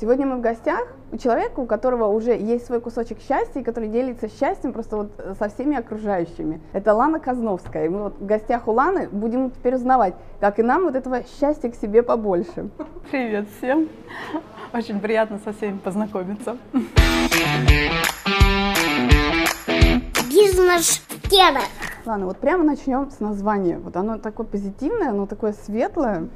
Сегодня 0.00 0.26
мы 0.26 0.36
в 0.36 0.40
гостях 0.40 0.86
у 1.10 1.16
человека, 1.16 1.58
у 1.58 1.66
которого 1.66 2.06
уже 2.06 2.30
есть 2.30 2.66
свой 2.66 2.80
кусочек 2.80 3.18
счастья, 3.18 3.58
и 3.58 3.64
который 3.64 3.88
делится 3.88 4.28
счастьем 4.28 4.72
просто 4.72 4.96
вот 4.96 5.10
со 5.36 5.48
всеми 5.48 5.76
окружающими. 5.76 6.60
Это 6.72 6.94
Лана 6.94 7.18
Казновская. 7.18 7.86
И 7.86 7.88
мы 7.88 8.04
вот 8.04 8.14
в 8.20 8.24
гостях 8.24 8.68
у 8.68 8.72
Ланы 8.72 9.08
будем 9.08 9.50
теперь 9.50 9.74
узнавать, 9.74 10.14
как 10.38 10.60
и 10.60 10.62
нам 10.62 10.84
вот 10.84 10.94
этого 10.94 11.24
счастья 11.40 11.68
к 11.68 11.74
себе 11.74 12.04
побольше. 12.04 12.70
Привет 13.10 13.48
всем. 13.58 13.88
Очень 14.72 15.00
приятно 15.00 15.40
со 15.44 15.52
всеми 15.52 15.78
познакомиться. 15.78 16.56
Бизнес 20.30 21.02
Ладно, 22.08 22.24
вот 22.24 22.38
прямо 22.38 22.64
начнем 22.64 23.10
с 23.10 23.20
названия. 23.20 23.78
Вот 23.78 23.94
оно 23.94 24.16
такое 24.16 24.46
позитивное, 24.46 25.10
оно 25.10 25.26
такое 25.26 25.52
светлое. 25.52 26.28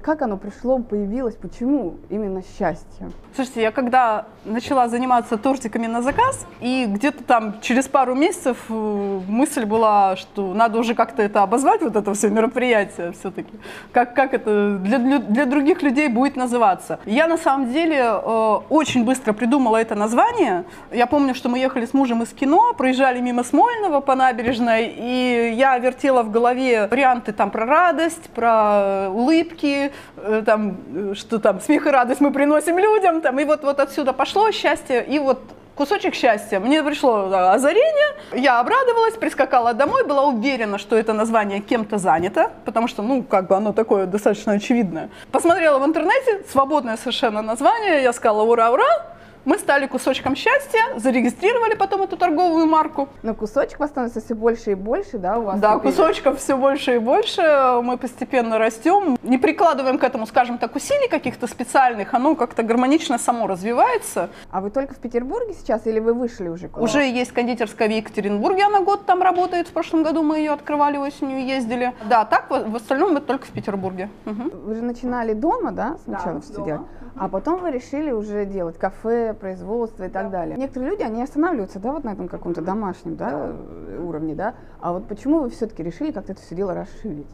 Как 0.00 0.22
оно 0.22 0.38
пришло, 0.38 0.78
появилось, 0.78 1.34
почему 1.34 1.96
именно 2.08 2.42
счастье? 2.56 3.10
Слушайте, 3.34 3.60
я 3.60 3.70
когда 3.70 4.24
начала 4.46 4.88
заниматься 4.88 5.36
тортиками 5.36 5.86
на 5.86 6.00
заказ, 6.00 6.46
и 6.60 6.86
где-то 6.88 7.22
там 7.22 7.60
через 7.60 7.86
пару 7.86 8.14
месяцев 8.14 8.56
э, 8.70 9.20
мысль 9.28 9.66
была, 9.66 10.16
что 10.16 10.54
надо 10.54 10.78
уже 10.78 10.94
как-то 10.94 11.22
это 11.22 11.42
обозвать, 11.42 11.82
вот 11.82 11.96
это 11.96 12.14
все 12.14 12.30
мероприятие 12.30 13.12
все-таки. 13.12 13.52
Как, 13.92 14.14
как 14.14 14.32
это 14.32 14.78
для, 14.78 15.18
для 15.18 15.44
других 15.44 15.82
людей 15.82 16.08
будет 16.08 16.36
называться. 16.36 16.98
Я 17.04 17.28
на 17.28 17.36
самом 17.36 17.70
деле 17.70 17.98
э, 17.98 18.58
очень 18.70 19.04
быстро 19.04 19.34
придумала 19.34 19.76
это 19.76 19.94
название. 19.94 20.64
Я 20.90 21.06
помню, 21.06 21.34
что 21.34 21.50
мы 21.50 21.58
ехали 21.58 21.84
с 21.84 21.92
мужем 21.92 22.22
из 22.22 22.30
кино, 22.30 22.72
проезжали 22.72 23.20
мимо 23.20 23.44
Смольного 23.44 24.00
по 24.00 24.14
набережной, 24.14 24.86
и 24.86 25.09
я 25.10 25.78
вертела 25.78 26.22
в 26.22 26.30
голове 26.30 26.86
варианты 26.86 27.32
там 27.32 27.50
про 27.50 27.66
радость, 27.66 28.30
про 28.30 29.08
улыбки, 29.10 29.92
э, 30.16 30.42
там, 30.44 30.76
э, 30.94 31.14
что 31.14 31.38
там 31.38 31.60
смех 31.60 31.86
и 31.86 31.90
радость 31.90 32.20
мы 32.20 32.32
приносим 32.32 32.78
людям, 32.78 33.20
там, 33.20 33.38
и 33.38 33.44
вот, 33.44 33.62
вот 33.62 33.80
отсюда 33.80 34.12
пошло 34.12 34.50
счастье, 34.50 35.04
и 35.04 35.18
вот 35.18 35.40
кусочек 35.74 36.14
счастья. 36.14 36.60
Мне 36.60 36.82
пришло 36.82 37.32
озарение, 37.32 38.16
я 38.34 38.60
обрадовалась, 38.60 39.14
прискакала 39.14 39.72
домой, 39.72 40.04
была 40.04 40.24
уверена, 40.26 40.76
что 40.76 40.94
это 40.96 41.14
название 41.14 41.60
кем-то 41.60 41.96
занято, 41.96 42.50
потому 42.64 42.86
что, 42.86 43.02
ну, 43.02 43.22
как 43.22 43.48
бы 43.48 43.56
оно 43.56 43.72
такое 43.72 44.06
достаточно 44.06 44.52
очевидное. 44.52 45.08
Посмотрела 45.32 45.78
в 45.78 45.86
интернете, 45.86 46.42
свободное 46.50 46.98
совершенно 46.98 47.40
название, 47.40 48.02
я 48.02 48.12
сказала 48.12 48.42
ура, 48.42 48.70
ура, 48.70 49.06
мы 49.44 49.58
стали 49.58 49.86
кусочком 49.86 50.36
счастья, 50.36 50.80
зарегистрировали 50.96 51.74
потом 51.74 52.02
эту 52.02 52.16
торговую 52.16 52.66
марку. 52.66 53.08
Но 53.22 53.34
кусочков 53.34 53.88
становится 53.88 54.20
все 54.20 54.34
больше 54.34 54.72
и 54.72 54.74
больше, 54.74 55.18
да, 55.18 55.38
у 55.38 55.42
вас? 55.42 55.60
Да, 55.60 55.78
теперь? 55.78 55.92
кусочков 55.92 56.38
все 56.38 56.56
больше 56.56 56.96
и 56.96 56.98
больше. 56.98 57.42
Мы 57.82 57.96
постепенно 57.96 58.58
растем. 58.58 59.16
Не 59.22 59.38
прикладываем 59.38 59.98
к 59.98 60.04
этому, 60.04 60.26
скажем 60.26 60.58
так, 60.58 60.76
усилий 60.76 61.08
каких-то 61.08 61.46
специальных. 61.46 62.14
Оно 62.14 62.34
как-то 62.34 62.62
гармонично 62.62 63.18
само 63.18 63.46
развивается. 63.46 64.30
А 64.50 64.60
вы 64.60 64.70
только 64.70 64.94
в 64.94 64.98
Петербурге 64.98 65.54
сейчас 65.54 65.86
или 65.86 66.00
вы 66.00 66.12
вышли 66.12 66.48
уже 66.48 66.68
куда? 66.68 66.82
Уже 66.82 67.00
есть 67.08 67.32
кондитерская 67.32 67.88
в 67.88 67.92
Екатеринбурге. 67.92 68.64
Она 68.64 68.80
год 68.80 69.06
там 69.06 69.22
работает. 69.22 69.68
В 69.68 69.72
прошлом 69.72 70.02
году 70.02 70.22
мы 70.22 70.38
ее 70.38 70.52
открывали 70.52 70.98
осенью, 70.98 71.44
ездили. 71.44 71.94
Да, 72.08 72.24
так 72.24 72.50
в, 72.50 72.76
остальном 72.76 73.14
мы 73.14 73.20
только 73.20 73.46
в 73.46 73.50
Петербурге. 73.50 74.10
Угу. 74.26 74.50
Вы 74.64 74.74
же 74.74 74.82
начинали 74.82 75.32
дома, 75.32 75.72
да, 75.72 75.96
сначала 76.04 76.34
да, 76.34 76.40
все 76.40 76.64
делать? 76.64 76.82
А 77.16 77.28
потом 77.28 77.60
вы 77.60 77.70
решили 77.70 78.10
уже 78.10 78.46
делать 78.46 78.78
кафе, 78.78 79.34
производство 79.34 80.04
и 80.04 80.08
так 80.08 80.30
далее. 80.30 80.56
Некоторые 80.56 80.92
люди, 80.92 81.02
они 81.02 81.22
останавливаются, 81.22 81.78
да, 81.78 81.92
вот 81.92 82.04
на 82.04 82.10
этом 82.12 82.28
каком-то 82.28 82.62
домашнем, 82.62 83.16
да, 83.16 83.52
уровне, 83.98 84.34
да. 84.34 84.54
А 84.80 84.92
вот 84.92 85.06
почему 85.06 85.40
вы 85.40 85.50
все-таки 85.50 85.82
решили 85.82 86.12
как-то 86.12 86.32
это 86.32 86.40
все 86.42 86.54
дело 86.54 86.74
расширить? 86.74 87.28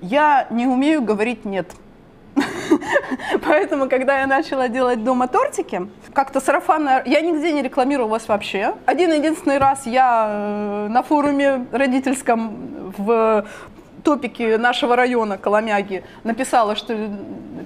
Я 0.00 0.46
не 0.50 0.66
умею 0.66 1.02
говорить 1.02 1.44
«нет». 1.44 1.70
Поэтому, 3.46 3.88
когда 3.88 4.20
я 4.20 4.26
начала 4.26 4.68
делать 4.68 5.02
дома 5.04 5.28
тортики, 5.28 5.88
как-то 6.12 6.40
сарафанно, 6.40 7.02
я 7.04 7.20
нигде 7.20 7.52
не 7.52 7.62
рекламировалась 7.62 8.28
вообще. 8.28 8.74
Один 8.86 9.12
единственный 9.12 9.58
раз 9.58 9.86
я 9.86 10.28
э, 10.28 10.88
на 10.88 11.02
форуме 11.02 11.66
родительском 11.72 12.92
в 12.96 13.44
топике 14.00 14.58
нашего 14.58 14.96
района 14.96 15.38
Коломяги 15.38 16.04
написала, 16.24 16.76
что 16.76 16.92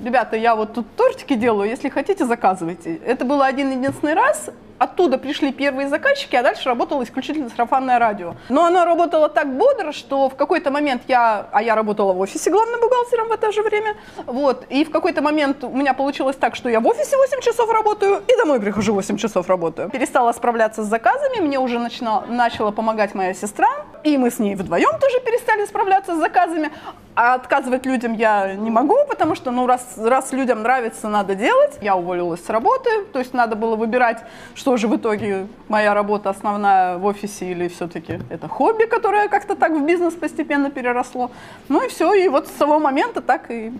ребята, 0.05 0.37
я 0.37 0.55
вот 0.55 0.75
тут 0.75 0.87
тортики 0.97 1.35
делаю, 1.35 1.69
если 1.69 1.89
хотите, 1.89 2.27
заказывайте. 2.27 2.97
Это 2.97 3.25
было 3.25 3.47
один 3.47 3.71
единственный 3.71 4.15
раз, 4.15 4.51
оттуда 4.79 5.19
пришли 5.19 5.53
первые 5.53 5.89
заказчики, 5.89 6.37
а 6.37 6.43
дальше 6.43 6.69
работало 6.69 7.03
исключительно 7.03 7.49
сарафанное 7.51 7.99
радио. 7.99 8.35
Но 8.49 8.65
оно 8.65 8.85
работало 8.85 9.29
так 9.29 9.57
бодро, 9.57 9.93
что 9.93 10.29
в 10.29 10.37
какой-то 10.37 10.71
момент 10.71 11.03
я, 11.09 11.47
а 11.53 11.63
я 11.63 11.75
работала 11.75 12.13
в 12.13 12.21
офисе 12.21 12.51
главным 12.51 12.81
бухгалтером 12.81 13.29
в 13.29 13.33
это 13.33 13.53
же 13.53 13.63
время, 13.63 13.97
вот, 14.27 14.65
и 14.69 14.85
в 14.85 14.91
какой-то 14.91 15.23
момент 15.23 15.65
у 15.65 15.71
меня 15.71 15.95
получилось 15.95 16.37
так, 16.37 16.57
что 16.57 16.69
я 16.69 16.81
в 16.81 16.87
офисе 16.87 17.17
8 17.17 17.41
часов 17.41 17.71
работаю 17.71 18.23
и 18.27 18.37
домой 18.37 18.61
прихожу 18.61 18.95
8 18.95 19.17
часов 19.17 19.49
работаю. 19.49 19.91
Перестала 19.91 20.33
справляться 20.33 20.83
с 20.83 20.87
заказами, 20.87 21.41
мне 21.41 21.59
уже 21.59 21.79
начала, 21.79 22.25
начала 22.29 22.71
помогать 22.71 23.15
моя 23.15 23.35
сестра, 23.35 23.69
и 24.03 24.19
мы 24.19 24.31
с 24.31 24.39
ней 24.39 24.55
вдвоем 24.55 24.99
тоже 25.01 25.21
перестали 25.21 25.65
справляться 25.67 26.15
с 26.15 26.19
заказами, 26.19 26.71
а 27.17 27.35
отказывать 27.35 27.87
людям 27.87 28.15
я 28.15 28.55
не 28.55 28.71
могу, 28.71 28.97
потому 29.09 29.35
что, 29.35 29.51
ну, 29.51 29.67
раз, 29.67 29.95
раз 29.97 30.33
людям 30.33 30.63
нравится, 30.63 31.09
надо 31.09 31.35
делать. 31.35 31.79
Я 31.81 31.97
уволилась 31.97 32.45
с 32.45 32.49
работы, 32.51 33.05
то 33.13 33.21
есть 33.21 33.33
надо 33.33 33.55
было 33.55 33.77
выбирать, 33.77 34.19
что 34.65 34.79
же 34.79 34.89
в 34.89 34.97
итоге 34.97 35.47
моя 35.69 35.93
работа 35.93 36.31
основная 36.31 36.97
в 36.97 37.05
офисе 37.05 37.51
или 37.51 37.69
все-таки 37.69 38.21
это 38.31 38.49
хобби, 38.49 38.85
которое 38.85 39.29
как-то 39.29 39.57
так 39.57 39.73
в 39.73 39.85
бизнес 39.85 40.15
постепенно 40.15 40.71
переросло. 40.71 41.31
Ну 41.69 41.85
и 41.85 41.89
все, 41.89 42.15
и 42.15 42.29
вот 42.29 42.47
с 42.47 42.53
того 42.53 42.79
момента 42.79 43.21
так 43.21 43.51
и 43.51 43.75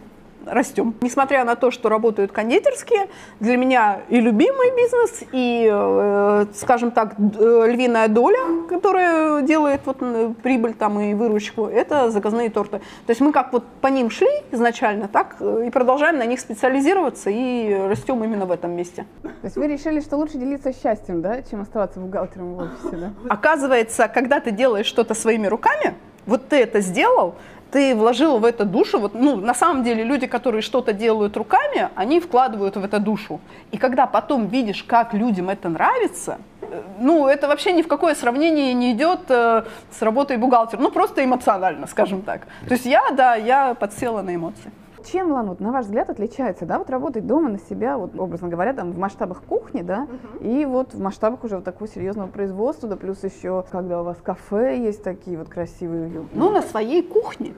растем. 0.47 0.95
Несмотря 1.01 1.45
на 1.45 1.55
то, 1.55 1.71
что 1.71 1.89
работают 1.89 2.33
кондитерские, 2.33 3.09
для 3.41 3.57
меня 3.57 4.01
и 4.09 4.21
любимый 4.21 4.75
бизнес, 4.77 5.23
и, 5.33 5.69
э, 5.71 6.47
скажем 6.55 6.91
так, 6.91 7.15
э, 7.19 7.65
львиная 7.67 8.09
доля, 8.09 8.67
которая 8.69 9.43
делает 9.43 9.81
вот 9.85 9.99
прибыль 10.43 10.75
там 10.75 11.01
и 11.01 11.15
выручку, 11.15 11.67
это 11.67 12.11
заказные 12.11 12.51
торты. 12.51 12.79
То 13.07 13.11
есть 13.11 13.21
мы 13.21 13.33
как 13.33 13.53
вот 13.53 13.65
по 13.81 13.89
ним 13.89 14.11
шли 14.11 14.29
изначально, 14.53 15.09
так 15.09 15.37
э, 15.41 15.65
и 15.67 15.71
продолжаем 15.71 16.19
на 16.19 16.27
них 16.27 16.41
специализироваться 16.41 17.31
и 17.31 17.75
растем 17.75 18.23
именно 18.25 18.47
в 18.47 18.51
этом 18.51 18.73
месте. 18.73 19.07
То 19.23 19.31
есть 19.45 19.57
вы 19.57 19.67
решили, 19.67 20.01
что 20.01 20.17
лучше 20.17 20.39
делиться 20.39 20.73
счастьем, 20.73 21.23
да, 21.23 21.43
чем 21.43 21.61
оставаться 21.61 22.01
бухгалтером 22.01 22.55
в 22.55 22.59
офисе, 22.59 22.97
да? 22.97 23.11
Оказывается, 23.29 24.09
когда 24.09 24.41
ты 24.41 24.51
делаешь 24.51 24.87
что-то 24.87 25.15
своими 25.15 25.47
руками, 25.47 25.95
вот 26.27 26.49
ты 26.49 26.57
это 26.57 26.81
сделал, 26.81 27.35
ты 27.75 27.97
вложил 27.97 28.39
в 28.39 28.45
это 28.45 28.65
душу, 28.65 29.01
вот, 29.01 29.15
ну, 29.15 29.35
на 29.35 29.53
самом 29.53 29.83
деле 29.83 30.05
люди, 30.05 30.29
которые 30.29 30.63
что-то 30.63 30.93
делают 30.93 31.37
руками, 31.37 31.89
они 31.97 32.21
вкладывают 32.21 32.77
в 32.77 32.85
это 32.85 33.01
душу. 33.01 33.41
И 33.73 33.79
когда 33.79 34.07
потом 34.07 34.47
видишь, 34.47 34.85
как 34.85 35.13
людям 35.13 35.51
это 35.51 35.69
нравится, 35.69 36.39
э, 36.61 36.83
ну, 37.01 37.27
это 37.27 37.49
вообще 37.49 37.73
ни 37.73 37.83
в 37.83 37.89
какое 37.89 38.15
сравнение 38.15 38.75
не 38.75 38.93
идет 38.93 39.23
э, 39.29 39.65
с 39.91 40.03
работой 40.03 40.37
бухгалтера, 40.37 40.81
ну, 40.81 40.93
просто 40.93 41.25
эмоционально, 41.25 41.89
скажем 41.89 42.23
так. 42.23 42.43
То 42.69 42.75
есть 42.75 42.87
я, 42.87 43.11
да, 43.11 43.35
я 43.35 43.75
подсела 43.75 44.23
на 44.23 44.37
эмоции. 44.37 44.71
Чем, 45.11 45.33
Лан, 45.33 45.49
вот, 45.49 45.61
на 45.61 45.71
ваш 45.71 45.85
взгляд, 45.85 46.09
отличается, 46.09 46.65
да, 46.65 46.79
вот 46.79 46.89
работать 46.89 47.27
дома 47.27 47.51
на 47.51 47.59
себя, 47.59 47.99
вот, 47.99 48.19
образно 48.19 48.49
говоря, 48.49 48.73
там, 48.73 48.93
в 48.93 48.99
масштабах 48.99 49.43
кухни, 49.43 49.83
да, 49.83 50.07
uh-huh. 50.09 50.61
и 50.61 50.65
вот 50.65 50.95
в 50.95 51.01
масштабах 51.01 51.45
уже 51.45 51.57
вот 51.57 51.65
такого 51.65 51.89
серьезного 51.89 52.29
производства, 52.29 52.89
да, 52.89 52.97
плюс 52.97 53.23
еще, 53.23 53.65
когда 53.71 54.01
у 54.01 54.05
вас 54.05 54.17
кафе 54.23 54.79
есть 54.79 55.03
такие 55.03 55.37
вот 55.37 55.49
красивые, 55.49 56.05
уютные. 56.05 56.29
Ну, 56.33 56.51
на 56.51 56.63
своей 56.63 57.03
кухне 57.03 57.55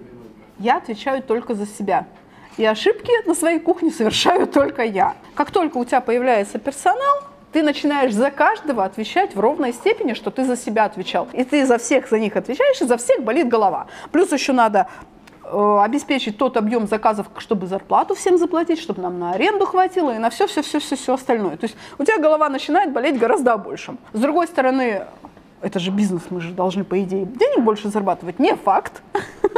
я 0.58 0.78
отвечаю 0.78 1.22
только 1.22 1.54
за 1.54 1.66
себя. 1.66 2.06
И 2.56 2.64
ошибки 2.64 3.12
на 3.26 3.34
своей 3.34 3.60
кухне 3.60 3.90
совершаю 3.90 4.46
только 4.46 4.82
я. 4.82 5.14
Как 5.34 5.50
только 5.50 5.76
у 5.76 5.84
тебя 5.84 6.00
появляется 6.00 6.58
персонал, 6.58 7.20
ты 7.52 7.62
начинаешь 7.62 8.14
за 8.14 8.30
каждого 8.30 8.84
отвечать 8.84 9.34
в 9.34 9.40
ровной 9.40 9.72
степени, 9.72 10.14
что 10.14 10.30
ты 10.30 10.44
за 10.44 10.56
себя 10.56 10.84
отвечал. 10.84 11.28
И 11.32 11.44
ты 11.44 11.64
за 11.66 11.78
всех 11.78 12.08
за 12.08 12.18
них 12.18 12.36
отвечаешь, 12.36 12.80
и 12.80 12.86
за 12.86 12.96
всех 12.96 13.22
болит 13.22 13.48
голова. 13.48 13.86
Плюс 14.10 14.32
еще 14.32 14.52
надо 14.52 14.88
обеспечить 15.50 16.38
тот 16.38 16.56
объем 16.56 16.86
заказов, 16.86 17.26
чтобы 17.38 17.66
зарплату 17.66 18.14
всем 18.14 18.38
заплатить, 18.38 18.78
чтобы 18.78 19.02
нам 19.02 19.18
на 19.18 19.32
аренду 19.32 19.66
хватило 19.66 20.14
и 20.14 20.18
на 20.18 20.30
все, 20.30 20.46
все, 20.46 20.62
все, 20.62 20.78
все, 20.78 20.96
все 20.96 21.14
остальное. 21.14 21.56
То 21.56 21.66
есть 21.66 21.76
у 21.98 22.04
тебя 22.04 22.18
голова 22.18 22.48
начинает 22.48 22.92
болеть 22.92 23.18
гораздо 23.18 23.56
больше. 23.56 23.96
С 24.12 24.20
другой 24.20 24.46
стороны, 24.46 25.04
это 25.60 25.78
же 25.78 25.90
бизнес, 25.90 26.22
мы 26.30 26.40
же 26.40 26.52
должны, 26.52 26.84
по 26.84 27.00
идее, 27.02 27.24
денег 27.24 27.64
больше 27.64 27.88
зарабатывать. 27.88 28.38
Не 28.38 28.54
факт. 28.54 29.02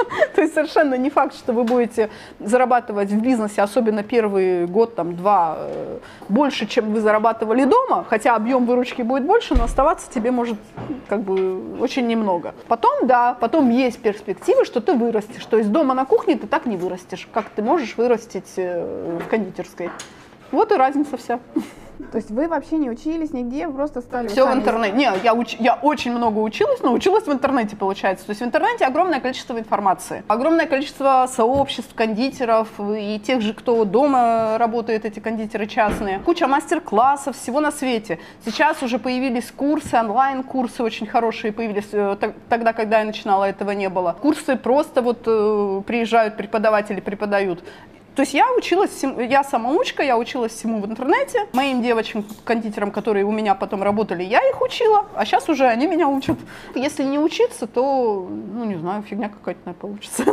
То 0.35 0.43
есть 0.43 0.55
совершенно 0.55 0.95
не 0.95 1.11
факт, 1.11 1.35
что 1.35 1.53
вы 1.53 1.65
будете 1.65 2.11
зарабатывать 2.41 3.11
в 3.11 3.21
бизнесе, 3.21 3.63
особенно 3.63 4.03
первый 4.03 4.67
год, 4.67 4.95
там, 4.95 5.17
два, 5.17 5.57
э, 5.59 5.99
больше, 6.29 6.67
чем 6.67 6.93
вы 6.93 7.01
зарабатывали 7.01 7.65
дома, 7.65 8.05
хотя 8.09 8.37
объем 8.37 8.67
выручки 8.67 9.03
будет 9.03 9.25
больше, 9.25 9.55
но 9.55 9.65
оставаться 9.65 10.11
тебе 10.11 10.31
может 10.31 10.57
как 11.09 11.23
бы 11.23 11.79
очень 11.81 12.07
немного. 12.07 12.55
Потом, 12.69 13.07
да, 13.07 13.37
потом 13.41 13.71
есть 13.71 14.01
перспективы, 14.01 14.65
что 14.65 14.81
ты 14.81 14.95
вырастешь. 14.95 15.45
То 15.47 15.59
есть 15.59 15.71
дома 15.71 15.95
на 15.95 16.05
кухне 16.05 16.37
ты 16.37 16.47
так 16.47 16.67
не 16.67 16.77
вырастешь, 16.77 17.29
как 17.33 17.49
ты 17.51 17.63
можешь 17.63 17.97
вырастить 17.97 18.53
э, 18.57 19.19
в 19.25 19.29
кондитерской. 19.29 19.91
Вот 20.51 20.73
и 20.73 20.77
разница 20.77 21.17
вся. 21.17 21.41
То 22.11 22.17
есть 22.17 22.31
вы 22.31 22.49
вообще 22.49 22.77
не 22.77 22.91
учились 22.91 23.33
нигде, 23.33 23.69
просто 23.69 24.01
стали... 24.01 24.29
Все 24.29 24.47
в 24.47 24.55
интернете. 24.55 24.97
Не, 24.97 25.11
я, 25.23 25.35
уч... 25.35 25.57
я 25.59 25.75
очень 25.75 26.13
много 26.13 26.39
училась, 26.39 26.81
но 26.83 26.93
училась 26.93 27.25
в 27.27 27.33
интернете, 27.33 27.77
получается. 27.77 28.27
То 28.27 28.31
есть 28.31 28.41
в 28.41 28.45
интернете 28.45 28.87
огромное 28.87 29.21
количество 29.21 29.59
информации. 29.59 30.23
Огромное 30.29 30.67
количество 30.67 31.29
сообществ, 31.29 31.95
кондитеров 31.95 32.69
и 32.79 33.21
тех 33.21 33.41
же, 33.43 33.53
кто 33.53 33.85
дома 33.85 34.57
работает, 34.59 35.05
эти 35.05 35.21
кондитеры 35.21 35.67
частные. 35.67 36.21
Куча 36.21 36.47
мастер-классов, 36.47 37.37
всего 37.37 37.61
на 37.61 37.71
свете. 37.71 38.19
Сейчас 38.45 38.83
уже 38.83 38.99
появились 38.99 39.51
курсы, 39.51 39.97
онлайн-курсы 39.97 40.83
очень 40.83 41.07
хорошие 41.07 41.53
появились. 41.53 41.89
Э, 41.93 42.17
тогда, 42.49 42.73
когда 42.73 43.01
я 43.01 43.05
начинала, 43.05 43.45
этого 43.45 43.73
не 43.73 43.89
было. 43.89 44.17
Курсы 44.21 44.57
просто 44.57 45.03
вот 45.03 45.23
э, 45.27 45.83
приезжают 45.87 46.37
преподаватели, 46.37 47.01
преподают. 47.01 47.63
То 48.19 48.23
есть 48.23 48.35
я 48.35 48.53
училась, 48.53 49.05
я 49.05 49.45
самоучка, 49.45 50.03
я 50.03 50.19
училась 50.19 50.51
всему 50.51 50.81
в 50.81 50.87
интернете. 50.87 51.47
Моим 51.53 51.83
девочкам, 51.83 52.25
кондитерам, 52.43 52.91
которые 52.91 53.25
у 53.25 53.31
меня 53.31 53.55
потом 53.55 53.81
работали, 53.81 54.25
я 54.25 54.41
их 54.41 54.61
учила, 54.61 55.07
а 55.15 55.25
сейчас 55.25 55.49
уже 55.49 55.67
они 55.67 55.87
меня 55.87 56.09
учат. 56.09 56.37
Если 56.75 57.05
не 57.05 57.21
учиться, 57.21 57.69
то, 57.69 58.29
ну 58.29 58.65
не 58.65 58.75
знаю, 58.75 59.05
фигня 59.05 59.29
какая-то, 59.29 59.61
наверное, 59.67 59.81
получится. 59.81 60.25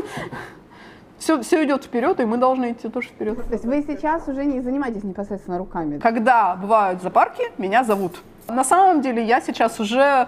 Все, 1.20 1.42
все 1.42 1.64
идет 1.64 1.84
вперед, 1.86 2.20
и 2.20 2.26
мы 2.26 2.38
должны 2.38 2.72
идти 2.74 2.90
тоже 2.90 3.08
вперед. 3.08 3.38
То 3.48 3.54
есть 3.54 3.66
вы 3.66 3.84
сейчас 3.88 4.28
уже 4.28 4.46
не 4.46 4.62
занимаетесь 4.62 5.04
непосредственно 5.04 5.58
руками? 5.58 6.00
Когда 6.00 6.56
бывают 6.56 7.02
запарки, 7.02 7.44
меня 7.58 7.84
зовут. 7.84 8.18
На 8.48 8.64
самом 8.64 9.02
деле 9.02 9.24
я 9.24 9.42
сейчас 9.42 9.80
уже 9.80 10.28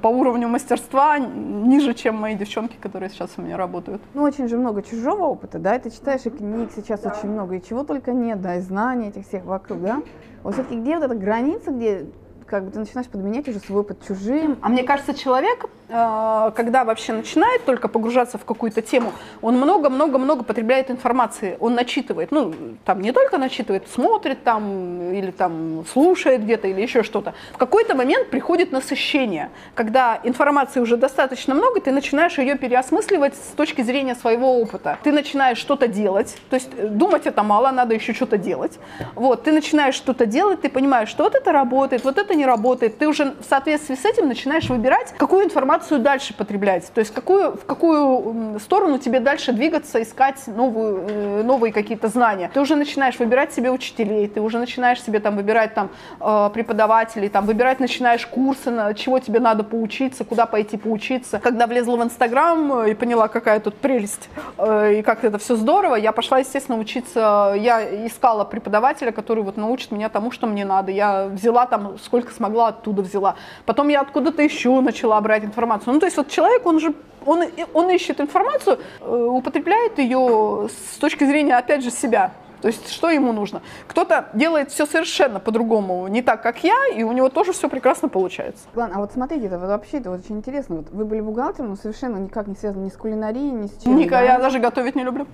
по 0.00 0.08
уровню 0.08 0.48
мастерства 0.48 1.18
ниже, 1.18 1.94
чем 1.94 2.16
мои 2.16 2.34
девчонки, 2.34 2.76
которые 2.80 3.10
сейчас 3.10 3.30
у 3.36 3.42
меня 3.42 3.56
работают. 3.56 4.00
Ну, 4.14 4.22
очень 4.22 4.48
же 4.48 4.56
много 4.56 4.82
чужого 4.82 5.24
опыта, 5.24 5.58
да, 5.58 5.78
ты 5.78 5.90
читаешь 5.90 6.24
и 6.24 6.30
книг 6.30 6.70
сейчас 6.74 7.00
да. 7.00 7.10
очень 7.10 7.28
много, 7.28 7.56
и 7.56 7.62
чего 7.62 7.82
только 7.82 8.12
нет, 8.12 8.40
да, 8.40 8.56
и 8.56 8.60
знаний 8.60 9.08
этих 9.08 9.26
всех 9.26 9.44
вокруг, 9.44 9.82
да. 9.82 10.02
Вот 10.42 10.54
все-таки 10.54 10.76
где 10.76 10.94
вот 10.96 11.04
эта 11.04 11.14
граница, 11.14 11.72
где 11.72 12.06
как 12.46 12.64
бы 12.64 12.70
ты 12.70 12.78
начинаешь 12.78 13.08
подменять 13.08 13.48
уже 13.48 13.58
свой 13.58 13.80
опыт 13.80 14.06
чужим. 14.06 14.56
А 14.62 14.68
мне 14.68 14.84
кажется, 14.84 15.14
человек, 15.14 15.66
когда 15.88 16.84
вообще 16.84 17.12
начинает 17.12 17.64
только 17.64 17.88
погружаться 17.88 18.38
в 18.38 18.44
какую-то 18.44 18.82
тему, 18.82 19.12
он 19.40 19.56
много-много-много 19.56 20.42
потребляет 20.42 20.90
информации, 20.90 21.56
он 21.60 21.74
начитывает, 21.74 22.32
ну, 22.32 22.52
там 22.84 23.00
не 23.00 23.12
только 23.12 23.38
начитывает, 23.38 23.88
смотрит 23.88 24.42
там, 24.42 25.12
или 25.12 25.30
там 25.30 25.84
слушает 25.92 26.42
где-то, 26.42 26.66
или 26.66 26.80
еще 26.80 27.02
что-то. 27.02 27.34
В 27.52 27.58
какой-то 27.58 27.94
момент 27.94 28.30
приходит 28.30 28.72
насыщение, 28.72 29.50
когда 29.74 30.18
информации 30.24 30.80
уже 30.80 30.96
достаточно 30.96 31.54
много, 31.54 31.80
ты 31.80 31.92
начинаешь 31.92 32.36
ее 32.38 32.56
переосмысливать 32.56 33.34
с 33.36 33.54
точки 33.54 33.82
зрения 33.82 34.16
своего 34.16 34.60
опыта. 34.60 34.98
Ты 35.04 35.12
начинаешь 35.12 35.58
что-то 35.58 35.86
делать, 35.86 36.36
то 36.50 36.56
есть 36.56 36.70
э, 36.76 36.88
думать 36.88 37.26
это 37.26 37.42
мало, 37.44 37.70
надо 37.70 37.94
еще 37.94 38.12
что-то 38.12 38.38
делать. 38.38 38.78
Вот, 39.14 39.44
ты 39.44 39.52
начинаешь 39.52 39.94
что-то 39.94 40.26
делать, 40.26 40.62
ты 40.62 40.68
понимаешь, 40.68 41.08
что 41.08 41.24
вот 41.24 41.34
это 41.36 41.52
работает, 41.52 42.02
вот 42.04 42.18
это 42.18 42.34
не 42.34 42.44
работает, 42.44 42.98
ты 42.98 43.06
уже 43.06 43.34
в 43.40 43.44
соответствии 43.48 43.94
с 43.94 44.04
этим 44.04 44.26
начинаешь 44.26 44.68
выбирать, 44.68 45.14
какую 45.16 45.44
информацию 45.44 45.75
дальше 45.98 46.34
потреблять, 46.34 46.90
то 46.92 47.00
есть 47.00 47.12
какую, 47.12 47.56
в 47.56 47.64
какую 47.64 48.58
сторону 48.60 48.98
тебе 48.98 49.20
дальше 49.20 49.52
двигаться, 49.52 50.02
искать 50.02 50.46
новую, 50.46 51.04
э, 51.08 51.42
новые 51.42 51.72
какие-то 51.72 52.08
знания. 52.08 52.50
Ты 52.52 52.60
уже 52.60 52.76
начинаешь 52.76 53.18
выбирать 53.18 53.52
себе 53.52 53.70
учителей, 53.70 54.28
ты 54.28 54.40
уже 54.40 54.58
начинаешь 54.58 55.02
себе 55.02 55.20
там 55.20 55.36
выбирать 55.36 55.74
там 55.74 55.90
э, 56.20 56.50
преподавателей, 56.52 57.28
там 57.28 57.46
выбирать 57.46 57.80
начинаешь 57.80 58.26
курсы, 58.26 58.70
на 58.70 58.94
чего 58.94 59.18
тебе 59.18 59.40
надо 59.40 59.64
поучиться, 59.64 60.24
куда 60.24 60.46
пойти 60.46 60.76
поучиться. 60.76 61.38
Когда 61.38 61.66
влезла 61.66 61.96
в 61.96 62.02
Инстаграм 62.02 62.80
э, 62.80 62.90
и 62.90 62.94
поняла, 62.94 63.28
какая 63.28 63.60
тут 63.60 63.74
прелесть 63.76 64.28
и 64.58 65.02
как 65.04 65.24
это 65.24 65.38
все 65.38 65.56
здорово, 65.56 65.96
я 65.96 66.12
пошла, 66.12 66.38
естественно, 66.38 66.78
учиться. 66.78 67.54
Я 67.56 68.06
искала 68.06 68.44
преподавателя, 68.44 69.12
который 69.12 69.42
вот 69.42 69.56
научит 69.56 69.90
меня 69.90 70.08
тому, 70.08 70.30
что 70.30 70.46
мне 70.46 70.64
надо. 70.64 70.90
Я 70.90 71.26
взяла 71.26 71.66
там 71.66 71.98
сколько 71.98 72.32
смогла, 72.32 72.68
оттуда 72.68 73.02
взяла. 73.02 73.36
Потом 73.64 73.88
я 73.88 74.00
откуда-то 74.00 74.42
еще 74.42 74.80
начала 74.80 75.20
брать 75.20 75.44
информацию. 75.44 75.65
Ну, 75.92 75.98
то 75.98 76.06
есть 76.06 76.16
вот 76.16 76.28
человек, 76.28 76.64
он 76.66 76.80
же 76.80 76.94
он, 77.26 77.42
он 77.74 77.90
ищет 77.90 78.20
информацию, 78.20 78.78
э, 79.00 79.14
употребляет 79.14 79.98
ее 79.98 80.68
с 80.68 80.98
точки 80.98 81.24
зрения, 81.24 81.56
опять 81.56 81.82
же, 81.82 81.90
себя. 81.90 82.32
То 82.62 82.68
есть 82.68 82.90
что 82.90 83.10
ему 83.10 83.32
нужно? 83.32 83.62
Кто-то 83.86 84.28
делает 84.32 84.70
все 84.70 84.86
совершенно 84.86 85.40
по-другому, 85.40 86.08
не 86.08 86.22
так, 86.22 86.42
как 86.42 86.64
я, 86.64 86.74
и 86.94 87.02
у 87.02 87.12
него 87.12 87.28
тоже 87.28 87.52
все 87.52 87.68
прекрасно 87.68 88.08
получается. 88.08 88.64
Ладно, 88.74 88.96
а 88.96 89.00
вот 89.00 89.12
смотрите, 89.12 89.46
это 89.46 89.58
вообще 89.58 89.98
это 89.98 90.10
очень 90.10 90.38
интересно. 90.38 90.76
Вот 90.76 90.90
вы 90.90 91.04
были 91.04 91.20
бухгалтером, 91.20 91.70
но 91.70 91.76
совершенно 91.76 92.16
никак 92.16 92.46
не 92.46 92.54
связаны 92.54 92.86
ни 92.86 92.88
с 92.88 92.96
кулинарией, 92.96 93.50
ни 93.50 93.66
с 93.66 93.82
чем. 93.82 93.96
Ника, 93.96 94.16
да? 94.16 94.22
я 94.22 94.38
даже 94.38 94.58
готовить 94.58 94.94
не 94.96 95.04
люблю. 95.04 95.26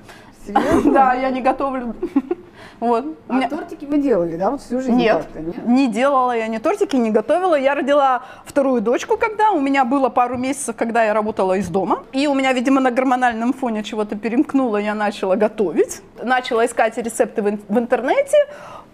Серьезно? 0.47 0.93
Да, 0.93 1.15
я 1.15 1.31
не 1.31 1.41
готовлю. 1.41 1.95
Вот. 2.81 3.05
А 3.29 3.35
меня... 3.35 3.49
тортики 3.49 3.85
вы 3.85 3.99
делали, 3.99 4.37
да, 4.37 4.51
вот 4.51 4.61
всю 4.61 4.81
жизнь? 4.81 4.97
Нет, 4.97 5.27
нет, 5.35 5.67
не 5.67 5.89
делала 5.89 6.33
я 6.33 6.49
ни 6.49 6.59
тортики, 6.59 6.97
не 6.97 7.11
готовила. 7.11 7.55
Я 7.55 7.75
родила 7.75 8.23
вторую 8.45 8.81
дочку, 8.81 9.17
когда 9.17 9.53
у 9.53 9.61
меня 9.61 9.85
было 9.85 10.09
пару 10.09 10.37
месяцев, 10.37 10.77
когда 10.77 11.05
я 11.05 11.15
работала 11.15 11.55
из 11.55 11.69
дома. 11.69 12.03
И 12.13 12.27
у 12.27 12.35
меня, 12.35 12.53
видимо, 12.53 12.81
на 12.81 12.91
гормональном 12.91 13.53
фоне 13.53 13.83
чего-то 13.83 14.17
перемкнуло, 14.17 14.79
я 14.79 14.95
начала 14.95 15.37
готовить. 15.37 16.03
Начала 16.23 16.67
искать 16.67 16.97
рецепты 16.99 17.43
в 17.43 17.79
интернете 17.79 18.37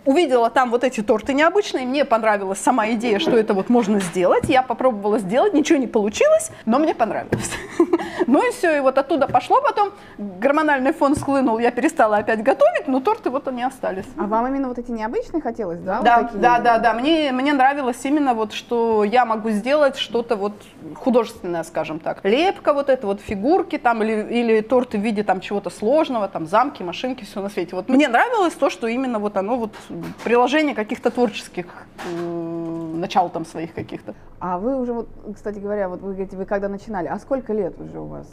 увидела 0.09 0.49
там 0.49 0.71
вот 0.71 0.85
эти 0.85 1.03
торты 1.03 1.35
необычные, 1.35 1.87
мне 1.87 2.07
понравилась 2.07 2.59
сама 2.59 2.89
идея, 2.93 3.19
что 3.19 3.37
это 3.37 3.53
вот 3.53 3.69
можно 3.69 4.01
сделать. 4.01 4.45
Я 4.49 4.63
попробовала 4.63 5.19
сделать, 5.19 5.53
ничего 5.53 5.79
не 5.79 5.87
получилось, 5.87 6.51
но 6.65 6.79
мне 6.79 6.95
понравилось. 6.95 7.51
Ну 8.27 8.47
и 8.47 8.53
все, 8.53 8.77
и 8.77 8.81
вот 8.81 8.99
оттуда 8.99 9.27
пошло 9.27 9.63
потом, 9.63 9.93
гормональный 10.19 10.93
фон 10.93 11.15
схлынул, 11.15 11.59
я 11.59 11.71
перестала 11.71 12.19
опять 12.19 12.43
готовить, 12.43 12.87
но 12.87 13.01
торты 13.01 13.31
вот 13.31 13.49
они 13.49 13.63
остались. 13.63 14.05
А 14.19 14.27
вам 14.27 14.47
именно 14.49 14.69
вот 14.69 14.77
эти 14.77 14.91
необычные 14.91 15.41
хотелось, 15.41 15.79
да? 15.79 16.03
Да, 16.03 16.23
вот 16.23 16.41
да, 16.41 16.59
да, 16.59 16.79
да, 16.79 16.93
мне, 16.93 17.33
мне 17.33 17.53
нравилось 17.55 18.05
именно 18.05 18.35
вот, 18.35 18.53
что 18.53 19.05
я 19.05 19.25
могу 19.25 19.51
сделать 19.51 19.97
что-то 19.97 20.37
вот 20.37 20.53
художественное, 20.97 21.63
скажем 21.63 22.01
так. 22.01 22.23
Лепка 22.25 22.75
вот 22.75 22.91
это, 22.91 23.07
вот 23.07 23.21
фигурки 23.21 23.79
там, 23.79 24.03
или, 24.03 24.27
или 24.31 24.61
торты 24.61 24.99
в 24.99 25.01
виде 25.01 25.23
там 25.23 25.41
чего-то 25.41 25.71
сложного, 25.71 26.29
там 26.29 26.47
замки, 26.47 26.83
машинки, 26.83 27.25
все 27.25 27.41
на 27.41 27.49
свете. 27.49 27.77
Вот 27.77 27.89
мне 27.89 28.09
нравилось 28.09 28.55
то, 28.55 28.69
что 28.69 28.89
именно 28.89 29.21
вот 29.21 29.37
оно 29.37 29.57
вот 29.57 29.75
приложение 30.25 30.75
каких-то 30.75 31.11
творческих 31.11 31.67
э, 32.05 32.95
начал 32.95 33.31
там 33.31 33.45
своих 33.45 33.75
каких-то. 33.75 34.15
А 34.41 34.59
вы 34.59 34.81
уже, 34.81 34.93
вот, 34.93 35.09
кстати 35.35 35.59
говоря, 35.59 35.89
вот 35.89 36.01
вы 36.01 36.13
говорите, 36.13 36.37
вы 36.37 36.45
когда 36.45 36.69
начинали, 36.69 37.09
а 37.09 37.19
сколько 37.19 37.53
лет 37.53 37.81
уже 37.81 37.99
у 37.99 38.07
вас? 38.07 38.27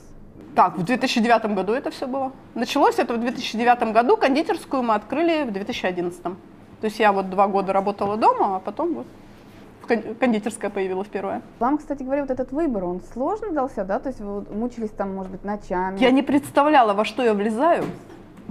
Так, 0.55 0.77
в 0.77 0.83
2009 0.83 1.45
году 1.53 1.73
это 1.73 1.91
все 1.91 2.07
было. 2.07 2.31
Началось 2.53 2.97
это 2.97 3.13
в 3.13 3.19
2009 3.19 3.91
году, 3.93 4.17
кондитерскую 4.17 4.83
мы 4.83 4.95
открыли 4.95 5.43
в 5.43 5.51
2011. 5.51 6.23
То 6.23 6.31
есть 6.81 6.99
я 6.99 7.11
вот 7.11 7.29
два 7.29 7.47
года 7.47 7.73
работала 7.73 8.17
дома, 8.17 8.55
а 8.55 8.59
потом 8.59 8.93
вот 8.93 9.07
кондитерская 10.19 10.69
появилась 10.69 11.07
первая. 11.07 11.41
Вам, 11.59 11.77
кстати 11.77 12.03
говоря, 12.03 12.21
вот 12.21 12.31
этот 12.31 12.51
выбор, 12.51 12.85
он 12.85 13.01
сложно 13.13 13.51
дался, 13.51 13.83
да? 13.83 13.99
То 13.99 14.09
есть 14.09 14.21
вы 14.21 14.41
мучились 14.53 14.89
там, 14.89 15.13
может 15.13 15.31
быть, 15.31 15.43
ночами? 15.43 15.99
Я 15.99 16.11
не 16.11 16.23
представляла, 16.23 16.93
во 16.93 17.05
что 17.05 17.23
я 17.23 17.33
влезаю. 17.33 17.83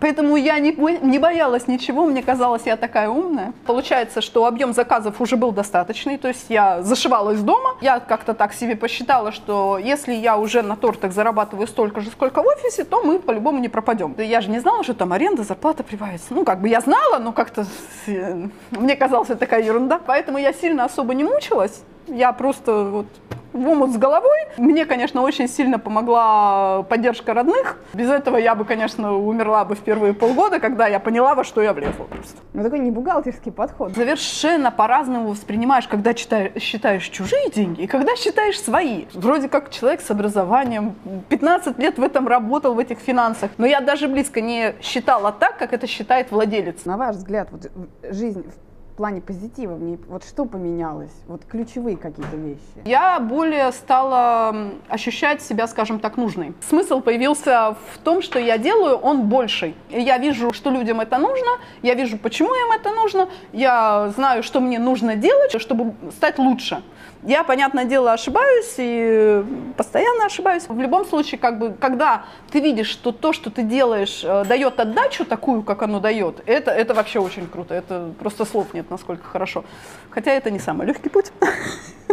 Поэтому 0.01 0.37
я 0.37 0.59
не, 0.59 0.73
не 1.03 1.19
боялась 1.19 1.69
ничего, 1.69 2.05
мне 2.05 2.23
казалось, 2.23 2.63
я 2.67 2.77
такая 2.77 3.09
умная. 3.09 3.53
Получается, 3.67 4.21
что 4.21 4.47
объем 4.47 4.73
заказов 4.73 5.21
уже 5.21 5.37
был 5.37 5.53
достаточный, 5.53 6.19
то 6.19 6.29
есть 6.29 6.47
я 6.49 6.83
зашивалась 6.83 7.41
дома. 7.41 7.77
Я 7.81 8.01
как-то 8.01 8.35
так 8.35 8.53
себе 8.53 8.77
посчитала, 8.77 9.33
что 9.33 9.79
если 9.79 10.13
я 10.13 10.37
уже 10.37 10.63
на 10.63 10.77
тортах 10.77 11.13
зарабатываю 11.13 11.67
столько 11.67 12.01
же, 12.01 12.11
сколько 12.11 12.43
в 12.43 12.47
офисе, 12.47 12.85
то 12.85 13.03
мы 13.03 13.19
по-любому 13.19 13.59
не 13.59 13.69
пропадем. 13.69 14.15
Я 14.19 14.41
же 14.41 14.51
не 14.51 14.61
знала, 14.61 14.83
что 14.83 14.95
там 14.95 15.13
аренда, 15.13 15.43
зарплата 15.43 15.83
прибавится. 15.83 16.35
Ну, 16.35 16.45
как 16.45 16.61
бы 16.61 16.69
я 16.69 16.81
знала, 16.81 17.19
но 17.19 17.33
как-то 17.33 17.67
э, 18.07 18.49
мне 18.71 18.97
казалось, 18.97 19.31
это 19.31 19.41
такая 19.41 19.63
ерунда. 19.63 20.01
Поэтому 20.05 20.39
я 20.39 20.53
сильно 20.53 20.85
особо 20.85 21.15
не 21.15 21.25
мучилась. 21.25 21.83
Я 22.09 22.33
просто 22.33 22.85
вот 22.85 23.07
в 23.55 23.69
омут 23.69 23.93
с 23.93 23.97
головой. 23.97 24.39
Мне, 24.59 24.85
конечно, 24.85 25.23
очень 25.23 25.49
сильно 25.49 25.79
помогла 25.79 26.83
поддержка 26.83 27.33
родных. 27.33 27.79
Без 27.95 28.11
этого 28.11 28.37
я 28.37 28.55
бы, 28.55 28.65
конечно, 28.65 29.15
умерла 29.15 29.65
бы 29.65 29.77
в 29.77 29.81
первые 29.81 30.13
полгода, 30.13 30.59
когда 30.59 30.89
я 30.89 30.99
поняла, 30.99 31.35
во 31.35 31.45
что 31.45 31.63
я 31.63 31.73
влезла 31.73 32.05
просто. 32.05 32.37
Ну, 32.53 32.63
такой 32.63 32.81
не 32.81 32.91
бухгалтерский 32.91 33.53
подход. 33.53 33.95
Совершенно 33.95 34.73
по-разному 34.73 35.31
воспринимаешь, 35.31 35.87
когда 35.87 36.15
читаешь, 36.15 36.61
считаешь 36.61 37.05
чужие 37.05 37.49
деньги 37.51 37.83
и 37.83 37.87
когда 37.87 38.17
считаешь 38.17 38.61
свои. 38.61 39.05
Вроде 39.15 39.49
как 39.49 39.71
человек 39.71 40.01
с 40.01 40.11
образованием, 40.11 40.97
15 41.29 41.79
лет 41.79 41.99
в 41.99 42.03
этом 42.03 42.27
работал, 42.27 42.75
в 42.75 42.81
этих 42.81 42.99
финансах. 42.99 43.53
Но 43.57 43.67
я 43.67 43.81
даже 43.81 44.09
близко 44.09 44.41
не 44.41 44.75
считала 44.83 45.31
так, 45.31 45.59
как 45.59 45.73
это 45.73 45.87
считает 45.87 46.33
владелец. 46.33 46.85
На 46.85 46.97
ваш 46.97 47.17
взгляд, 47.17 47.49
вот 47.53 47.71
жизнь 48.11 48.43
в 48.43 48.74
плане 48.97 49.21
позитива 49.21 49.75
в 49.75 49.83
ней, 49.83 49.99
вот 50.09 50.25
что 50.25 50.45
поменялось? 50.45 51.13
Вот 51.27 51.45
ключевые 51.45 51.97
какие-то 51.97 52.37
вещи. 52.37 52.61
Я 52.85 53.21
более 53.21 53.73
стала 53.73 54.73
ощущать 54.89 55.43
себя, 55.43 55.67
скажем 55.67 55.99
так, 55.99 56.17
нужной. 56.17 56.55
Смысл 56.69 57.01
появился 57.01 57.77
в 57.93 57.99
том, 57.99 58.23
что 58.23 58.39
я 58.39 58.59
делаю, 58.59 58.97
он 58.97 59.29
больший. 59.29 59.75
Я 59.91 60.19
вижу, 60.19 60.53
что 60.53 60.71
людям 60.71 61.01
это 61.01 61.19
нужно, 61.19 61.59
я 61.83 61.95
вижу, 61.95 62.19
почему 62.19 62.55
им 62.55 62.73
это 62.73 62.91
нужно, 62.91 63.29
я 63.53 64.13
знаю, 64.17 64.43
что 64.43 64.61
мне 64.61 64.79
нужно 64.79 65.17
делать, 65.17 65.61
чтобы 65.61 65.95
стать 66.17 66.39
лучше. 66.39 66.83
Я, 67.27 67.43
понятное 67.43 67.87
дело, 67.87 68.13
ошибаюсь 68.13 68.75
и 68.77 69.43
постоянно 69.79 70.27
ошибаюсь. 70.27 70.65
В 70.69 70.79
любом 70.79 71.07
случае, 71.07 71.39
как 71.39 71.59
бы, 71.59 71.73
когда 71.73 72.27
ты 72.51 72.61
видишь, 72.61 72.89
что 72.89 73.13
то, 73.13 73.33
что 73.33 73.51
ты 73.51 73.63
делаешь, 73.63 74.21
э, 74.23 74.45
дает 74.45 74.79
отдачу 74.79 75.25
такую, 75.25 75.63
как 75.63 75.83
оно 75.83 76.01
дает, 76.01 76.43
это, 76.45 76.71
это 76.71 76.93
вообще 76.93 77.21
очень 77.21 77.47
круто. 77.47 77.75
Это 77.75 78.13
просто 78.19 78.45
слов 78.45 78.75
нет. 78.75 78.91
насколько 78.91 79.25
хорошо. 79.25 79.65
Хотя 80.11 80.33
это 80.33 80.51
не 80.51 80.59
самый 80.59 80.87
легкий 80.87 81.09
путь. 81.09 81.33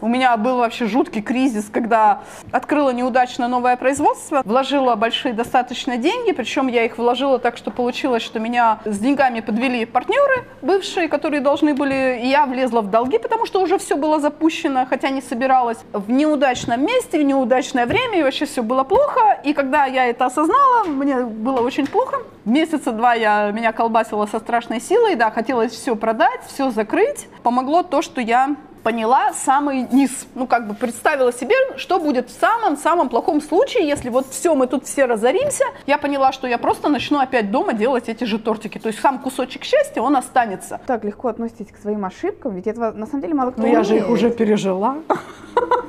У 0.00 0.08
меня 0.08 0.36
был 0.36 0.58
вообще 0.58 0.86
жуткий 0.86 1.22
кризис, 1.22 1.68
когда 1.72 2.20
открыла 2.52 2.90
неудачно 2.90 3.48
новое 3.48 3.76
производство, 3.76 4.42
вложила 4.44 4.94
большие 4.94 5.32
достаточно 5.32 5.96
деньги, 5.96 6.32
причем 6.32 6.66
я 6.66 6.84
их 6.84 6.98
вложила 6.98 7.38
так, 7.38 7.56
что 7.56 7.70
получилось, 7.70 8.22
что 8.22 8.38
меня 8.38 8.80
с 8.84 8.98
деньгами 8.98 9.40
подвели 9.40 9.86
партнеры 9.86 10.44
бывшие, 10.62 11.08
которые 11.08 11.40
должны 11.40 11.74
были, 11.74 12.20
и 12.22 12.28
я 12.28 12.46
влезла 12.46 12.82
в 12.82 12.90
долги, 12.90 13.18
потому 13.18 13.46
что 13.46 13.60
уже 13.60 13.78
все 13.78 13.96
было 13.96 14.20
запущено, 14.20 14.86
хотя 14.86 15.08
не 15.10 15.22
собиралась. 15.22 15.78
В 15.92 16.10
неудачном 16.10 16.84
месте, 16.84 17.18
в 17.18 17.22
неудачное 17.22 17.86
время, 17.86 18.20
и 18.20 18.22
вообще 18.22 18.44
все 18.44 18.62
было 18.62 18.84
плохо. 18.84 19.40
И 19.44 19.54
когда 19.54 19.86
я 19.86 20.06
это 20.06 20.26
осознала, 20.26 20.84
мне 20.84 21.22
было 21.22 21.60
очень 21.60 21.86
плохо. 21.86 22.18
Месяца 22.44 22.92
два 22.92 23.14
я, 23.14 23.50
меня 23.50 23.72
колбасила 23.72 24.26
со 24.26 24.38
страшной 24.38 24.80
силой, 24.80 25.14
да, 25.14 25.30
хотелось 25.30 25.72
все 25.72 25.96
продать, 25.96 26.40
все 26.46 26.70
закрыть. 26.70 27.28
Помогло 27.42 27.82
то, 27.82 28.02
что 28.02 28.20
я 28.20 28.56
поняла 28.86 29.32
самый 29.32 29.88
низ. 29.90 30.28
Ну, 30.36 30.46
как 30.46 30.68
бы 30.68 30.74
представила 30.74 31.32
себе, 31.32 31.56
что 31.76 31.98
будет 31.98 32.30
в 32.30 32.40
самом-самом 32.40 33.08
плохом 33.08 33.40
случае, 33.40 33.88
если 33.88 34.10
вот 34.10 34.28
все, 34.28 34.54
мы 34.54 34.68
тут 34.68 34.84
все 34.84 35.06
разоримся. 35.06 35.64
Я 35.86 35.98
поняла, 35.98 36.30
что 36.30 36.46
я 36.46 36.56
просто 36.56 36.88
начну 36.88 37.18
опять 37.18 37.50
дома 37.50 37.72
делать 37.72 38.08
эти 38.08 38.22
же 38.22 38.38
тортики. 38.38 38.78
То 38.78 38.86
есть 38.86 39.00
сам 39.00 39.18
кусочек 39.18 39.64
счастья, 39.64 40.00
он 40.02 40.14
останется. 40.14 40.80
Так 40.86 41.02
легко 41.02 41.26
относитесь 41.26 41.72
к 41.72 41.78
своим 41.78 42.04
ошибкам, 42.04 42.54
ведь 42.54 42.68
это 42.68 42.92
на 42.92 43.06
самом 43.06 43.22
деле 43.22 43.34
мало 43.34 43.50
кто 43.50 43.62
Но 43.62 43.66
я 43.66 43.82
же 43.82 43.96
их 43.96 44.08
уже 44.08 44.30
пережила. 44.30 44.98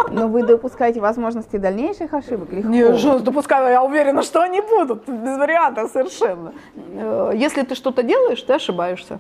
Но 0.10 0.28
вы 0.28 0.42
допускаете 0.42 1.00
возможности 1.00 1.58
дальнейших 1.58 2.16
ошибок 2.16 2.52
легко? 2.52 2.68
Не, 2.68 2.98
что 2.98 3.20
допускаю, 3.20 3.70
я 3.70 3.84
уверена, 3.84 4.24
что 4.24 4.42
они 4.42 4.60
будут. 4.60 5.08
Без 5.08 5.38
вариантов 5.38 5.92
совершенно. 5.94 6.52
Э, 6.94 7.32
если 7.36 7.62
ты 7.62 7.76
что-то 7.76 8.02
делаешь, 8.02 8.42
ты 8.42 8.54
ошибаешься. 8.54 9.20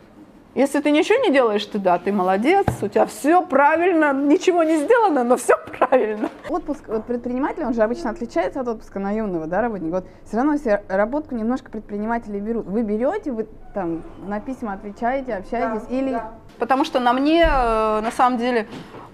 Если 0.57 0.79
ты 0.79 0.89
ничего 0.89 1.19
не 1.19 1.31
делаешь, 1.31 1.63
ты 1.67 1.77
да, 1.77 1.99
ты 1.99 2.11
молодец, 2.11 2.65
у 2.81 2.87
тебя 2.87 3.05
все 3.05 3.43
правильно, 3.43 4.11
ничего 4.11 4.63
не 4.63 4.77
сделано, 4.77 5.23
но 5.23 5.37
все 5.37 5.53
правильно. 5.77 6.31
Отпуск 6.49 6.87
вот 6.87 7.05
предпринимателя, 7.05 7.67
он 7.67 7.75
же 7.75 7.83
обычно 7.83 8.09
отличается 8.09 8.61
от 8.61 8.67
отпуска 8.67 8.97
наемного, 8.97 9.45
да, 9.45 9.61
работника. 9.61 9.97
Вот 9.97 10.05
все 10.25 10.37
равно 10.37 10.57
все 10.57 10.83
работку 10.87 11.35
немножко 11.35 11.69
предприниматели 11.69 12.39
берут. 12.39 12.65
Вы 12.65 12.81
берете, 12.81 13.31
вы 13.33 13.47
там 13.75 14.01
на 14.25 14.39
письма 14.39 14.73
отвечаете, 14.73 15.35
общаетесь 15.35 15.85
да, 15.87 15.95
или... 15.95 16.11
Да. 16.13 16.33
Потому 16.57 16.85
что 16.85 16.99
на 16.99 17.13
мне, 17.13 17.43
э, 17.43 18.01
на 18.01 18.11
самом 18.11 18.39
деле, 18.39 18.67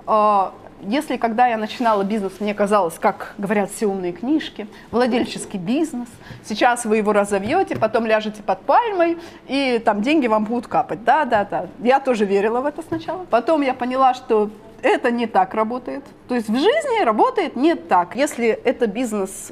э, 0.07 0.45
если 0.88 1.18
когда 1.18 1.48
я 1.48 1.58
начинала 1.58 2.04
бизнес, 2.04 2.34
мне 2.40 2.54
казалось, 2.54 2.96
как 3.00 3.34
говорят 3.38 3.72
все 3.72 3.88
умные 3.88 4.12
книжки, 4.12 4.68
владельческий 4.92 5.60
бизнес, 5.60 6.08
сейчас 6.44 6.86
вы 6.86 6.98
его 6.98 7.13
разовьете, 7.13 7.75
потом 7.75 8.06
ляжете 8.06 8.44
под 8.44 8.62
пальмой, 8.62 9.18
и 9.48 9.82
там 9.84 10.02
деньги 10.02 10.28
вам 10.28 10.46
будут 10.46 10.68
капать. 10.68 11.04
Да, 11.04 11.25
да, 11.25 11.46
да. 11.46 11.68
Я 11.80 12.00
тоже 12.00 12.25
верила 12.25 12.62
в 12.62 12.66
это 12.66 12.82
сначала. 12.82 13.25
Потом 13.30 13.62
я 13.62 13.74
поняла, 13.74 14.13
что 14.13 14.50
это 14.82 15.12
не 15.12 15.28
так 15.28 15.54
работает. 15.54 16.04
То 16.28 16.36
есть 16.36 16.50
в 16.50 16.56
жизни 16.56 17.04
работает 17.04 17.56
не 17.56 17.75
так. 17.75 18.16
Если 18.16 18.48
это 18.48 18.86
бизнес, 18.88 19.52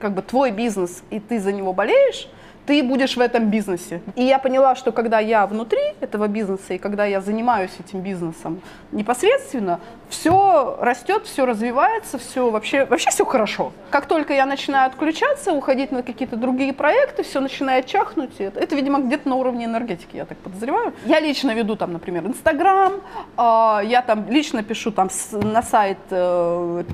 как 0.00 0.14
бы 0.14 0.22
твой 0.22 0.50
бизнес, 0.50 1.02
и 1.10 1.20
ты 1.20 1.38
за 1.38 1.52
него 1.52 1.72
болеешь, 1.72 2.28
ты 2.66 2.82
будешь 2.82 3.16
в 3.16 3.20
этом 3.20 3.50
бизнесе. 3.50 4.02
И 4.14 4.24
я 4.24 4.38
поняла, 4.38 4.74
что 4.76 4.92
когда 4.92 5.18
я 5.18 5.46
внутри 5.46 5.80
этого 6.00 6.28
бизнеса 6.28 6.74
и 6.74 6.78
когда 6.78 7.04
я 7.04 7.20
занимаюсь 7.20 7.72
этим 7.78 8.00
бизнесом 8.00 8.60
непосредственно, 8.92 9.80
все 10.08 10.76
растет, 10.80 11.26
все 11.26 11.46
развивается, 11.46 12.18
все 12.18 12.50
вообще, 12.50 12.84
вообще 12.84 13.10
все 13.10 13.24
хорошо. 13.24 13.72
Как 13.90 14.06
только 14.06 14.34
я 14.34 14.46
начинаю 14.46 14.86
отключаться, 14.86 15.52
уходить 15.52 15.90
на 15.90 16.02
какие-то 16.02 16.36
другие 16.36 16.72
проекты, 16.72 17.22
все 17.22 17.40
начинает 17.40 17.86
чахнуть. 17.86 18.38
Это, 18.38 18.60
это 18.60 18.76
видимо, 18.76 19.00
где-то 19.00 19.28
на 19.28 19.36
уровне 19.36 19.64
энергетики, 19.64 20.16
я 20.16 20.24
так 20.24 20.38
подозреваю. 20.38 20.92
Я 21.06 21.20
лично 21.20 21.52
веду 21.52 21.76
там, 21.76 21.92
например, 21.92 22.26
Инстаграм, 22.26 22.94
э, 23.36 23.80
я 23.84 24.02
там 24.06 24.28
лично 24.28 24.62
пишу 24.62 24.92
там 24.92 25.10
с, 25.10 25.32
на 25.32 25.62
сайт 25.62 25.98
э, 26.10 26.84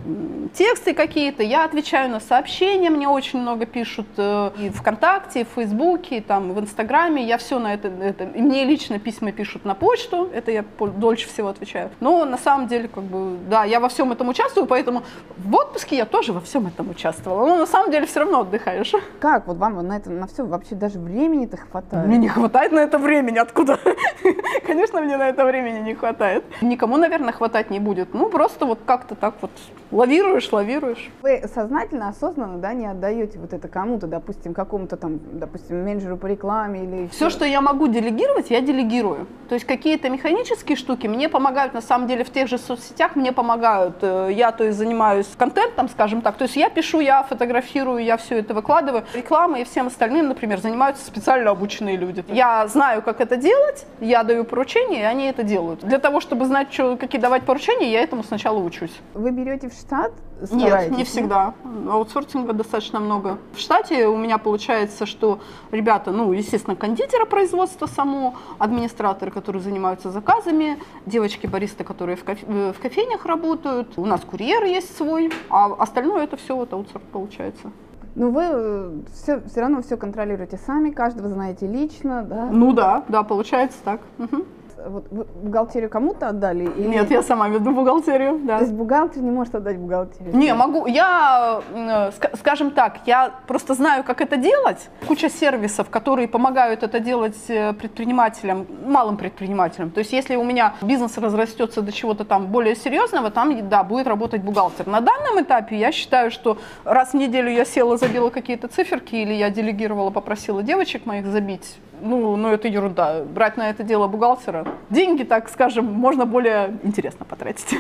тексты 0.55 0.95
какие-то, 0.95 1.43
я 1.43 1.65
отвечаю 1.65 2.11
на 2.11 2.21
сообщения, 2.21 2.89
мне 2.91 3.09
очень 3.09 3.41
много 3.41 3.67
пишут 3.67 4.07
э, 4.17 4.51
и 4.59 4.71
ВКонтакте, 4.71 5.41
и 5.41 5.45
в 5.45 5.58
Фейсбуке, 5.59 6.21
там, 6.21 6.53
в 6.53 6.61
Инстаграме, 6.61 7.27
я 7.27 7.37
все 7.37 7.59
на 7.59 7.75
это, 7.75 7.89
это, 7.89 8.25
и 8.25 8.41
мне 8.41 8.65
лично 8.65 8.99
письма 8.99 9.33
пишут 9.33 9.65
на 9.65 9.75
почту, 9.75 10.29
это 10.33 10.53
я 10.53 10.65
дольше 10.97 11.29
всего 11.29 11.49
отвечаю. 11.49 11.91
Но 12.01 12.25
на 12.25 12.39
самом 12.39 12.69
деле, 12.69 12.89
как 12.89 13.05
бы, 13.05 13.37
да, 13.51 13.65
я 13.65 13.81
во 13.81 13.89
всем 13.89 14.13
этом 14.13 14.29
участвую, 14.29 14.67
поэтому 14.67 15.03
в 15.37 15.55
отпуске 15.57 15.97
я 15.97 16.05
тоже 16.05 16.33
во 16.33 16.41
всем 16.41 16.67
этом 16.69 16.91
участвовала. 16.91 17.47
Но 17.47 17.57
на 17.57 17.67
самом 17.67 17.91
деле 17.91 18.07
все 18.07 18.21
равно 18.21 18.41
отдыхаешь. 18.41 18.93
Как 19.21 19.49
вот 19.49 19.57
вам 19.57 19.87
на 19.87 19.97
это, 19.97 20.11
на 20.11 20.27
все 20.27 20.45
вообще 20.45 20.77
даже 20.77 20.99
времени-то 20.99 21.57
хватает? 21.57 22.07
Мне 22.07 22.19
не 22.19 22.29
хватает 22.29 22.73
на 22.73 22.81
это 22.81 22.99
времени, 22.99 23.39
откуда? 23.39 23.79
Конечно, 24.67 25.01
мне 25.01 25.17
на 25.17 25.29
это 25.29 25.45
времени 25.45 25.81
не 25.81 25.95
хватает. 25.95 26.45
Никому, 26.63 26.97
наверное, 26.97 27.33
хватать 27.33 27.71
не 27.71 27.81
будет. 27.81 28.15
Ну, 28.15 28.29
просто 28.31 28.65
вот 28.65 28.79
как-то 28.87 29.17
так 29.17 29.35
вот 29.41 29.51
лавируешь, 29.91 30.53
лавируешь. 30.53 31.11
Вы 31.23 31.43
сознательно, 31.53 32.09
осознанно, 32.09 32.59
да, 32.59 32.75
не 32.75 32.87
отдаете 32.87 33.39
вот 33.39 33.53
это 33.53 33.69
кому-то, 33.69 34.07
допустим, 34.07 34.55
какому-то 34.55 34.97
там, 34.97 35.19
допустим, 35.49 35.83
менеджеру 35.83 36.17
по 36.17 36.27
рекламе 36.27 36.85
или... 36.85 37.09
Все, 37.09 37.31
что 37.31 37.45
я 37.45 37.61
могу 37.61 37.89
делегировать, 37.89 38.51
я 38.51 38.61
делегирую. 38.61 39.27
То 39.49 39.55
есть 39.55 39.67
какие-то 39.67 40.11
механические 40.11 40.77
штуки 40.77 41.07
мне 41.07 41.29
помогают, 41.29 41.73
на 41.73 41.81
самом 41.81 42.07
деле, 42.07 42.23
в 42.23 42.31
тех 42.31 42.49
же 42.49 42.59
соцсетях 42.59 43.17
мне 43.17 43.33
помогают. 43.33 43.97
Э, 44.03 44.29
я, 44.31 44.53
то 44.53 44.65
есть, 44.65 44.77
занимаюсь 44.77 45.27
контентом, 45.39 45.89
скажем 45.89 46.21
так. 46.21 46.37
То 46.37 46.45
есть 46.45 46.57
я 46.57 46.69
пишу, 46.69 47.01
я 47.01 47.23
фотографирую, 47.23 48.05
я 48.05 48.19
все 48.19 48.39
это 48.39 48.53
выкладываю. 48.53 49.05
Реклама 49.15 49.61
и 49.61 49.65
всем 49.65 49.87
остальным, 49.87 50.29
например, 50.29 50.61
занимаются 50.61 51.05
специально 51.07 51.51
обученные 51.51 51.97
люди. 51.97 52.25
Я 52.29 52.67
знаю, 52.69 53.01
как 53.01 53.21
это 53.21 53.37
делать, 53.37 53.87
я 54.01 54.23
даю 54.25 54.45
поручения, 54.45 55.01
и 55.01 55.05
они 55.05 55.27
это 55.27 55.43
делают. 55.43 55.81
Для 55.81 55.99
того, 55.99 56.21
чтобы 56.21 56.45
знать, 56.45 56.73
что, 56.73 56.97
какие 56.97 57.21
давать 57.21 57.45
поручения, 57.45 57.91
я 57.91 58.03
этому 58.03 58.23
сначала 58.23 58.59
учусь. 58.59 59.01
Вы 59.15 59.31
берете 59.31 59.71
в 59.71 59.73
штат? 59.73 60.13
Нет, 60.51 60.91
не 60.91 61.05
всегда. 61.05 61.55
Аутсорсинга 61.89 62.53
достаточно 62.53 63.01
много. 63.01 63.39
В 63.53 63.59
штате 63.59 64.07
у 64.07 64.17
меня 64.17 64.39
получается, 64.39 65.07
что 65.07 65.41
ребята, 65.71 66.11
ну, 66.11 66.33
естественно, 66.33 66.77
кондитера 66.77 67.25
производства 67.25 67.87
само, 67.87 68.35
администраторы, 68.59 69.31
которые 69.31 69.63
занимаются 69.63 70.11
заказами, 70.11 70.79
девочки-баристы, 71.07 71.85
которые 71.85 72.17
в, 72.17 72.25
кофе, 72.25 72.45
э, 72.47 72.73
в 72.77 72.81
кофейнях 72.81 73.27
работают, 73.27 73.99
у 73.99 74.07
нас 74.07 74.21
курьер 74.21 74.65
есть 74.65 74.97
свой, 74.97 75.31
а 75.51 75.67
остальное 75.79 76.25
это 76.25 76.37
все 76.37 76.57
вот 76.57 76.73
аутсорс 76.73 77.05
получается. 77.13 77.71
Ну 78.15 78.31
вы 78.31 79.05
все, 79.13 79.37
э, 79.37 79.49
все 79.49 79.61
равно 79.61 79.83
все 79.83 79.97
контролируете 79.97 80.59
сами, 80.59 80.91
каждого 80.91 81.29
знаете 81.29 81.67
лично, 81.67 82.23
да? 82.23 82.49
Ну 82.51 82.73
да, 82.73 83.05
да, 83.09 83.23
получается 83.23 83.79
так. 83.85 84.01
Угу 84.19 84.45
вот 84.87 85.09
бухгалтерию 85.09 85.91
кому-то 85.91 86.29
отдали? 86.29 86.65
Или... 86.65 86.89
Нет, 86.89 87.11
я 87.11 87.23
сама 87.23 87.49
веду 87.49 87.73
бухгалтерию, 87.73 88.41
да. 88.45 88.59
То 88.59 88.65
есть 88.65 88.75
бухгалтер 88.75 89.23
не 89.23 89.31
может 89.31 89.55
отдать 89.55 89.79
бухгалтерию? 89.79 90.37
Не, 90.37 90.55
могу. 90.55 90.87
Я, 90.87 91.61
э, 91.75 92.11
скажем 92.39 92.71
так, 92.71 93.01
я 93.07 93.33
просто 93.47 93.75
знаю, 93.75 94.05
как 94.05 94.21
это 94.21 94.37
делать. 94.37 94.89
Куча 95.07 95.29
сервисов, 95.29 95.91
которые 95.91 96.29
помогают 96.29 96.83
это 96.83 97.01
делать 97.01 97.39
э, 97.49 97.73
предпринимателям, 97.73 98.67
малым 98.87 99.17
предпринимателям. 99.17 99.91
То 99.91 99.99
есть 100.01 100.13
если 100.13 100.37
у 100.37 100.45
меня 100.45 100.75
бизнес 100.83 101.19
разрастется 101.19 101.83
до 101.83 101.93
чего-то 101.93 102.25
там 102.25 102.47
более 102.47 102.77
серьезного, 102.77 103.31
там, 103.31 103.69
да, 103.69 103.83
будет 103.83 104.07
работать 104.07 104.43
бухгалтер. 104.43 104.87
На 104.87 105.01
данном 105.01 105.41
этапе 105.43 105.77
я 105.77 105.93
считаю, 105.93 106.31
что 106.31 106.59
раз 106.85 107.11
в 107.11 107.15
неделю 107.15 107.51
я 107.51 107.65
села, 107.65 107.97
забила 107.97 108.31
какие-то 108.31 108.69
циферки, 108.69 109.17
или 109.17 109.35
я 109.35 109.51
делегировала, 109.51 110.11
попросила 110.11 110.63
девочек 110.63 111.07
моих 111.07 111.27
забить 111.27 111.79
ну, 112.01 112.37
ну 112.37 112.49
это 112.49 112.69
ерунда. 112.69 113.23
Брать 113.25 113.57
на 113.57 113.71
это 113.71 113.83
дело 113.83 114.07
бухгалтера. 114.07 114.67
Деньги, 114.91 115.23
так 115.25 115.49
скажем, 115.49 115.85
можно 115.87 116.27
более 116.27 116.79
интересно 116.83 117.25
потратить. 117.25 117.77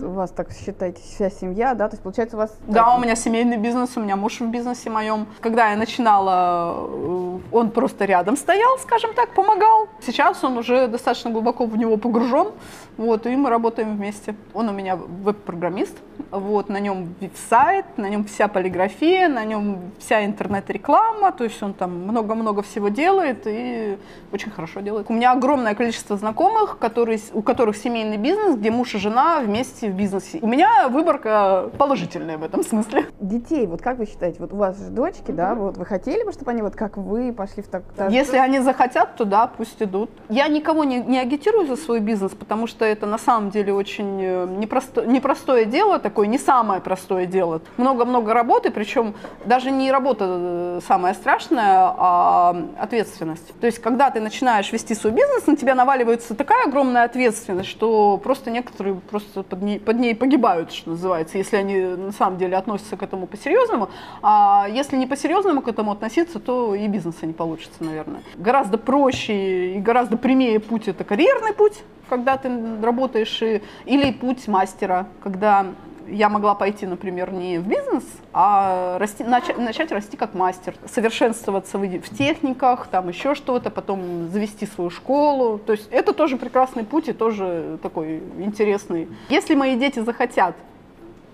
У 0.00 0.10
вас, 0.10 0.30
так 0.30 0.52
считаете, 0.52 1.00
вся 1.02 1.30
семья, 1.30 1.74
да? 1.74 1.88
То 1.88 1.94
есть, 1.94 2.02
получается, 2.02 2.36
у 2.36 2.38
вас... 2.38 2.56
Да, 2.66 2.94
у 2.94 3.00
меня 3.00 3.16
семейный 3.16 3.56
бизнес, 3.56 3.96
у 3.96 4.00
меня 4.00 4.16
муж 4.16 4.40
в 4.40 4.46
бизнесе 4.48 4.90
моем. 4.90 5.26
Когда 5.40 5.70
я 5.70 5.76
начинала, 5.76 6.86
э, 6.88 7.38
он 7.52 7.70
просто 7.70 8.04
рядом 8.04 8.36
стоял, 8.36 8.78
скажем 8.78 9.12
так, 9.14 9.34
помогал. 9.34 9.88
Сейчас 10.00 10.42
он 10.44 10.56
уже 10.56 10.88
достаточно 10.88 11.30
глубоко 11.30 11.66
в 11.66 11.76
него 11.76 11.96
погружен, 11.96 12.52
вот, 12.96 13.26
и 13.26 13.36
мы 13.36 13.50
работаем 13.50 13.96
вместе. 13.96 14.34
Он 14.54 14.68
у 14.68 14.72
меня 14.72 14.96
веб-программист, 14.96 15.96
вот, 16.30 16.68
на 16.68 16.80
нем 16.80 17.14
сайт, 17.48 17.86
на 17.96 18.08
нем 18.08 18.24
вся 18.24 18.48
полиграфия, 18.48 19.28
на 19.28 19.44
нем 19.44 19.78
вся 19.98 20.24
интернет-реклама, 20.24 21.32
то 21.32 21.44
есть 21.44 21.62
он 21.62 21.74
там 21.74 21.92
много-много 22.04 22.62
всего 22.62 22.88
делает 22.88 23.42
и 23.46 23.98
очень 24.32 24.50
хорошо 24.50 24.80
делает. 24.80 25.06
У 25.08 25.12
меня 25.12 25.32
огромное 25.32 25.74
количество 25.74 26.16
знакомых, 26.16 26.78
которые, 26.78 27.20
у 27.32 27.42
которых 27.42 27.76
семейный 27.76 28.16
бизнес, 28.16 28.56
где 28.56 28.70
муж 28.70 28.94
и 28.94 28.98
жена 28.98 29.40
вместе 29.40 29.90
в 29.90 29.94
бизнесе. 29.94 30.38
У 30.42 30.46
меня 30.46 30.88
выборка 30.88 31.70
положительная 31.78 32.38
в 32.38 32.44
этом 32.44 32.62
смысле. 32.62 33.06
Детей, 33.20 33.66
вот 33.66 33.82
как 33.82 33.98
вы 33.98 34.06
считаете, 34.06 34.38
вот 34.40 34.52
у 34.52 34.56
вас 34.56 34.78
же 34.78 34.90
дочки, 34.90 35.30
mm-hmm. 35.30 35.34
да, 35.34 35.54
вот 35.54 35.76
вы 35.76 35.84
хотели 35.84 36.24
бы, 36.24 36.32
чтобы 36.32 36.50
они 36.50 36.62
вот 36.62 36.76
как 36.76 36.96
вы 36.96 37.32
пошли 37.32 37.62
в 37.62 37.68
так... 37.68 37.82
так 37.96 38.10
Если 38.10 38.36
они 38.36 38.60
захотят, 38.60 39.16
то 39.16 39.24
да, 39.24 39.46
пусть 39.46 39.82
идут. 39.82 40.10
Я 40.28 40.48
никого 40.48 40.84
не, 40.84 41.00
не 41.00 41.18
агитирую 41.18 41.66
за 41.66 41.76
свой 41.76 42.00
бизнес, 42.00 42.32
потому 42.32 42.66
что 42.66 42.84
это 42.84 43.06
на 43.06 43.18
самом 43.18 43.50
деле 43.50 43.72
очень 43.72 44.18
э, 44.20 44.46
непросто, 44.58 45.06
непростое 45.06 45.64
дело, 45.64 45.98
такое 46.08 46.26
не 46.26 46.38
самое 46.38 46.80
простое 46.80 47.26
дело. 47.26 47.60
Много-много 47.76 48.32
работы, 48.32 48.70
причем 48.70 49.14
даже 49.44 49.70
не 49.70 49.92
работа 49.92 50.24
э, 50.26 50.80
самая 50.86 51.12
страшная, 51.12 51.92
а 51.96 52.56
ответственность. 52.80 53.52
То 53.60 53.66
есть, 53.66 53.78
когда 53.78 54.10
ты 54.10 54.20
начинаешь 54.20 54.72
вести 54.72 54.94
свой 54.94 55.12
бизнес, 55.12 55.46
на 55.46 55.54
тебя 55.54 55.74
наваливается 55.74 56.34
такая 56.34 56.64
огромная 56.66 57.04
ответственность, 57.04 57.68
что 57.68 58.16
просто 58.16 58.50
некоторые 58.50 58.94
просто 58.94 59.42
под 59.42 59.62
ней, 59.62 59.78
под 59.78 59.98
ней 59.98 60.14
погибают, 60.14 60.72
что 60.72 60.90
называется, 60.90 61.36
если 61.36 61.56
они 61.56 61.78
на 61.78 62.12
самом 62.12 62.38
деле 62.38 62.56
относятся 62.56 62.96
к 62.96 63.02
этому 63.02 63.26
по-серьезному. 63.26 63.90
А 64.22 64.66
если 64.70 64.96
не 64.96 65.06
по-серьезному 65.06 65.60
к 65.60 65.68
этому 65.68 65.92
относиться, 65.92 66.40
то 66.40 66.74
и 66.74 66.88
бизнеса 66.88 67.26
не 67.26 67.34
получится, 67.34 67.84
наверное. 67.84 68.22
Гораздо 68.36 68.78
проще 68.78 69.74
и 69.74 69.78
гораздо 69.78 70.16
прямее 70.16 70.58
путь– 70.58 70.84
это 70.88 71.04
карьерный 71.04 71.52
путь, 71.52 71.82
когда 72.08 72.36
ты 72.36 72.50
работаешь, 72.82 73.42
и, 73.42 73.62
или 73.84 74.12
путь 74.12 74.48
мастера, 74.48 75.06
когда 75.22 75.66
я 76.10 76.28
могла 76.28 76.54
пойти, 76.54 76.86
например, 76.86 77.32
не 77.32 77.58
в 77.58 77.66
бизнес, 77.66 78.04
а 78.32 78.98
расти, 78.98 79.24
начать, 79.24 79.58
начать 79.58 79.92
расти 79.92 80.16
как 80.16 80.34
мастер, 80.34 80.74
совершенствоваться 80.86 81.78
в, 81.78 81.82
в 81.82 82.16
техниках, 82.16 82.86
там 82.88 83.08
еще 83.08 83.34
что-то, 83.34 83.70
потом 83.70 84.28
завести 84.28 84.66
свою 84.66 84.90
школу. 84.90 85.58
То 85.58 85.72
есть 85.72 85.88
это 85.90 86.12
тоже 86.12 86.36
прекрасный 86.36 86.84
путь 86.84 87.08
и 87.08 87.12
тоже 87.12 87.78
такой 87.82 88.22
интересный. 88.38 89.08
Если 89.28 89.54
мои 89.54 89.76
дети 89.76 90.00
захотят 90.00 90.54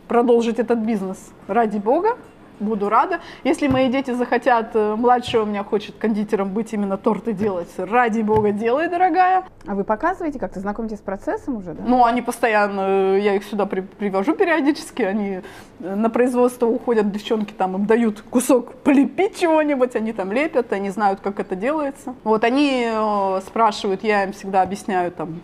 продолжить 0.08 0.58
этот 0.58 0.78
бизнес 0.80 1.18
ради 1.48 1.78
бога, 1.78 2.16
буду 2.60 2.88
рада. 2.88 3.20
Если 3.42 3.68
мои 3.68 3.88
дети 3.88 4.12
захотят, 4.12 4.70
э, 4.74 4.94
младший 4.96 5.40
у 5.40 5.46
меня 5.46 5.64
хочет 5.64 5.96
кондитером 5.96 6.52
быть, 6.52 6.72
именно 6.72 6.96
торты 6.96 7.32
делать, 7.32 7.68
ради 7.76 8.20
бога, 8.20 8.52
делай, 8.52 8.88
дорогая. 8.88 9.44
А 9.66 9.74
вы 9.74 9.84
показываете, 9.84 10.38
как-то 10.38 10.60
знакомитесь 10.60 10.98
с 10.98 11.02
процессом 11.02 11.56
уже, 11.56 11.74
да? 11.74 11.82
Ну, 11.86 12.04
они 12.04 12.22
постоянно, 12.22 13.16
я 13.16 13.34
их 13.34 13.44
сюда 13.44 13.66
при, 13.66 13.80
привожу 13.80 14.34
периодически, 14.34 15.02
они 15.02 15.40
э, 15.80 15.94
на 15.94 16.10
производство 16.10 16.66
уходят, 16.66 17.10
девчонки 17.10 17.52
там 17.52 17.74
им 17.76 17.86
дают 17.86 18.22
кусок 18.22 18.74
полепить 18.76 19.38
чего-нибудь, 19.38 19.96
они 19.96 20.12
там 20.12 20.32
лепят, 20.32 20.72
они 20.72 20.90
знают, 20.90 21.20
как 21.20 21.40
это 21.40 21.56
делается. 21.56 22.14
Вот 22.24 22.44
они 22.44 22.86
э, 22.86 23.40
спрашивают, 23.46 24.04
я 24.04 24.24
им 24.24 24.32
всегда 24.32 24.62
объясняю 24.62 25.12
там 25.12 25.40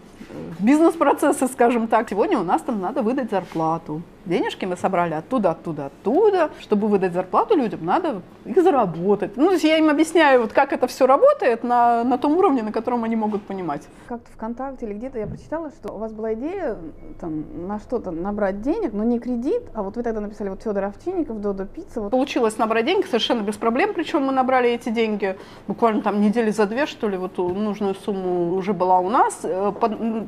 бизнес-процессы, 0.58 1.46
скажем 1.48 1.88
так. 1.88 2.08
Сегодня 2.08 2.38
у 2.38 2.44
нас 2.44 2.62
там 2.62 2.80
надо 2.80 3.02
выдать 3.02 3.30
зарплату. 3.30 4.02
Денежки 4.24 4.64
мы 4.64 4.76
собрали 4.76 5.14
оттуда, 5.14 5.50
оттуда, 5.50 5.86
оттуда. 5.86 6.50
Чтобы 6.60 6.88
выдать 6.88 7.12
зарплату 7.12 7.56
людям, 7.56 7.84
надо 7.84 8.22
их 8.44 8.62
заработать. 8.62 9.36
Ну, 9.36 9.46
то 9.46 9.52
есть 9.52 9.64
я 9.64 9.78
им 9.78 9.88
объясняю, 9.88 10.42
вот 10.42 10.52
как 10.52 10.72
это 10.72 10.86
все 10.86 11.06
работает 11.06 11.64
на, 11.64 12.04
на 12.04 12.18
том 12.18 12.36
уровне, 12.36 12.62
на 12.62 12.72
котором 12.72 13.04
они 13.04 13.16
могут 13.16 13.42
понимать. 13.42 13.88
Как-то 14.08 14.30
ВКонтакте 14.32 14.86
или 14.86 14.94
где-то 14.94 15.18
я 15.18 15.26
прочитала, 15.26 15.70
что 15.70 15.94
у 15.94 15.98
вас 15.98 16.12
была 16.12 16.34
идея 16.34 16.76
там, 17.20 17.66
на 17.66 17.78
что-то 17.78 18.10
набрать 18.10 18.62
денег, 18.62 18.92
но 18.92 19.04
не 19.04 19.18
кредит, 19.18 19.62
а 19.74 19.82
вот 19.82 19.96
вы 19.96 20.02
тогда 20.02 20.20
написали 20.20 20.48
вот 20.48 20.62
Федор 20.62 20.84
Овчинников, 20.84 21.40
Додо 21.40 21.66
Пицца. 21.66 22.00
Вот. 22.00 22.10
Получилось 22.10 22.58
набрать 22.58 22.86
деньги 22.86 23.06
совершенно 23.06 23.42
без 23.42 23.56
проблем, 23.56 23.92
причем 23.94 24.24
мы 24.24 24.32
набрали 24.32 24.70
эти 24.70 24.90
деньги 24.90 25.36
буквально 25.66 26.02
там 26.02 26.20
недели 26.20 26.50
за 26.50 26.66
две, 26.66 26.86
что 26.86 27.08
ли, 27.08 27.16
вот 27.16 27.38
нужную 27.38 27.94
сумму 27.94 28.54
уже 28.54 28.72
была 28.72 28.98
у 29.00 29.08
нас. 29.08 29.40
Э, 29.44 29.72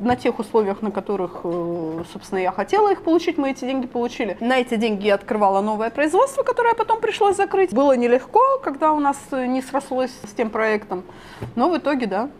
на 0.03 0.17
тех 0.17 0.39
условиях, 0.39 0.83
на 0.83 0.91
которых, 0.91 1.41
э, 1.45 2.03
собственно, 2.13 2.39
я 2.39 2.53
хотела 2.53 2.91
их 2.93 3.03
получить, 3.03 3.39
мы 3.39 3.51
эти 3.51 3.65
деньги 3.65 3.82
получили. 3.87 4.37
На 4.41 4.59
эти 4.59 4.77
деньги 4.77 5.07
я 5.07 5.15
открывала 5.15 5.61
новое 5.61 5.91
производство, 5.91 6.43
которое 6.43 6.75
потом 6.75 7.01
пришлось 7.01 7.37
закрыть. 7.37 7.73
Было 7.73 7.97
нелегко, 7.97 8.41
когда 8.63 8.93
у 8.93 9.01
нас 9.01 9.17
не 9.31 9.63
срослось 9.63 10.13
с 10.25 10.33
тем 10.33 10.51
проектом, 10.51 11.05
но 11.57 11.71
в 11.71 11.79
итоге, 11.79 12.07
да, 12.07 12.31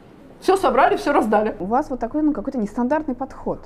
все 0.41 0.57
собрали, 0.57 0.97
все 0.97 1.13
раздали. 1.13 1.57
У 1.61 1.67
вас 1.67 1.89
вот 1.91 2.01
такой, 2.01 2.23
ну, 2.23 2.33
какой-то 2.33 2.59
нестандартный 2.59 3.15
подход. 3.15 3.61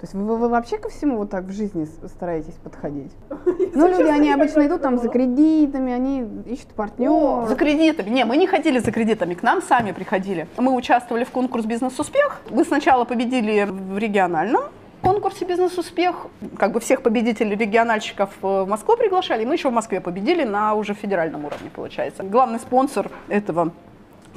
То 0.00 0.04
есть 0.04 0.14
вы, 0.14 0.38
вы 0.38 0.48
вообще 0.48 0.78
ко 0.78 0.88
всему 0.88 1.18
вот 1.18 1.28
так 1.28 1.44
в 1.44 1.52
жизни 1.52 1.86
стараетесь 2.06 2.54
подходить? 2.54 3.12
Ну, 3.72 3.86
люди, 3.86 4.08
они 4.08 4.32
обычно 4.32 4.66
идут 4.66 4.82
там 4.82 4.98
за 4.98 5.08
кредитами, 5.08 5.92
они 5.92 6.26
ищут 6.46 6.68
партнеров. 6.68 7.48
За 7.48 7.54
кредитами. 7.54 8.10
Не, 8.10 8.24
мы 8.24 8.36
не 8.36 8.46
ходили 8.46 8.78
за 8.78 8.90
кредитами, 8.90 9.34
к 9.34 9.42
нам 9.42 9.62
сами 9.62 9.92
приходили. 9.92 10.48
Мы 10.56 10.74
участвовали 10.74 11.24
в 11.24 11.30
конкурс 11.30 11.66
«Бизнес-успех». 11.66 12.40
Мы 12.50 12.64
сначала 12.64 13.04
победили 13.04 13.64
в 13.70 13.96
региональном, 13.96 14.64
конкурсе 15.00 15.44
«Бизнес-успех». 15.44 16.26
Как 16.58 16.72
бы 16.72 16.80
всех 16.80 17.02
победителей 17.02 17.56
региональщиков 17.56 18.30
в 18.40 18.66
Москву 18.66 18.96
приглашали. 18.96 19.44
Мы 19.44 19.54
еще 19.54 19.70
в 19.70 19.72
Москве 19.72 20.00
победили 20.00 20.44
на 20.44 20.74
уже 20.74 20.94
федеральном 20.94 21.44
уровне, 21.44 21.70
получается. 21.74 22.22
Главный 22.22 22.58
спонсор 22.58 23.10
этого 23.28 23.72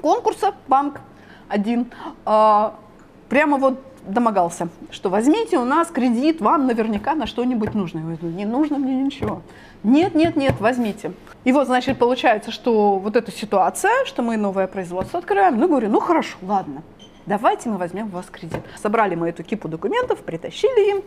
конкурса, 0.01 0.53
банк 0.67 1.01
один, 1.47 1.91
а, 2.25 2.75
прямо 3.29 3.57
вот 3.57 3.79
домогался, 4.05 4.67
что 4.91 5.09
возьмите 5.09 5.57
у 5.57 5.65
нас 5.65 5.87
кредит, 5.87 6.41
вам 6.41 6.67
наверняка 6.67 7.15
на 7.15 7.25
что-нибудь 7.25 7.73
нужно. 7.73 7.99
Я 7.99 8.03
говорю, 8.03 8.35
не 8.35 8.45
нужно 8.45 8.77
мне 8.77 8.95
ничего. 8.95 9.41
Нет, 9.83 10.15
нет, 10.15 10.35
нет, 10.35 10.55
возьмите. 10.59 11.13
И 11.43 11.51
вот, 11.51 11.67
значит, 11.67 11.97
получается, 11.97 12.51
что 12.51 12.97
вот 12.97 13.15
эта 13.15 13.31
ситуация, 13.31 14.05
что 14.05 14.21
мы 14.21 14.37
новое 14.37 14.67
производство 14.67 15.19
открываем, 15.19 15.57
ну, 15.57 15.67
говорю, 15.67 15.89
ну, 15.89 15.99
хорошо, 15.99 16.37
ладно, 16.41 16.83
давайте 17.25 17.69
мы 17.69 17.77
возьмем 17.77 18.07
у 18.07 18.09
вас 18.09 18.25
кредит. 18.27 18.61
Собрали 18.81 19.15
мы 19.15 19.29
эту 19.29 19.43
кипу 19.43 19.67
документов, 19.67 20.19
притащили 20.23 20.89
им. 20.89 21.03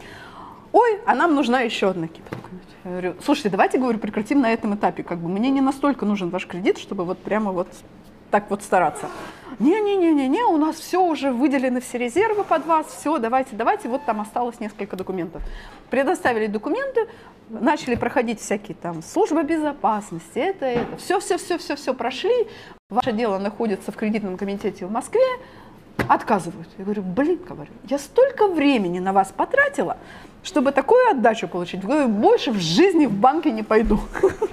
Ой, 0.73 1.01
а 1.07 1.15
нам 1.15 1.35
нужна 1.35 1.61
еще 1.61 1.91
одна 1.91 2.09
кипа 2.09 2.37
документов. 2.37 2.71
Я 2.85 2.91
говорю, 2.91 3.15
слушайте, 3.23 3.51
давайте, 3.51 3.79
говорю, 3.79 3.99
прекратим 3.99 4.41
на 4.41 4.53
этом 4.53 4.75
этапе. 4.75 5.03
Как 5.03 5.19
бы 5.19 5.29
мне 5.29 5.51
не 5.51 5.61
настолько 5.61 6.05
нужен 6.05 6.31
ваш 6.31 6.47
кредит, 6.47 6.79
чтобы 6.79 7.05
вот 7.05 7.19
прямо 7.19 7.53
вот 7.53 7.69
так 8.31 8.51
вот 8.51 8.63
стараться. 8.63 9.07
Не-не-не-не-не, 9.59 10.45
у 10.45 10.59
нас 10.59 10.77
все 10.77 11.03
уже 11.03 11.31
выделены 11.31 11.81
все 11.81 11.97
резервы 11.97 12.45
под 12.45 12.67
вас, 12.67 12.87
все, 12.89 13.17
давайте, 13.19 13.57
давайте, 13.57 13.89
вот 13.89 14.05
там 14.05 14.21
осталось 14.21 14.61
несколько 14.61 14.97
документов. 14.97 15.43
Предоставили 15.89 16.47
документы, 16.47 17.09
начали 17.49 17.95
проходить 17.95 18.41
всякие 18.41 18.75
там 18.75 19.03
службы 19.03 19.45
безопасности, 19.45 20.39
это, 20.39 20.67
это, 20.67 20.97
все-все-все-все-все 20.99 21.95
прошли. 21.95 22.49
Ваше 22.91 23.13
дело 23.13 23.39
находится 23.39 23.93
в 23.93 23.97
кредитном 23.97 24.37
комитете 24.37 24.85
в 24.85 24.91
Москве, 24.91 25.25
отказывают. 26.09 26.69
Я 26.79 26.85
говорю, 26.85 27.03
блин, 27.03 27.41
говорю, 27.49 27.71
я 27.85 27.99
столько 27.99 28.47
времени 28.47 28.99
на 28.99 29.13
вас 29.13 29.33
потратила, 29.37 29.97
чтобы 30.43 30.73
такую 30.73 31.11
отдачу 31.11 31.49
получить. 31.49 31.83
Говорю, 31.83 32.09
больше 32.09 32.53
в 32.53 32.59
жизни 32.59 33.07
в 33.07 33.13
банке 33.13 33.51
не 33.51 33.63
пойду. 33.63 34.01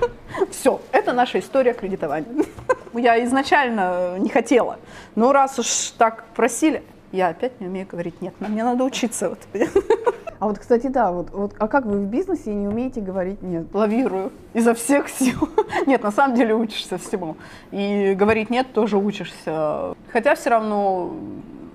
Все, 0.51 0.82
это 0.91 1.13
наша 1.13 1.39
история 1.39 1.73
кредитования. 1.73 2.45
Я 2.93 3.23
изначально 3.25 4.17
не 4.19 4.29
хотела, 4.29 4.79
но 5.15 5.32
раз 5.32 5.60
уж 5.60 5.91
так 5.97 6.25
просили, 6.36 6.84
я 7.12 7.29
опять 7.29 7.60
не 7.60 7.67
умею 7.67 7.88
говорить 7.88 8.21
нет, 8.21 8.34
мне 8.39 8.63
надо 8.63 8.84
учиться. 8.84 9.29
Вот. 9.29 9.39
А 10.39 10.48
вот, 10.48 10.60
кстати, 10.60 10.88
да, 10.88 11.12
вот, 11.12 11.32
вот, 11.32 11.54
а 11.60 11.67
как 11.67 11.86
вы 11.86 12.00
в 12.00 12.06
бизнесе 12.06 12.54
не 12.54 12.67
умеете 12.67 13.02
говорить 13.02 13.41
нет? 13.41 13.65
Лавирую 13.74 14.32
изо 14.54 14.74
всех 14.74 15.10
сил. 15.10 15.50
Нет, 15.88 16.04
на 16.04 16.12
самом 16.12 16.36
деле 16.36 16.54
учишься 16.56 16.98
всему. 16.98 17.38
И 17.72 18.13
говорить 18.15 18.50
нет 18.50 18.72
тоже 18.74 18.98
учишься. 18.98 19.96
Хотя 20.12 20.36
все 20.36 20.50
равно 20.52 21.13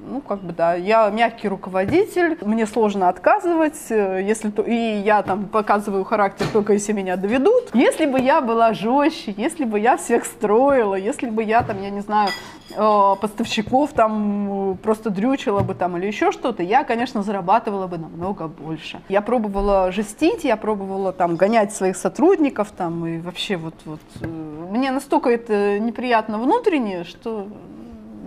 ну, 0.08 0.20
как 0.20 0.40
бы, 0.40 0.52
да, 0.52 0.74
я 0.74 1.10
мягкий 1.10 1.48
руководитель, 1.48 2.38
мне 2.42 2.66
сложно 2.66 3.08
отказывать, 3.08 3.78
э, 3.90 4.22
если 4.22 4.50
то, 4.50 4.62
и 4.62 4.74
я 4.74 5.22
там 5.22 5.46
показываю 5.46 6.04
характер 6.04 6.46
только 6.52 6.72
если 6.72 6.92
меня 6.92 7.16
доведут. 7.16 7.70
Если 7.74 8.06
бы 8.06 8.18
я 8.18 8.40
была 8.40 8.72
жестче, 8.72 9.34
если 9.36 9.64
бы 9.64 9.78
я 9.78 9.96
всех 9.96 10.24
строила, 10.24 10.94
если 10.94 11.28
бы 11.28 11.42
я 11.42 11.62
там, 11.62 11.82
я 11.82 11.90
не 11.90 12.00
знаю, 12.00 12.30
э, 12.74 13.14
поставщиков 13.20 13.92
там 13.92 14.72
э, 14.72 14.76
просто 14.76 15.10
дрючила 15.10 15.60
бы 15.60 15.74
там 15.74 15.96
или 15.96 16.06
еще 16.06 16.32
что-то, 16.32 16.62
я, 16.62 16.84
конечно, 16.84 17.22
зарабатывала 17.22 17.86
бы 17.86 17.98
намного 17.98 18.48
больше. 18.48 19.00
Я 19.08 19.20
пробовала 19.20 19.92
жестить, 19.92 20.44
я 20.44 20.56
пробовала 20.56 21.12
там 21.12 21.36
гонять 21.36 21.72
своих 21.72 21.96
сотрудников 21.96 22.70
там 22.76 23.06
и 23.06 23.18
вообще 23.18 23.56
вот, 23.56 23.74
вот 23.84 24.00
мне 24.20 24.90
настолько 24.90 25.30
это 25.30 25.78
неприятно 25.78 26.38
внутренне, 26.38 27.04
что 27.04 27.48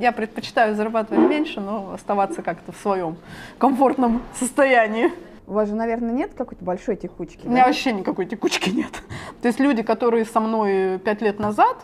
я 0.02 0.12
предпочитаю 0.12 0.76
зарабатывать 0.76 1.30
меньше, 1.30 1.62
но 1.62 1.94
оставаться 1.94 2.42
как-то 2.42 2.72
в 2.72 2.78
своем 2.78 3.18
комфортном 3.60 4.24
состоянии. 4.34 5.12
У 5.46 5.54
вас 5.54 5.70
же, 5.70 5.76
наверное, 5.76 6.12
нет 6.12 6.32
какой-то 6.36 6.64
большой 6.64 6.96
текучки? 6.96 7.46
У 7.46 7.50
меня 7.50 7.62
да? 7.62 7.68
вообще 7.68 7.92
никакой 7.92 8.26
текучки 8.26 8.70
нет. 8.70 8.92
То 9.42 9.48
есть 9.48 9.60
люди, 9.60 9.84
которые 9.84 10.26
со 10.26 10.40
мной 10.40 10.98
пять 10.98 11.22
лет 11.22 11.40
назад, 11.40 11.78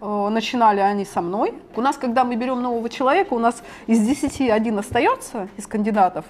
э, 0.00 0.28
начинали 0.30 0.80
они 0.80 1.06
со 1.06 1.22
мной. 1.22 1.54
У 1.74 1.80
нас, 1.80 1.96
когда 1.96 2.24
мы 2.24 2.36
берем 2.36 2.60
нового 2.60 2.88
человека, 2.90 3.32
у 3.32 3.38
нас 3.38 3.62
из 3.86 4.00
10 4.00 4.50
один 4.50 4.78
остается 4.78 5.48
из 5.56 5.66
кандидатов, 5.66 6.26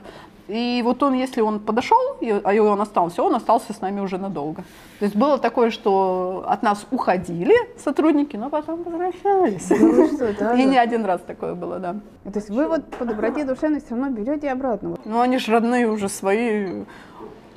и 0.48 0.80
вот 0.82 1.02
он, 1.02 1.12
если 1.12 1.42
он 1.42 1.60
подошел, 1.60 1.98
а 2.22 2.54
он 2.54 2.80
остался, 2.80 3.22
он 3.22 3.34
остался 3.34 3.74
с 3.74 3.82
нами 3.82 4.00
уже 4.00 4.16
надолго. 4.16 4.64
То 4.98 5.04
есть 5.04 5.14
было 5.14 5.38
такое, 5.38 5.70
что 5.70 6.44
от 6.48 6.62
нас 6.62 6.86
уходили 6.90 7.54
сотрудники, 7.78 8.36
но 8.36 8.48
потом 8.48 8.82
возвращались. 8.82 9.68
Ну, 9.68 10.06
что, 10.06 10.32
да, 10.38 10.54
и 10.54 10.64
да. 10.64 10.70
не 10.70 10.78
один 10.78 11.04
раз 11.04 11.20
такое 11.20 11.54
было, 11.54 11.78
да. 11.78 11.96
То 12.24 12.38
есть 12.38 12.48
вы 12.48 12.66
вот 12.66 12.86
по 12.86 13.04
доброте 13.04 13.44
душевной 13.46 13.80
все 13.80 13.90
равно 13.90 14.08
берете 14.08 14.50
обратно? 14.50 14.96
Ну 15.04 15.20
они 15.20 15.36
же 15.36 15.52
родные 15.52 15.86
уже 15.86 16.08
свои. 16.08 16.84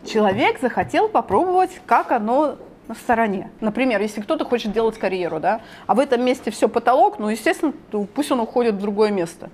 Человек 0.05 0.59
захотел 0.59 1.07
попробовать, 1.07 1.79
как 1.85 2.11
оно 2.11 2.57
на 2.89 2.95
стороне. 2.95 3.51
Например, 3.61 4.01
если 4.01 4.19
кто-то 4.19 4.43
хочет 4.43 4.73
делать 4.73 4.97
карьеру, 4.97 5.39
да, 5.39 5.61
а 5.87 5.95
в 5.95 5.99
этом 5.99 6.25
месте 6.25 6.51
все 6.51 6.67
потолок, 6.67 7.19
ну, 7.19 7.29
естественно, 7.29 7.71
пусть 8.13 8.31
он 8.31 8.41
уходит 8.41 8.75
в 8.75 8.79
другое 8.79 9.11
место. 9.11 9.49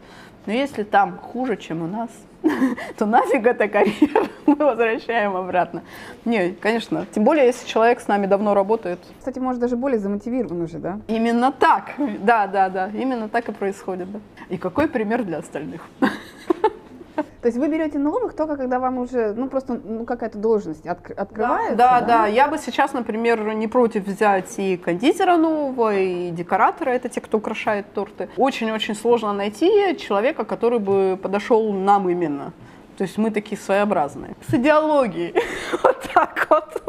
Но 0.48 0.54
если 0.54 0.84
там 0.84 1.20
хуже, 1.20 1.58
чем 1.58 1.84
у 1.84 1.88
нас, 1.88 2.10
то 2.98 3.06
нафиг 3.06 3.46
эта 3.46 3.68
карьера, 3.68 4.28
мы 4.46 4.56
возвращаем 4.56 5.36
обратно. 5.36 5.84
Не, 6.26 6.52
конечно, 6.52 7.06
тем 7.14 7.24
более, 7.24 7.46
если 7.46 7.68
человек 7.68 8.00
с 8.00 8.08
нами 8.08 8.26
давно 8.26 8.54
работает. 8.54 9.00
Кстати, 9.20 9.40
может, 9.40 9.60
даже 9.62 9.76
более 9.76 10.00
замотивирован 10.00 10.62
уже, 10.62 10.80
да? 10.80 11.00
Именно 11.08 11.52
так, 11.52 11.94
да, 11.98 12.48
да, 12.48 12.70
да, 12.70 12.90
именно 12.94 13.30
так 13.30 13.50
и 13.50 13.52
происходит. 13.52 14.12
Да. 14.12 14.20
И 14.50 14.58
какой 14.58 14.88
пример 14.88 15.24
для 15.24 15.40
остальных? 15.40 15.82
То 17.48 17.50
есть 17.50 17.60
вы 17.60 17.70
берете 17.70 17.98
новых 17.98 18.34
только 18.34 18.58
когда 18.58 18.78
вам 18.78 18.98
уже, 18.98 19.34
ну 19.34 19.48
просто 19.48 19.80
ну, 19.82 20.04
какая-то 20.04 20.38
должность 20.38 20.86
отк- 20.86 21.14
открывается? 21.14 21.78
Да, 21.78 22.02
да, 22.02 22.06
да. 22.06 22.28
Я 22.28 22.50
бы 22.50 22.58
сейчас, 22.58 22.92
например, 22.92 23.42
не 23.54 23.70
против 23.70 24.06
взять 24.06 24.54
и 24.58 24.76
кондитера 24.76 25.38
нового, 25.38 25.96
и 25.96 26.30
декоратора, 26.32 26.90
это 26.90 27.08
те, 27.08 27.22
кто 27.22 27.38
украшает 27.38 27.86
торты. 27.94 28.28
Очень-очень 28.36 28.96
сложно 28.96 29.32
найти 29.32 29.96
человека, 29.96 30.44
который 30.44 30.80
бы 30.80 31.18
подошел 31.24 31.72
нам 31.72 32.10
именно. 32.10 32.52
То 32.98 33.04
есть 33.04 33.18
мы 33.20 33.30
такие 33.30 33.62
своеобразные. 33.62 34.36
С 34.50 34.54
идеологией. 34.54 35.34
Вот 35.84 36.10
так 36.14 36.48
вот. 36.50 36.84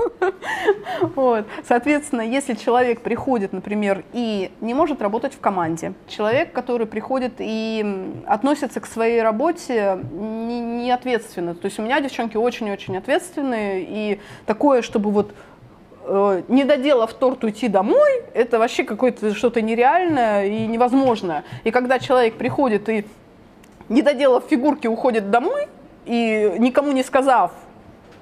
вот. 1.14 1.46
Соответственно, 1.66 2.22
если 2.22 2.54
человек 2.54 3.02
приходит, 3.02 3.52
например, 3.52 4.04
и 4.12 4.50
не 4.60 4.72
может 4.72 5.02
работать 5.02 5.34
в 5.34 5.40
команде, 5.40 5.92
человек, 6.06 6.52
который 6.52 6.86
приходит 6.86 7.34
и 7.38 8.22
относится 8.26 8.80
к 8.80 8.86
своей 8.86 9.20
работе 9.20 9.98
не, 10.12 10.60
не 10.60 10.90
ответственно. 10.90 11.54
То 11.54 11.66
есть 11.66 11.78
у 11.78 11.82
меня 11.82 12.00
девчонки 12.00 12.36
очень-очень 12.36 12.96
ответственные, 12.96 13.86
и 13.88 14.20
такое, 14.46 14.80
чтобы 14.82 15.10
вот 15.10 15.34
э, 16.04 16.42
не 16.48 16.64
доделав 16.64 17.12
торт 17.12 17.44
уйти 17.44 17.68
домой, 17.68 18.22
это 18.32 18.58
вообще 18.58 18.84
какое-то 18.84 19.34
что-то 19.34 19.60
нереальное 19.60 20.46
и 20.46 20.66
невозможное. 20.66 21.44
И 21.64 21.70
когда 21.70 21.98
человек 21.98 22.38
приходит 22.38 22.88
и 22.88 23.04
не 23.88 24.02
доделав 24.02 24.44
фигурки 24.48 24.86
уходит 24.86 25.30
домой, 25.30 25.68
и 26.08 26.56
никому 26.58 26.92
не 26.92 27.04
сказав, 27.04 27.52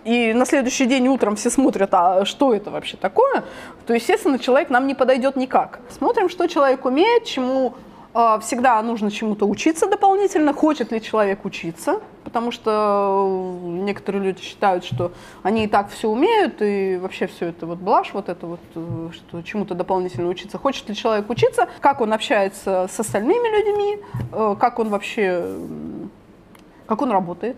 и 0.07 0.33
на 0.35 0.47
следующий 0.47 0.87
день 0.87 1.09
утром 1.09 1.35
все 1.35 1.51
смотрят, 1.51 1.91
а 1.93 2.25
что 2.25 2.55
это 2.55 2.71
вообще 2.71 2.97
такое, 2.97 3.43
то, 3.87 3.93
естественно, 3.93 4.39
человек 4.39 4.71
нам 4.71 4.87
не 4.87 4.95
подойдет 4.95 5.35
никак. 5.35 5.81
Смотрим, 5.91 6.29
что 6.29 6.47
человек 6.47 6.85
умеет, 6.85 7.25
чему 7.25 7.75
э, 8.15 8.39
всегда 8.41 8.81
нужно 8.83 9.11
чему-то 9.11 9.47
учиться 9.47 9.89
дополнительно, 9.89 10.55
хочет 10.55 10.93
ли 10.93 11.03
человек 11.03 11.45
учиться, 11.45 12.01
потому 12.23 12.53
что 12.53 13.59
некоторые 13.65 14.23
люди 14.23 14.43
считают, 14.43 14.85
что 14.85 15.11
они 15.43 15.65
и 15.65 15.67
так 15.67 15.91
все 15.91 16.09
умеют, 16.09 16.63
и 16.63 16.99
вообще 17.03 17.27
все 17.27 17.47
это 17.47 17.67
вот 17.67 17.79
блажь, 17.79 18.13
вот 18.13 18.29
это 18.29 18.47
вот, 18.47 18.61
э, 18.77 19.09
что 19.13 19.43
чему-то 19.43 19.75
дополнительно 19.75 20.29
учиться. 20.29 20.57
Хочет 20.57 20.89
ли 20.89 20.95
человек 20.95 21.29
учиться, 21.29 21.69
как 21.81 22.01
он 22.01 22.13
общается 22.13 22.87
с 22.89 23.01
остальными 23.01 23.49
людьми, 23.59 23.99
э, 24.33 24.57
как 24.61 24.79
он 24.79 24.89
вообще, 24.89 25.53
как 26.87 27.03
он 27.03 27.11
работает 27.11 27.57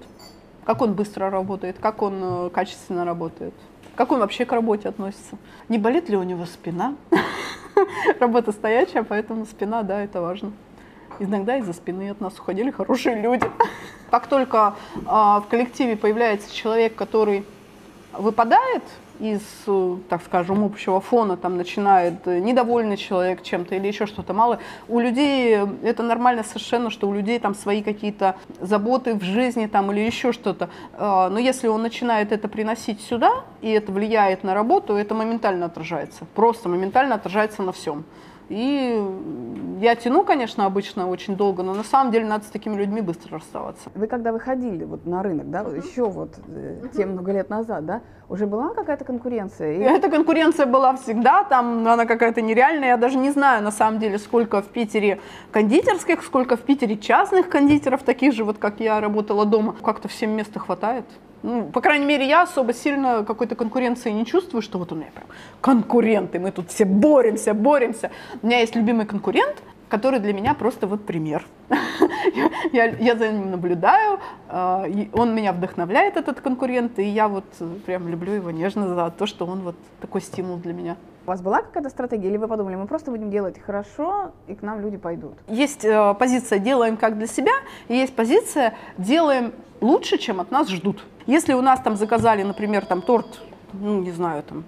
как 0.68 0.82
он 0.82 0.92
быстро 0.92 1.30
работает, 1.30 1.78
как 1.80 2.02
он 2.02 2.20
э, 2.20 2.50
качественно 2.50 3.06
работает, 3.06 3.54
как 3.94 4.12
он 4.12 4.20
вообще 4.20 4.44
к 4.44 4.52
работе 4.52 4.90
относится. 4.90 5.38
Не 5.70 5.78
болит 5.78 6.10
ли 6.10 6.16
у 6.18 6.22
него 6.22 6.44
спина? 6.44 6.94
Работа 8.20 8.52
стоячая, 8.52 9.02
поэтому 9.02 9.46
спина, 9.46 9.82
да, 9.82 10.02
это 10.02 10.20
важно. 10.20 10.52
Иногда 11.20 11.56
из-за 11.56 11.72
спины 11.72 12.10
от 12.10 12.20
нас 12.20 12.38
уходили 12.38 12.70
хорошие 12.70 13.18
люди. 13.18 13.46
Как 14.10 14.26
только 14.26 14.74
э, 14.94 15.00
в 15.00 15.46
коллективе 15.48 15.96
появляется 15.96 16.54
человек, 16.54 16.94
который 16.94 17.46
выпадает 18.12 18.82
из, 19.18 19.42
э, 19.66 19.96
так 20.08 20.22
скажем, 20.22 20.64
общего 20.64 21.00
фона 21.00 21.36
там 21.36 21.56
начинает 21.56 22.26
э, 22.26 22.38
недовольный 22.38 22.96
человек 22.96 23.42
чем-то 23.42 23.74
или 23.74 23.86
еще 23.86 24.06
что-то 24.06 24.32
мало. 24.32 24.58
У 24.88 25.00
людей 25.00 25.58
это 25.82 26.02
нормально 26.02 26.44
совершенно, 26.44 26.90
что 26.90 27.08
у 27.08 27.12
людей 27.12 27.38
там 27.38 27.54
свои 27.54 27.82
какие-то 27.82 28.36
заботы 28.60 29.14
в 29.14 29.22
жизни 29.22 29.66
там 29.66 29.92
или 29.92 30.00
еще 30.00 30.32
что-то. 30.32 30.70
А, 30.94 31.28
но 31.28 31.38
если 31.38 31.68
он 31.68 31.82
начинает 31.82 32.32
это 32.32 32.48
приносить 32.48 33.00
сюда, 33.00 33.44
и 33.60 33.70
это 33.70 33.92
влияет 33.92 34.44
на 34.44 34.54
работу, 34.54 34.94
это 34.94 35.14
моментально 35.14 35.66
отражается. 35.66 36.24
Просто 36.34 36.68
моментально 36.68 37.16
отражается 37.16 37.62
на 37.62 37.72
всем. 37.72 38.04
И 38.48 38.98
я 39.80 39.94
тяну, 39.94 40.24
конечно, 40.24 40.64
обычно 40.64 41.08
очень 41.08 41.36
долго, 41.36 41.62
но 41.62 41.74
на 41.74 41.84
самом 41.84 42.12
деле 42.12 42.26
надо 42.26 42.44
с 42.44 42.48
такими 42.48 42.76
людьми 42.76 43.02
быстро 43.02 43.36
расставаться. 43.36 43.90
Вы 43.94 44.06
когда 44.06 44.32
выходили 44.32 44.84
вот 44.84 45.04
на 45.04 45.22
рынок, 45.22 45.50
да, 45.50 45.62
uh-huh. 45.62 45.86
еще 45.86 46.08
вот 46.08 46.38
uh-huh. 46.38 46.96
те 46.96 47.04
много 47.04 47.32
лет 47.32 47.50
назад, 47.50 47.84
да, 47.84 48.00
уже 48.28 48.46
была 48.46 48.74
какая-то 48.74 49.04
конкуренция? 49.04 49.72
И... 49.74 49.80
Эта 49.80 50.10
конкуренция 50.10 50.66
была 50.66 50.96
всегда, 50.96 51.44
там 51.44 51.86
она 51.86 52.04
какая-то 52.04 52.40
нереальная. 52.40 52.88
Я 52.88 52.96
даже 52.96 53.18
не 53.18 53.30
знаю, 53.30 53.62
на 53.62 53.70
самом 53.70 53.98
деле, 53.98 54.18
сколько 54.18 54.62
в 54.62 54.66
Питере 54.66 55.20
кондитерских, 55.50 56.22
сколько 56.22 56.56
в 56.56 56.60
Питере 56.60 56.96
частных 56.96 57.48
кондитеров, 57.48 58.02
таких 58.02 58.34
же, 58.34 58.44
вот 58.44 58.58
как 58.58 58.80
я 58.80 59.00
работала 59.00 59.44
дома. 59.44 59.74
Как-то 59.82 60.08
всем 60.08 60.30
места 60.30 60.60
хватает. 60.60 61.04
Ну, 61.42 61.64
по 61.66 61.80
крайней 61.80 62.04
мере, 62.04 62.26
я 62.26 62.42
особо 62.42 62.72
сильно 62.72 63.24
какой-то 63.24 63.54
конкуренции 63.54 64.10
не 64.10 64.26
чувствую, 64.26 64.60
что 64.60 64.78
вот 64.78 64.90
у 64.92 64.96
меня 64.96 65.10
прям 65.14 65.26
конкуренты, 65.60 66.40
мы 66.40 66.50
тут 66.50 66.70
все 66.70 66.84
боремся, 66.84 67.54
боремся. 67.54 68.10
У 68.42 68.46
меня 68.46 68.58
есть 68.60 68.74
любимый 68.74 69.06
конкурент, 69.06 69.56
который 69.88 70.20
для 70.20 70.32
меня 70.32 70.54
просто 70.54 70.86
вот 70.86 71.04
пример. 71.04 71.44
я, 72.72 72.86
я 72.86 73.16
за 73.16 73.28
ним 73.28 73.50
наблюдаю, 73.50 74.20
а, 74.48 74.86
он 75.12 75.34
меня 75.34 75.52
вдохновляет, 75.52 76.16
этот 76.16 76.40
конкурент, 76.40 76.98
и 76.98 77.04
я 77.04 77.28
вот 77.28 77.44
прям 77.86 78.08
люблю 78.08 78.32
его 78.32 78.50
нежно 78.50 78.88
за 78.88 79.10
то, 79.10 79.26
что 79.26 79.46
он 79.46 79.60
вот 79.60 79.76
такой 80.00 80.20
стимул 80.20 80.56
для 80.56 80.72
меня. 80.72 80.96
У 81.26 81.28
вас 81.28 81.42
была 81.42 81.60
какая-то 81.60 81.90
стратегия, 81.90 82.28
или 82.28 82.36
вы 82.38 82.48
подумали, 82.48 82.76
мы 82.76 82.86
просто 82.86 83.10
будем 83.10 83.30
делать 83.30 83.60
хорошо, 83.60 84.32
и 84.46 84.54
к 84.54 84.62
нам 84.62 84.80
люди 84.80 84.96
пойдут? 84.96 85.34
Есть 85.46 85.84
э, 85.84 86.14
позиция 86.14 86.58
«делаем 86.58 86.96
как 86.96 87.18
для 87.18 87.26
себя», 87.26 87.52
и 87.88 87.94
есть 87.94 88.14
позиция 88.14 88.74
«делаем 88.96 89.52
лучше, 89.80 90.16
чем 90.16 90.40
от 90.40 90.50
нас 90.50 90.68
ждут». 90.68 91.04
Если 91.26 91.52
у 91.52 91.60
нас 91.60 91.80
там 91.80 91.96
заказали, 91.96 92.42
например, 92.42 92.86
там 92.86 93.02
торт, 93.02 93.42
ну, 93.74 94.00
не 94.00 94.12
знаю, 94.12 94.42
там, 94.42 94.64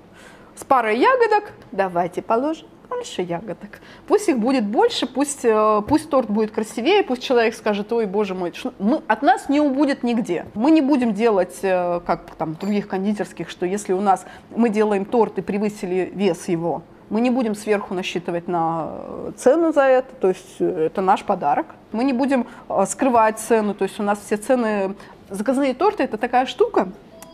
с 0.55 0.63
парой 0.63 0.99
ягодок, 0.99 1.53
давайте 1.73 2.21
положим 2.21 2.67
больше 2.91 3.23
ягодок. 3.23 3.81
Пусть 4.07 4.29
их 4.29 4.39
будет 4.39 4.67
больше, 4.67 5.07
пусть, 5.07 5.45
э, 5.45 5.83
пусть 5.89 6.11
торт 6.11 6.29
будет 6.29 6.51
красивее, 6.51 7.03
пусть 7.03 7.23
человек 7.23 7.55
скажет, 7.55 7.93
ой, 7.93 8.07
боже 8.07 8.35
мой, 8.35 8.53
мы, 8.79 9.01
от 9.07 9.23
нас 9.23 9.49
не 9.49 9.61
убудет 9.61 10.03
нигде. 10.03 10.47
Мы 10.55 10.71
не 10.71 10.81
будем 10.81 11.15
делать, 11.15 11.59
э, 11.63 12.01
как 12.07 12.35
там 12.37 12.55
других 12.55 12.89
кондитерских, 12.89 13.49
что 13.49 13.65
если 13.65 13.93
у 13.93 14.01
нас 14.01 14.27
мы 14.55 14.69
делаем 14.69 15.05
торт 15.05 15.39
и 15.39 15.43
превысили 15.43 16.13
вес 16.15 16.49
его, 16.49 16.83
мы 17.09 17.21
не 17.21 17.31
будем 17.31 17.55
сверху 17.55 17.95
насчитывать 17.95 18.49
на 18.49 18.89
э, 18.91 19.33
цену 19.37 19.73
за 19.73 19.83
это, 19.83 20.15
то 20.21 20.29
есть 20.29 20.61
это 20.61 21.01
наш 21.01 21.25
подарок. 21.25 21.67
Мы 21.93 22.05
не 22.05 22.13
будем 22.13 22.47
скрывать 22.87 23.39
цену, 23.39 23.75
то 23.75 23.85
есть 23.85 23.99
у 23.99 24.03
нас 24.03 24.21
все 24.25 24.37
цены 24.37 24.95
заказные 25.31 25.75
торты 25.75 26.03
это 26.03 26.19
такая 26.19 26.47
штука, 26.47 26.89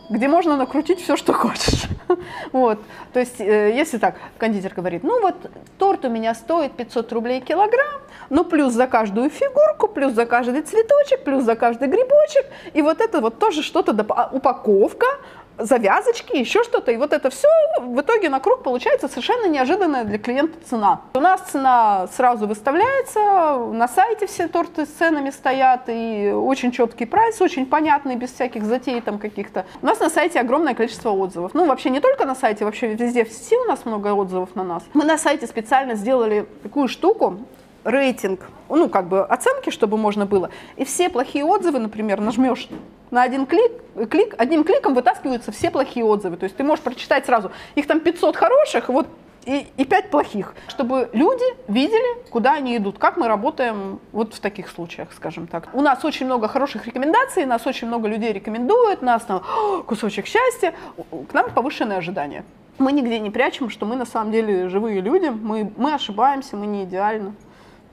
где 0.09 0.27
можно 0.27 0.55
накрутить 0.55 1.01
все, 1.01 1.15
что 1.15 1.33
хочешь. 1.33 1.83
вот. 2.51 2.79
То 3.13 3.19
есть, 3.19 3.39
э, 3.39 3.73
если 3.75 3.97
так, 3.97 4.15
кондитер 4.37 4.73
говорит, 4.73 5.03
ну 5.03 5.21
вот 5.21 5.35
торт 5.77 6.05
у 6.05 6.09
меня 6.09 6.33
стоит 6.35 6.73
500 6.73 7.11
рублей 7.13 7.41
килограмм, 7.41 8.01
ну 8.29 8.43
плюс 8.43 8.73
за 8.73 8.87
каждую 8.87 9.29
фигурку, 9.29 9.87
плюс 9.87 10.13
за 10.13 10.25
каждый 10.25 10.61
цветочек, 10.61 11.23
плюс 11.23 11.43
за 11.43 11.55
каждый 11.55 11.87
грибочек, 11.87 12.45
и 12.73 12.81
вот 12.81 13.01
это 13.01 13.21
вот 13.21 13.39
тоже 13.39 13.63
что-то, 13.63 13.93
доп... 13.93 14.11
А, 14.13 14.29
упаковка, 14.31 15.07
завязочки, 15.57 16.35
еще 16.35 16.63
что-то. 16.63 16.91
И 16.91 16.97
вот 16.97 17.13
это 17.13 17.29
все 17.29 17.47
в 17.79 17.99
итоге 18.01 18.29
на 18.29 18.39
круг 18.39 18.63
получается 18.63 19.07
совершенно 19.07 19.47
неожиданная 19.47 20.03
для 20.03 20.17
клиента 20.17 20.57
цена. 20.67 21.01
У 21.13 21.19
нас 21.19 21.41
цена 21.41 22.07
сразу 22.15 22.47
выставляется, 22.47 23.19
на 23.73 23.87
сайте 23.87 24.27
все 24.27 24.47
торты 24.47 24.85
с 24.85 24.89
ценами 24.89 25.29
стоят, 25.29 25.83
и 25.87 26.31
очень 26.33 26.71
четкий 26.71 27.05
прайс, 27.05 27.41
очень 27.41 27.65
понятный, 27.65 28.15
без 28.15 28.31
всяких 28.31 28.63
затей 28.63 29.01
там 29.01 29.19
каких-то. 29.19 29.65
У 29.81 29.85
нас 29.85 29.99
на 29.99 30.09
сайте 30.09 30.39
огромное 30.39 30.73
количество 30.73 31.11
отзывов. 31.11 31.53
Ну, 31.53 31.65
вообще 31.65 31.89
не 31.89 31.99
только 31.99 32.25
на 32.25 32.35
сайте, 32.35 32.65
вообще 32.65 32.93
везде 32.93 33.25
в 33.25 33.31
сети 33.31 33.55
у 33.55 33.65
нас 33.65 33.85
много 33.85 34.13
отзывов 34.13 34.55
на 34.55 34.63
нас. 34.63 34.83
Мы 34.93 35.05
на 35.05 35.17
сайте 35.17 35.47
специально 35.47 35.95
сделали 35.95 36.45
такую 36.63 36.87
штуку, 36.87 37.39
рейтинг, 37.87 38.41
ну, 38.69 38.89
как 38.89 39.07
бы 39.07 39.25
оценки, 39.25 39.69
чтобы 39.69 39.97
можно 39.97 40.25
было. 40.25 40.49
И 40.75 40.83
все 40.83 41.09
плохие 41.09 41.45
отзывы, 41.45 41.79
например, 41.79 42.19
нажмешь 42.19 42.67
на 43.11 43.23
один 43.23 43.45
клик, 43.45 43.71
клик, 44.09 44.35
одним 44.37 44.63
кликом 44.65 44.93
вытаскиваются 44.93 45.51
все 45.51 45.71
плохие 45.71 46.05
отзывы. 46.05 46.35
То 46.35 46.43
есть 46.43 46.57
ты 46.57 46.63
можешь 46.63 46.83
прочитать 46.83 47.25
сразу, 47.25 47.51
их 47.75 47.87
там 47.87 48.01
500 48.01 48.35
хороших, 48.35 48.89
вот 48.89 49.07
и, 49.45 49.65
и 49.77 49.85
5 49.85 50.09
плохих, 50.09 50.53
чтобы 50.67 51.09
люди 51.13 51.45
видели, 51.69 52.23
куда 52.29 52.55
они 52.55 52.75
идут, 52.75 52.97
как 52.97 53.15
мы 53.15 53.29
работаем 53.29 54.01
вот 54.11 54.33
в 54.33 54.39
таких 54.41 54.67
случаях, 54.69 55.13
скажем 55.13 55.47
так. 55.47 55.69
У 55.71 55.79
нас 55.81 56.03
очень 56.03 56.25
много 56.25 56.49
хороших 56.49 56.85
рекомендаций, 56.85 57.45
нас 57.45 57.65
очень 57.65 57.87
много 57.87 58.09
людей 58.09 58.33
рекомендуют, 58.33 59.01
нас 59.01 59.23
там 59.23 59.41
кусочек 59.85 60.25
счастья, 60.25 60.73
к 61.29 61.33
нам 61.33 61.49
повышенные 61.51 61.99
ожидания. 61.99 62.43
Мы 62.77 62.91
нигде 62.91 63.19
не 63.19 63.31
прячем, 63.31 63.69
что 63.69 63.85
мы 63.85 63.95
на 63.95 64.05
самом 64.05 64.31
деле 64.33 64.67
живые 64.67 64.99
люди, 64.99 65.29
мы, 65.29 65.71
мы 65.77 65.93
ошибаемся, 65.93 66.57
мы 66.57 66.67
не 66.67 66.83
идеальны. 66.83 67.33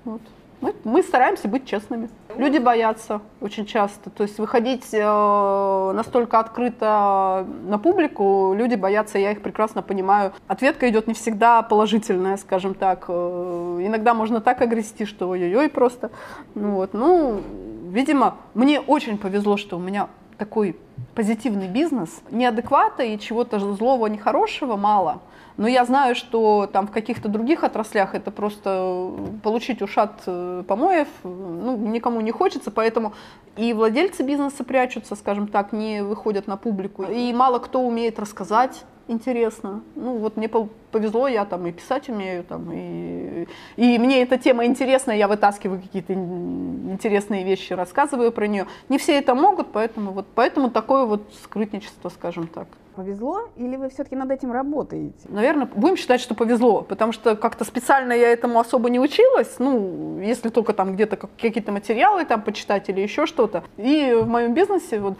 Вот. 0.04 0.20
Мы, 0.60 0.74
мы 0.84 1.02
стараемся 1.02 1.46
быть 1.46 1.66
честными. 1.66 2.08
Люди 2.36 2.58
боятся 2.58 3.20
очень 3.40 3.66
часто. 3.66 4.08
То 4.08 4.22
есть 4.22 4.38
выходить 4.38 4.86
э, 4.92 5.92
настолько 5.94 6.38
открыто 6.38 7.46
на 7.64 7.78
публику, 7.78 8.54
люди 8.56 8.74
боятся, 8.74 9.18
я 9.18 9.32
их 9.32 9.42
прекрасно 9.42 9.82
понимаю. 9.82 10.32
Ответка 10.46 10.88
идет 10.88 11.06
не 11.06 11.12
всегда 11.12 11.60
положительная, 11.62 12.38
скажем 12.38 12.74
так. 12.74 13.04
Э, 13.08 13.78
иногда 13.82 14.14
можно 14.14 14.40
так 14.40 14.62
огрести, 14.62 15.04
что 15.04 15.28
ой-ой-ой 15.28 15.68
просто. 15.68 16.10
Ну, 16.54 16.76
вот. 16.76 16.94
ну, 16.94 17.42
видимо, 17.90 18.36
мне 18.54 18.80
очень 18.80 19.18
повезло, 19.18 19.56
что 19.56 19.76
у 19.76 19.80
меня 19.80 20.08
такой 20.38 20.76
позитивный 21.14 21.68
бизнес. 21.68 22.22
Неадеквата 22.30 23.02
и 23.02 23.18
чего-то 23.18 23.58
злого, 23.58 24.06
нехорошего 24.06 24.76
мало. 24.76 25.20
Но 25.56 25.68
я 25.68 25.84
знаю, 25.84 26.16
что 26.16 26.68
там 26.72 26.88
в 26.88 26.90
каких-то 26.90 27.28
других 27.28 27.62
отраслях 27.62 28.14
это 28.14 28.32
просто 28.32 29.12
получить 29.42 29.82
ушат 29.82 30.22
э, 30.26 30.64
помоев 30.66 31.06
ну, 31.22 31.76
никому 31.76 32.20
не 32.20 32.32
хочется, 32.32 32.72
поэтому 32.72 33.12
и 33.56 33.72
владельцы 33.72 34.24
бизнеса 34.24 34.64
прячутся, 34.64 35.14
скажем 35.14 35.46
так, 35.46 35.72
не 35.72 36.02
выходят 36.02 36.48
на 36.48 36.56
публику. 36.56 37.04
И 37.04 37.32
мало 37.32 37.60
кто 37.60 37.80
умеет 37.80 38.18
рассказать 38.18 38.84
интересно. 39.08 39.82
Ну 39.96 40.18
вот 40.18 40.36
мне 40.36 40.48
повезло, 40.48 41.28
я 41.28 41.44
там 41.44 41.66
и 41.66 41.72
писать 41.72 42.08
умею, 42.08 42.44
там, 42.44 42.70
и, 42.72 43.46
и 43.76 43.98
мне 43.98 44.22
эта 44.22 44.38
тема 44.38 44.64
интересна, 44.64 45.12
я 45.12 45.28
вытаскиваю 45.28 45.80
какие-то 45.80 46.12
интересные 46.12 47.44
вещи, 47.44 47.72
рассказываю 47.72 48.32
про 48.32 48.46
нее. 48.46 48.66
Не 48.88 48.98
все 48.98 49.18
это 49.18 49.34
могут, 49.34 49.72
поэтому 49.72 50.12
вот 50.12 50.26
поэтому 50.34 50.70
такое 50.70 51.04
вот 51.04 51.22
скрытничество, 51.42 52.08
скажем 52.08 52.46
так. 52.46 52.68
Повезло 52.94 53.48
или 53.56 53.74
вы 53.74 53.88
все-таки 53.88 54.14
над 54.14 54.30
этим 54.30 54.52
работаете? 54.52 55.16
Наверное, 55.28 55.66
будем 55.66 55.96
считать, 55.96 56.20
что 56.20 56.36
повезло, 56.36 56.82
потому 56.82 57.10
что 57.10 57.34
как-то 57.34 57.64
специально 57.64 58.12
я 58.12 58.28
этому 58.28 58.60
особо 58.60 58.88
не 58.88 59.00
училась, 59.00 59.56
ну, 59.58 60.20
если 60.20 60.48
только 60.48 60.72
там 60.72 60.94
где-то 60.94 61.16
какие-то 61.16 61.72
материалы 61.72 62.24
там 62.24 62.42
почитать 62.42 62.88
или 62.88 63.00
еще 63.00 63.26
что-то. 63.26 63.64
И 63.78 64.16
в 64.16 64.28
моем 64.28 64.54
бизнесе 64.54 65.00
вот 65.00 65.18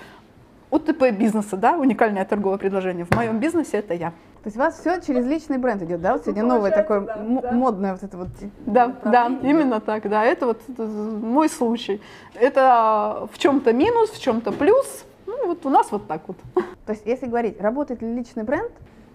УТП 0.75 1.13
бизнеса, 1.13 1.57
да, 1.57 1.77
уникальное 1.79 2.25
торговое 2.25 2.59
предложение. 2.59 3.05
В 3.05 3.15
моем 3.15 3.39
бизнесе 3.39 3.79
это 3.79 3.95
я. 3.95 4.11
То 4.11 4.49
есть 4.49 4.57
у 4.57 4.61
вас 4.61 4.79
все 4.79 5.01
через 5.01 5.25
личный 5.25 5.57
бренд 5.57 5.81
идет, 5.83 6.01
да? 6.03 6.15
Вот 6.15 6.25
сегодня 6.25 6.43
ну, 6.43 6.57
новое 6.57 6.73
такое 6.73 7.01
да, 7.01 7.17
да. 7.17 7.53
модное 7.53 7.93
вот 7.93 8.03
это 8.03 8.17
вот. 8.17 8.29
Да, 8.67 8.89
да, 9.05 9.29
именно 9.43 9.81
так, 9.81 10.09
да. 10.09 10.25
Это 10.25 10.47
вот 10.47 10.61
это 10.69 10.83
мой 10.83 11.49
случай. 11.49 12.03
Это 12.35 13.29
в 13.33 13.39
чем-то 13.39 13.73
минус, 13.73 14.11
в 14.11 14.21
чем-то 14.21 14.51
плюс. 14.51 15.05
Ну 15.27 15.47
вот 15.47 15.65
у 15.65 15.71
нас 15.71 15.93
вот 15.93 16.09
так 16.09 16.23
вот. 16.27 16.37
То 16.87 16.93
есть 16.93 17.07
если 17.07 17.27
говорить, 17.27 17.61
работает 17.61 18.03
ли 18.03 18.13
личный 18.13 18.43
бренд, 18.43 18.73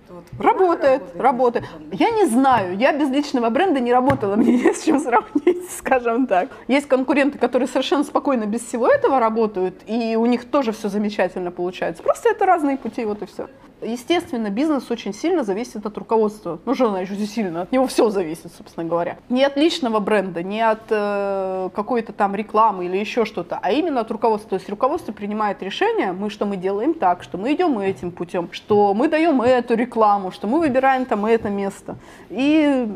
вот 0.09 0.25
работает, 0.39 1.01
работает, 1.15 1.65
работает. 1.65 1.65
Я 1.91 2.09
не 2.11 2.25
знаю, 2.25 2.77
я 2.77 2.93
без 2.93 3.09
личного 3.09 3.49
бренда 3.49 3.79
не 3.79 3.93
работала, 3.93 4.35
мне 4.37 4.57
не 4.57 4.73
с 4.73 4.83
чем 4.83 4.99
сравнить, 4.99 5.69
скажем 5.71 6.27
так. 6.27 6.49
Есть 6.67 6.87
конкуренты, 6.87 7.37
которые 7.37 7.67
совершенно 7.67 8.03
спокойно 8.03 8.45
без 8.45 8.61
всего 8.61 8.87
этого 8.87 9.19
работают, 9.19 9.83
и 9.85 10.15
у 10.15 10.25
них 10.25 10.49
тоже 10.49 10.71
все 10.71 10.89
замечательно 10.89 11.51
получается. 11.51 12.03
Просто 12.03 12.29
это 12.29 12.45
разные 12.45 12.77
пути, 12.77 13.05
вот 13.05 13.21
и 13.21 13.25
все. 13.25 13.47
Естественно, 13.81 14.49
бизнес 14.49 14.89
очень 14.91 15.13
сильно 15.13 15.43
зависит 15.43 15.85
от 15.85 15.97
руководства. 15.97 16.59
Ну, 16.65 16.75
что 16.75 16.89
значит 16.89 17.19
сильно? 17.29 17.61
От 17.61 17.71
него 17.71 17.87
все 17.87 18.09
зависит, 18.09 18.51
собственно 18.55 18.87
говоря. 18.87 19.17
Не 19.29 19.43
от 19.45 19.55
личного 19.57 19.99
бренда, 19.99 20.43
не 20.43 20.61
от 20.61 20.83
э, 20.89 21.69
какой-то 21.73 22.13
там 22.13 22.35
рекламы 22.35 22.85
или 22.85 22.97
еще 22.97 23.25
что-то, 23.25 23.59
а 23.61 23.71
именно 23.71 24.01
от 24.01 24.11
руководства. 24.11 24.49
То 24.49 24.55
есть 24.55 24.69
руководство 24.69 25.11
принимает 25.11 25.63
решение, 25.63 26.11
мы 26.11 26.29
что 26.29 26.45
мы 26.45 26.57
делаем 26.57 26.93
так, 26.93 27.23
что 27.23 27.37
мы 27.37 27.53
идем 27.53 27.79
этим 27.79 28.11
путем, 28.11 28.49
что 28.51 28.93
мы 28.93 29.07
даем 29.07 29.41
эту 29.41 29.75
рекламу, 29.75 30.31
что 30.31 30.47
мы 30.47 30.59
выбираем 30.59 31.05
там 31.05 31.25
это 31.25 31.49
место. 31.49 31.97
И 32.29 32.87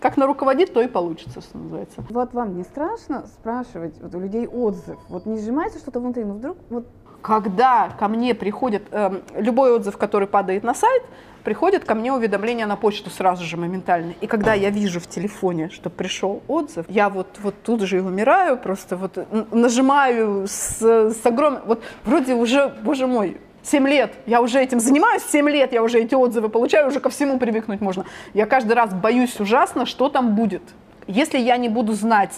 как 0.00 0.16
на 0.16 0.26
руководит, 0.26 0.72
то 0.72 0.82
и 0.82 0.88
получится, 0.88 1.40
что 1.40 1.58
называется. 1.58 2.04
Вот 2.10 2.32
вам 2.34 2.56
не 2.56 2.64
страшно 2.64 3.26
спрашивать 3.26 3.94
вот, 4.00 4.14
у 4.14 4.20
людей 4.20 4.46
отзыв? 4.46 4.98
Вот 5.08 5.26
не 5.26 5.38
сжимается 5.38 5.78
что-то 5.78 6.00
внутри, 6.00 6.24
но 6.24 6.34
вдруг 6.34 6.56
вот 6.70 6.86
когда 7.22 7.90
ко 7.98 8.08
мне 8.08 8.34
приходит 8.34 8.82
э, 8.90 9.20
любой 9.36 9.72
отзыв, 9.72 9.96
который 9.96 10.28
падает 10.28 10.64
на 10.64 10.74
сайт, 10.74 11.02
приходит 11.44 11.84
ко 11.84 11.94
мне 11.94 12.12
уведомление 12.12 12.66
на 12.66 12.76
почту 12.76 13.10
сразу 13.10 13.44
же 13.44 13.56
моментально. 13.56 14.14
И 14.20 14.26
когда 14.26 14.54
я 14.54 14.70
вижу 14.70 15.00
в 15.00 15.06
телефоне, 15.06 15.70
что 15.70 15.88
пришел 15.88 16.42
отзыв, 16.48 16.84
я 16.88 17.08
вот, 17.08 17.28
вот 17.42 17.54
тут 17.62 17.82
же 17.82 17.98
и 17.98 18.00
умираю, 18.00 18.56
просто 18.56 18.96
вот 18.96 19.26
нажимаю 19.52 20.46
с, 20.46 20.80
с 20.82 21.26
огромным... 21.26 21.62
Вот 21.64 21.82
вроде 22.04 22.34
уже, 22.34 22.74
боже 22.82 23.06
мой, 23.06 23.38
7 23.62 23.88
лет, 23.88 24.12
я 24.26 24.40
уже 24.40 24.60
этим 24.60 24.80
занимаюсь, 24.80 25.22
7 25.30 25.48
лет 25.48 25.72
я 25.72 25.82
уже 25.82 26.00
эти 26.00 26.14
отзывы 26.14 26.48
получаю, 26.48 26.88
уже 26.88 26.98
ко 26.98 27.10
всему 27.10 27.38
привыкнуть 27.38 27.80
можно. 27.80 28.04
Я 28.34 28.46
каждый 28.46 28.72
раз 28.72 28.92
боюсь 28.92 29.38
ужасно, 29.38 29.86
что 29.86 30.08
там 30.08 30.34
будет. 30.34 30.62
Если 31.06 31.38
я 31.38 31.56
не 31.56 31.68
буду 31.68 31.92
знать, 31.92 32.32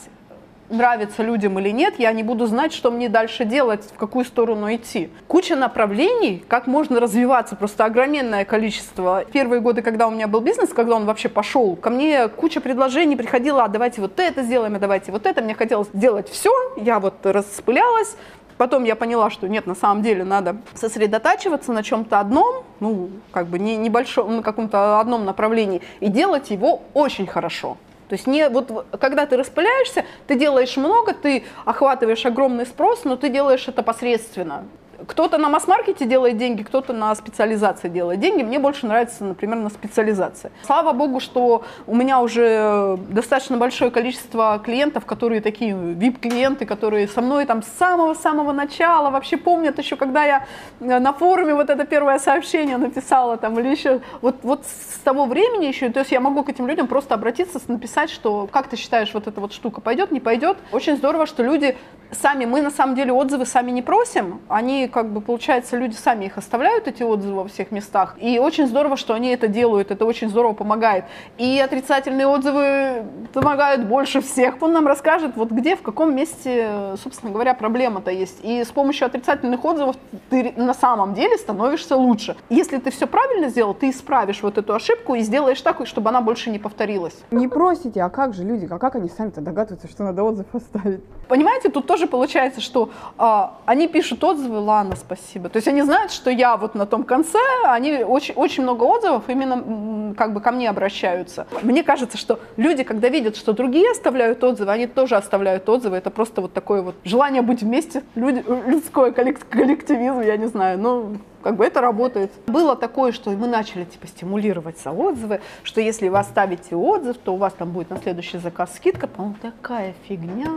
нравится 0.77 1.23
людям 1.23 1.59
или 1.59 1.71
нет, 1.71 1.95
я 1.99 2.13
не 2.13 2.23
буду 2.23 2.47
знать, 2.47 2.73
что 2.73 2.91
мне 2.91 3.09
дальше 3.09 3.45
делать, 3.45 3.85
в 3.95 3.99
какую 3.99 4.25
сторону 4.25 4.73
идти. 4.75 5.11
Куча 5.29 5.57
направлений, 5.57 6.45
как 6.49 6.67
можно 6.67 7.01
развиваться, 7.01 7.57
просто 7.57 7.85
огроменное 7.85 8.45
количество. 8.45 9.25
Первые 9.33 9.61
годы, 9.61 9.83
когда 9.83 10.07
у 10.07 10.11
меня 10.11 10.29
был 10.29 10.41
бизнес, 10.41 10.71
когда 10.71 10.97
он 10.97 11.07
вообще 11.07 11.29
пошел, 11.29 11.77
ко 11.77 11.91
мне 11.91 12.29
куча 12.29 12.61
предложений 12.61 13.17
приходила, 13.17 13.65
а 13.65 13.69
давайте 13.69 14.01
вот 14.01 14.19
это 14.21 14.43
сделаем, 14.43 14.75
а 14.77 14.79
давайте 14.79 15.13
вот 15.13 15.27
это. 15.27 15.43
Мне 15.43 15.55
хотелось 15.55 15.89
сделать 15.93 16.29
все, 16.29 16.51
я 16.77 17.01
вот 17.01 17.15
распылялась, 17.25 18.17
Потом 18.57 18.85
я 18.85 18.95
поняла, 18.95 19.31
что 19.31 19.49
нет, 19.49 19.67
на 19.67 19.75
самом 19.75 20.03
деле 20.03 20.25
надо 20.25 20.57
сосредотачиваться 20.75 21.73
на 21.73 21.83
чем-то 21.83 22.21
одном, 22.21 22.65
ну, 22.81 23.11
как 23.33 23.49
бы 23.49 23.59
не 23.59 23.77
небольшом, 23.77 24.37
на 24.37 24.43
каком-то 24.43 25.01
одном 25.01 25.25
направлении, 25.25 25.83
и 26.01 26.09
делать 26.09 26.51
его 26.51 26.83
очень 26.95 27.27
хорошо. 27.27 27.77
То 28.09 28.15
есть 28.15 28.27
не, 28.27 28.49
вот, 28.49 28.87
когда 29.01 29.27
ты 29.27 29.37
распыляешься, 29.37 30.05
ты 30.27 30.39
делаешь 30.39 30.77
много, 30.77 31.15
ты 31.15 31.45
охватываешь 31.65 32.27
огромный 32.27 32.67
спрос, 32.67 33.05
но 33.05 33.17
ты 33.17 33.29
делаешь 33.29 33.67
это 33.69 33.83
посредственно. 33.83 34.65
Кто-то 35.07 35.39
на 35.39 35.49
масс-маркете 35.49 36.07
делает 36.07 36.37
деньги, 36.37 36.63
кто-то 36.63 36.93
на 36.93 37.15
специализации 37.15 37.89
делает 37.89 38.21
деньги. 38.21 38.43
Мне 38.43 38.59
больше 38.59 38.87
нравится, 38.87 39.25
например, 39.25 39.59
на 39.59 39.71
специализации. 39.71 40.51
Слава 40.63 40.93
богу, 40.93 41.21
что 41.21 41.65
у 41.87 41.95
меня 41.95 42.21
уже 42.21 42.99
достаточно 43.09 43.57
большое 43.57 43.91
количество 43.91 44.61
клиентов, 44.65 45.05
которые 45.07 45.41
такие 45.41 45.73
VIP-клиенты, 45.73 46.67
которые 46.67 47.09
со 47.09 47.21
мной 47.21 47.47
там 47.47 47.63
с 47.63 47.69
самого-самого 47.79 48.53
начала 48.53 49.11
вообще 49.11 49.37
помнят 49.37 49.79
еще, 49.79 49.97
когда 49.97 50.25
я 50.25 50.47
э, 50.81 50.99
на 50.99 51.13
форуме 51.13 51.55
вот 51.55 51.71
это 51.71 51.85
первое 51.85 52.19
сообщение 52.19 52.77
написала 52.77 53.37
там 53.37 53.59
или 53.59 53.69
еще. 53.69 54.01
Вот, 54.21 54.37
вот 54.43 54.65
с 54.65 54.99
того 54.99 55.27
времени 55.27 55.67
еще, 55.67 55.91
то 55.91 56.01
есть 56.01 56.13
я 56.13 56.21
могу 56.21 56.45
к 56.45 56.49
этим 56.49 56.67
людям 56.67 56.87
просто 56.87 57.15
обратиться, 57.15 57.61
написать, 57.69 58.11
что 58.11 58.49
как 58.51 58.69
ты 58.69 58.77
считаешь, 58.77 59.13
вот 59.15 59.27
эта 59.27 59.41
вот 59.41 59.53
штука 59.53 59.81
пойдет, 59.81 60.13
не 60.13 60.21
пойдет. 60.21 60.57
Очень 60.73 60.97
здорово, 60.97 61.27
что 61.27 61.43
люди 61.43 61.77
сами, 62.15 62.45
мы 62.45 62.63
на 62.63 62.71
самом 62.71 62.95
деле 62.95 63.13
отзывы 63.13 63.47
сами 63.47 63.71
не 63.71 63.83
просим, 63.83 64.41
они 64.49 64.89
как 64.95 65.11
бы, 65.11 65.21
получается, 65.21 65.77
люди 65.77 65.97
сами 65.97 66.27
их 66.27 66.39
оставляют, 66.39 66.87
эти 66.87 67.03
отзывы 67.03 67.43
во 67.43 67.49
всех 67.49 67.73
местах. 67.73 68.15
И 68.21 68.39
очень 68.39 68.69
здорово, 68.69 68.97
что 68.97 69.13
они 69.13 69.31
это 69.31 69.49
делают, 69.49 69.91
это 69.91 70.05
очень 70.05 70.29
здорово 70.29 70.53
помогает. 70.53 71.05
И 71.37 71.59
отрицательные 71.59 72.29
отзывы 72.29 73.05
помогают 73.33 73.87
больше 73.87 74.21
всех. 74.21 74.63
Он 74.63 74.73
нам 74.73 74.87
расскажет, 74.87 75.33
вот 75.35 75.51
где, 75.51 75.75
в 75.75 75.83
каком 75.83 76.15
месте, 76.15 76.95
собственно 77.03 77.33
говоря, 77.33 77.55
проблема-то 77.55 78.13
есть. 78.13 78.39
И 78.45 78.63
с 78.63 78.69
помощью 78.69 79.07
отрицательных 79.07 79.65
отзывов 79.65 79.97
ты 80.31 80.53
на 80.57 80.75
самом 80.75 81.15
деле 81.15 81.37
становишься 81.39 81.97
лучше. 81.97 82.37
Если 82.49 82.79
ты 82.79 82.93
все 82.93 83.09
правильно 83.09 83.49
сделал, 83.49 83.75
ты 83.75 83.91
исправишь 83.91 84.43
вот 84.43 84.59
эту 84.59 84.75
ошибку 84.75 85.17
и 85.17 85.23
сделаешь 85.23 85.61
так, 85.61 85.85
чтобы 85.89 86.11
она 86.11 86.21
больше 86.21 86.51
не 86.51 86.61
повторилась. 86.61 87.17
Не 87.33 87.49
просите, 87.49 88.01
а 88.01 88.11
как 88.11 88.33
же 88.33 88.45
люди, 88.45 88.69
а 88.71 88.79
как 88.79 88.95
они 88.95 89.09
сами-то 89.09 89.41
догадываются, 89.41 89.89
что 89.89 90.05
надо 90.05 90.23
отзыв 90.23 90.47
оставить? 90.53 91.03
Понимаете, 91.27 91.69
тут 91.69 91.89
тоже 91.89 92.07
получается, 92.07 92.61
что 92.61 92.91
а, 93.19 93.59
они 93.67 93.89
пишут 93.89 94.23
отзывы, 94.23 94.61
ладно, 94.61 94.74
спасибо. 94.97 95.49
То 95.49 95.57
есть 95.57 95.69
они 95.69 95.83
знают, 95.83 96.13
что 96.13 96.31
я 96.31 96.57
вот 96.57 96.75
на 96.75 96.87
том 96.87 97.05
конце, 97.05 97.39
они 97.65 98.05
очень, 98.05 98.35
очень 98.35 98.63
много 98.63 98.85
отзывов 98.85 99.25
именно 99.29 100.15
как 100.15 100.33
бы 100.33 100.41
ко 100.41 100.51
мне 100.51 100.69
обращаются. 100.69 101.47
Мне 101.63 101.83
кажется, 101.83 102.19
что 102.19 102.41
люди, 102.57 102.85
когда 102.85 103.09
видят, 103.09 103.37
что 103.37 103.53
другие 103.53 103.91
оставляют 103.91 104.43
отзывы, 104.43 104.71
они 104.73 104.87
тоже 104.87 105.17
оставляют 105.17 105.69
отзывы. 105.69 105.97
Это 105.97 106.11
просто 106.11 106.41
вот 106.41 106.53
такое 106.53 106.83
вот 106.83 106.95
желание 107.05 107.43
быть 107.43 107.63
вместе, 107.63 108.03
люди, 108.15 108.45
людское 108.67 109.13
коллективизм, 109.13 110.21
я 110.21 110.37
не 110.37 110.47
знаю. 110.47 110.79
Ну, 110.79 111.19
как 111.45 111.57
бы 111.57 111.65
это 111.67 111.83
работает. 111.83 112.33
Было 112.47 112.75
такое, 112.75 113.13
что 113.13 113.31
мы 113.31 113.47
начали 113.47 113.85
типа 113.85 114.07
стимулировать 114.07 114.77
отзывы, 114.85 115.41
что 115.63 115.81
если 115.81 116.09
вы 116.09 116.19
оставите 116.19 116.75
отзыв, 116.75 117.19
то 117.19 117.35
у 117.35 117.37
вас 117.37 117.53
там 117.53 117.71
будет 117.71 117.91
на 117.91 117.99
следующий 117.99 118.39
заказ 118.39 118.75
скидка. 118.75 119.07
По-моему, 119.07 119.37
такая 119.43 119.95
фигня. 120.09 120.51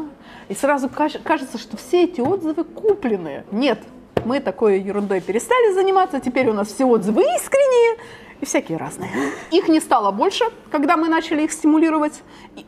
И 0.47 0.53
сразу 0.53 0.89
кажется, 0.89 1.57
что 1.57 1.75
все 1.75 2.05
эти 2.05 2.21
отзывы 2.21 2.63
купленные. 2.63 3.43
Нет, 3.51 3.79
мы 4.23 4.39
такой 4.39 4.79
ерундой 4.79 5.19
перестали 5.19 5.73
заниматься, 5.73 6.21
теперь 6.21 6.47
у 6.49 6.53
нас 6.53 6.69
все 6.69 6.85
отзывы 6.85 7.21
искренние, 7.21 7.97
и 8.41 8.45
всякие 8.45 8.77
разные. 8.77 9.09
Их 9.51 9.67
не 9.67 9.79
стало 9.79 10.11
больше, 10.11 10.45
когда 10.71 10.97
мы 10.97 11.07
начали 11.07 11.43
их 11.43 11.51
стимулировать. 11.51 12.21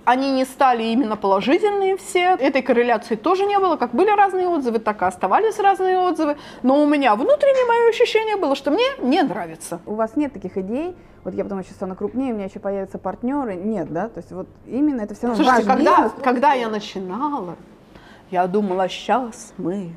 Они 0.06 0.32
не 0.32 0.46
стали 0.46 0.84
именно 0.84 1.16
положительные 1.16 1.98
все. 1.98 2.36
Этой 2.40 2.62
корреляции 2.62 3.16
тоже 3.16 3.46
не 3.46 3.58
было. 3.60 3.76
Как 3.76 3.92
были 3.92 4.10
разные 4.10 4.48
отзывы, 4.48 4.80
так 4.80 5.02
и 5.02 5.06
оставались 5.06 5.60
разные 5.60 6.00
отзывы. 6.00 6.38
Но 6.64 6.82
у 6.82 6.88
меня 6.88 7.16
внутреннее 7.16 7.66
мое 7.66 7.90
ощущение 7.90 8.38
было, 8.38 8.56
что 8.56 8.72
мне 8.72 8.86
не 9.00 9.22
нравится. 9.22 9.80
У 9.86 9.96
вас 9.96 10.16
нет 10.16 10.34
таких 10.34 10.58
идей, 10.58 10.96
вот 11.24 11.34
я 11.34 11.44
потом 11.44 11.60
еще 11.60 11.72
стану 11.72 11.96
крупнее, 11.96 12.34
у 12.34 12.36
меня 12.36 12.46
еще 12.46 12.60
появятся 12.60 12.98
партнеры. 12.98 13.56
Нет, 13.56 13.92
да? 13.92 14.10
То 14.10 14.20
есть 14.20 14.32
вот 14.32 14.48
именно 14.66 15.02
это 15.02 15.14
все 15.14 15.28
равно 15.28 15.44
Слушайте, 15.44 15.68
когда, 15.68 16.10
когда 16.24 16.54
я 16.54 16.70
начинала, 16.70 17.56
я 18.32 18.48
думала, 18.48 18.88
сейчас 18.90 19.54
мы 19.58 19.96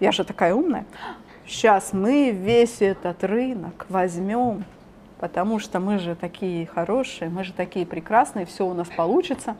я 0.00 0.12
же 0.12 0.24
такая 0.24 0.54
умная, 0.54 0.84
сейчас 1.46 1.92
мы 1.92 2.30
весь 2.30 2.82
этот 2.82 3.22
рынок 3.24 3.86
возьмем, 3.88 4.64
потому 5.18 5.58
что 5.58 5.80
мы 5.80 5.98
же 5.98 6.14
такие 6.14 6.66
хорошие, 6.66 7.30
мы 7.30 7.44
же 7.44 7.52
такие 7.52 7.86
прекрасные, 7.86 8.46
все 8.46 8.66
у 8.66 8.74
нас 8.74 8.88
получится. 8.88 9.56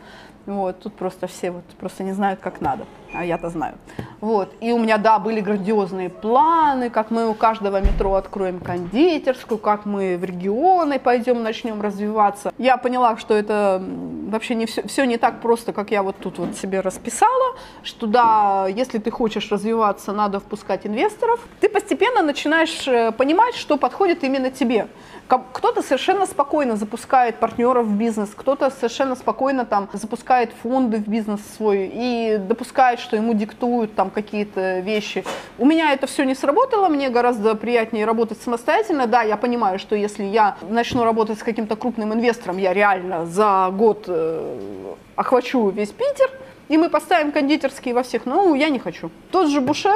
Вот, 0.47 0.81
тут 0.81 0.95
просто 0.95 1.27
все 1.27 1.51
вот 1.51 1.65
просто 1.79 2.05
не 2.05 2.13
знают, 2.13 2.41
как 2.41 2.61
надо, 2.61 2.85
я-то 3.25 3.51
знаю. 3.51 3.75
Вот, 4.21 4.53
и 4.61 4.73
у 4.73 4.79
меня, 4.79 4.99
да, 4.99 5.19
были 5.19 5.41
грандиозные 5.41 6.09
планы, 6.09 6.91
как 6.91 7.11
мы 7.11 7.29
у 7.29 7.35
каждого 7.35 7.81
метро 7.81 8.15
откроем 8.15 8.61
кондитерскую, 8.61 9.59
как 9.59 9.87
мы 9.87 10.17
в 10.17 10.25
регионы 10.25 10.99
пойдем, 10.99 11.43
начнем 11.43 11.81
развиваться. 11.81 12.53
Я 12.59 12.77
поняла, 12.77 13.17
что 13.17 13.35
это 13.35 13.83
вообще 14.31 14.55
не 14.55 14.67
все, 14.67 14.87
все 14.87 15.05
не 15.05 15.17
так 15.17 15.41
просто, 15.41 15.73
как 15.73 15.91
я 15.91 16.03
вот 16.03 16.17
тут 16.17 16.39
вот 16.39 16.57
себе 16.57 16.81
расписала, 16.81 17.57
что 17.83 18.07
да, 18.07 18.67
если 18.69 18.99
ты 18.99 19.11
хочешь 19.11 19.51
развиваться, 19.51 20.13
надо 20.13 20.41
впускать 20.41 20.87
инвесторов. 20.87 21.41
Ты 21.61 21.69
постепенно 21.69 22.23
начинаешь 22.23 22.89
э, 22.89 23.13
понимать, 23.13 23.55
что 23.55 23.77
подходит 23.77 24.25
именно 24.25 24.51
тебе. 24.51 24.89
Кто-то 25.29 25.83
совершенно 25.83 26.25
спокойно 26.25 26.77
запускает 26.77 27.41
партнеров 27.41 27.87
в 27.87 27.97
бизнес, 27.97 28.31
кто-то 28.35 28.71
совершенно 28.71 29.17
спокойно 29.17 29.65
там 29.65 29.89
запускает 29.93 30.53
фонды 30.63 30.99
в 30.99 31.09
бизнес 31.09 31.41
свой 31.57 31.91
и 31.93 32.39
допускает, 32.39 33.01
что 33.07 33.17
ему 33.17 33.35
диктуют 33.35 33.95
там 33.95 34.11
какие-то 34.11 34.81
вещи. 34.81 35.25
У 35.59 35.65
меня 35.65 35.93
это 35.93 36.09
все 36.09 36.25
не 36.25 36.35
сработало, 36.35 36.89
мне 36.89 37.09
гораздо 37.09 37.55
приятнее 37.55 38.05
работать 38.05 38.39
самостоятельно. 38.43 39.07
Да, 39.07 39.23
я 39.23 39.37
понимаю, 39.37 39.79
что 39.79 39.95
если 39.95 40.25
я 40.25 40.57
начну 40.69 41.05
работать 41.05 41.39
с 41.39 41.43
каким-то 41.45 41.77
крупным 41.77 42.13
инвестором, 42.13 42.59
я 42.59 42.73
реально 42.73 43.25
за 43.25 43.71
год 43.73 44.07
э, 44.09 44.95
охвачу 45.15 45.69
весь 45.71 45.91
Питер, 45.91 46.31
и 46.69 46.77
мы 46.77 46.91
поставим 46.91 47.31
кондитерские 47.31 47.95
во 47.95 48.03
всех. 48.03 48.27
Ну, 48.27 48.55
я 48.57 48.71
не 48.71 48.81
хочу. 48.81 49.11
Тот 49.31 49.49
же 49.49 49.61
Буше 49.61 49.93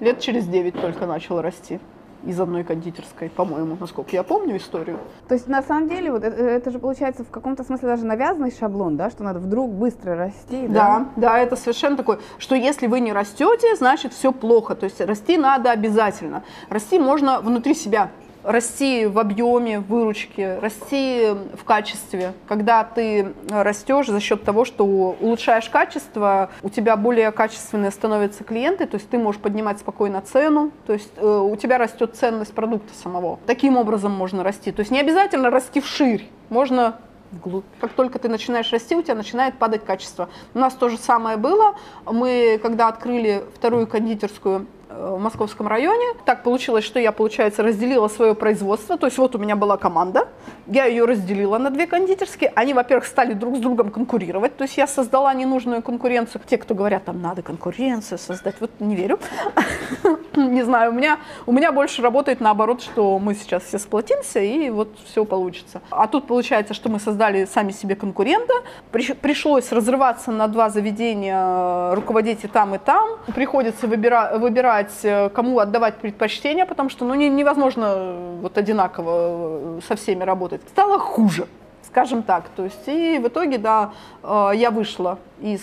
лет 0.00 0.20
через 0.20 0.46
9 0.46 0.80
только 0.80 1.06
начал 1.06 1.42
расти 1.42 1.80
из 2.26 2.40
одной 2.40 2.64
кондитерской, 2.64 3.30
по-моему, 3.30 3.76
насколько 3.78 4.10
я 4.12 4.22
помню 4.22 4.56
историю. 4.56 4.98
То 5.28 5.34
есть 5.34 5.46
на 5.46 5.62
самом 5.62 5.88
деле 5.88 6.10
вот 6.10 6.24
это, 6.24 6.42
это 6.42 6.70
же 6.70 6.78
получается 6.78 7.24
в 7.24 7.30
каком-то 7.30 7.64
смысле 7.64 7.88
даже 7.88 8.04
навязанный 8.04 8.52
шаблон, 8.52 8.96
да, 8.96 9.10
что 9.10 9.22
надо 9.24 9.38
вдруг 9.38 9.72
быстро 9.72 10.16
расти. 10.16 10.66
Да, 10.68 11.06
да, 11.16 11.30
да 11.30 11.38
это 11.38 11.56
совершенно 11.56 11.96
такой, 11.96 12.18
что 12.38 12.54
если 12.54 12.86
вы 12.86 13.00
не 13.00 13.12
растете, 13.12 13.76
значит 13.76 14.12
все 14.12 14.32
плохо. 14.32 14.74
То 14.74 14.84
есть 14.84 15.00
расти 15.00 15.38
надо 15.38 15.70
обязательно. 15.70 16.42
Расти 16.68 16.98
можно 16.98 17.40
внутри 17.40 17.74
себя 17.74 18.10
расти 18.46 19.06
в 19.06 19.18
объеме 19.18 19.80
выручки, 19.80 20.58
расти 20.60 21.34
в 21.54 21.64
качестве. 21.64 22.32
Когда 22.48 22.84
ты 22.84 23.34
растешь 23.50 24.06
за 24.06 24.20
счет 24.20 24.44
того, 24.44 24.64
что 24.64 24.84
улучшаешь 24.84 25.68
качество, 25.68 26.50
у 26.62 26.70
тебя 26.70 26.96
более 26.96 27.32
качественные 27.32 27.90
становятся 27.90 28.44
клиенты, 28.44 28.86
то 28.86 28.96
есть 28.96 29.10
ты 29.10 29.18
можешь 29.18 29.40
поднимать 29.40 29.80
спокойно 29.80 30.22
цену, 30.22 30.70
то 30.86 30.92
есть 30.92 31.12
э, 31.16 31.26
у 31.26 31.54
тебя 31.56 31.78
растет 31.78 32.14
ценность 32.14 32.54
продукта 32.54 32.94
самого. 32.94 33.38
Таким 33.46 33.76
образом 33.76 34.12
можно 34.12 34.44
расти. 34.44 34.72
То 34.72 34.80
есть 34.80 34.92
не 34.92 35.00
обязательно 35.00 35.50
расти 35.50 35.80
вширь, 35.80 36.28
можно 36.48 36.98
вглубь. 37.32 37.64
Как 37.80 37.92
только 37.92 38.18
ты 38.18 38.28
начинаешь 38.28 38.70
расти, 38.72 38.94
у 38.94 39.02
тебя 39.02 39.14
начинает 39.14 39.58
падать 39.58 39.84
качество. 39.84 40.28
У 40.54 40.58
нас 40.58 40.74
то 40.74 40.88
же 40.88 40.96
самое 40.96 41.36
было. 41.36 41.74
Мы, 42.04 42.58
когда 42.62 42.88
открыли 42.88 43.44
вторую 43.54 43.86
кондитерскую 43.86 44.66
в 44.96 45.18
московском 45.18 45.68
районе. 45.68 46.14
Так 46.24 46.42
получилось, 46.42 46.84
что 46.84 46.98
я, 46.98 47.12
получается, 47.12 47.62
разделила 47.62 48.08
свое 48.08 48.34
производство. 48.34 48.96
То 48.96 49.06
есть 49.06 49.18
вот 49.18 49.34
у 49.34 49.38
меня 49.38 49.56
была 49.56 49.76
команда, 49.76 50.28
я 50.66 50.86
ее 50.86 51.04
разделила 51.04 51.58
на 51.58 51.70
две 51.70 51.86
кондитерские. 51.86 52.52
Они, 52.54 52.74
во-первых, 52.74 53.06
стали 53.06 53.32
друг 53.32 53.56
с 53.56 53.60
другом 53.60 53.90
конкурировать. 53.90 54.56
То 54.56 54.64
есть 54.64 54.76
я 54.76 54.86
создала 54.86 55.32
ненужную 55.34 55.82
конкуренцию. 55.82 56.42
Те, 56.46 56.58
кто 56.58 56.74
говорят, 56.74 57.04
там 57.04 57.22
надо 57.22 57.42
конкуренцию 57.42 58.18
создать, 58.18 58.56
вот 58.60 58.70
не 58.80 58.96
верю. 58.96 59.18
Не 60.36 60.62
знаю, 60.64 60.90
у 60.90 60.94
меня, 60.94 61.18
у 61.46 61.52
меня 61.52 61.72
больше 61.72 62.02
работает 62.02 62.40
наоборот, 62.40 62.82
что 62.82 63.18
мы 63.18 63.34
сейчас 63.34 63.62
все 63.62 63.78
сплотимся 63.78 64.40
и 64.40 64.68
вот 64.68 64.88
все 65.06 65.24
получится. 65.24 65.80
А 65.90 66.06
тут 66.06 66.26
получается, 66.26 66.74
что 66.74 66.90
мы 66.90 67.00
создали 67.00 67.46
сами 67.46 67.72
себе 67.72 67.96
конкурента. 67.96 68.52
Пришлось 68.90 69.72
разрываться 69.72 70.30
на 70.30 70.46
два 70.48 70.68
заведения, 70.68 71.94
руководить 71.94 72.44
и 72.44 72.48
там, 72.48 72.74
и 72.74 72.78
там. 72.78 73.18
Приходится 73.34 73.86
выбира- 73.86 74.38
выбирать 74.38 74.85
выбирать, 74.86 75.04
э, 75.04 75.28
кому 75.30 75.58
отдавать 75.58 75.96
предпочтение, 75.96 76.66
потому 76.66 76.90
что 76.90 77.04
ну, 77.04 77.14
не, 77.14 77.28
невозможно 77.28 77.84
э, 77.96 78.38
вот 78.42 78.58
одинаково 78.58 79.78
э, 79.78 79.80
со 79.86 79.96
всеми 79.96 80.24
работать. 80.24 80.60
Стало 80.68 80.98
хуже 80.98 81.46
скажем 81.88 82.22
так. 82.22 82.44
То 82.56 82.64
есть 82.64 82.88
и 82.88 83.18
в 83.18 83.28
итоге, 83.28 83.56
да, 83.56 83.92
я 84.22 84.70
вышла 84.70 85.18
из 85.40 85.62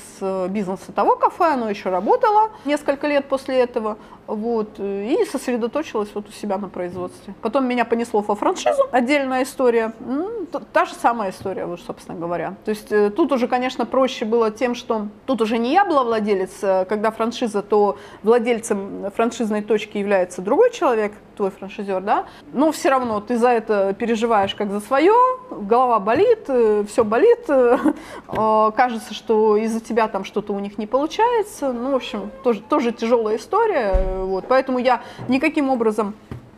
бизнеса 0.49 0.91
того 0.91 1.15
кафе, 1.15 1.53
оно 1.53 1.69
еще 1.69 1.89
работало 1.89 2.49
несколько 2.65 3.07
лет 3.07 3.29
после 3.29 3.59
этого, 3.59 3.97
вот, 4.27 4.79
и 4.79 5.17
сосредоточилась 5.29 6.09
вот 6.13 6.29
у 6.29 6.31
себя 6.31 6.57
на 6.57 6.69
производстве. 6.69 7.33
Потом 7.41 7.67
меня 7.67 7.85
понесло 7.85 8.21
во 8.21 8.35
франшизу, 8.35 8.83
отдельная 8.91 9.43
история, 9.43 9.93
та 10.71 10.85
же 10.85 10.93
самая 10.93 11.31
история, 11.31 11.65
вот, 11.65 11.81
собственно 11.81 12.17
говоря. 12.17 12.55
То 12.65 12.69
есть 12.69 12.89
тут 13.15 13.31
уже, 13.31 13.47
конечно, 13.47 13.85
проще 13.85 14.25
было 14.25 14.51
тем, 14.51 14.75
что 14.75 15.07
тут 15.25 15.41
уже 15.41 15.57
не 15.57 15.73
я 15.73 15.85
была 15.85 16.03
владелец, 16.03 16.59
когда 16.87 17.11
франшиза, 17.11 17.61
то 17.61 17.97
владельцем 18.23 19.11
франшизной 19.15 19.61
точки 19.61 19.97
является 19.97 20.41
другой 20.41 20.71
человек, 20.71 21.13
твой 21.35 21.51
франшизер, 21.51 22.01
да, 22.01 22.25
но 22.53 22.71
все 22.71 22.89
равно 22.89 23.19
ты 23.19 23.37
за 23.37 23.49
это 23.49 23.93
переживаешь 23.93 24.55
как 24.55 24.71
за 24.71 24.79
свое, 24.79 25.13
голова 25.49 25.99
болит, 25.99 26.45
э, 26.47 26.85
все 26.87 27.03
болит, 27.03 27.45
э, 27.47 27.77
э, 28.27 28.71
кажется, 28.75 29.13
что 29.13 29.57
из-за 29.57 29.79
тебя 29.79 30.07
там 30.07 30.23
что-то 30.25 30.53
у 30.53 30.59
них 30.59 30.77
не 30.77 30.87
получается, 30.87 31.73
ну, 31.73 31.91
в 31.91 31.95
общем, 31.95 32.31
тоже, 32.43 32.61
тоже 32.61 32.91
тяжелая 32.91 33.37
история, 33.37 34.22
вот, 34.25 34.45
поэтому 34.47 34.79
я 34.79 35.01
никаким 35.27 35.69
образом 35.69 36.13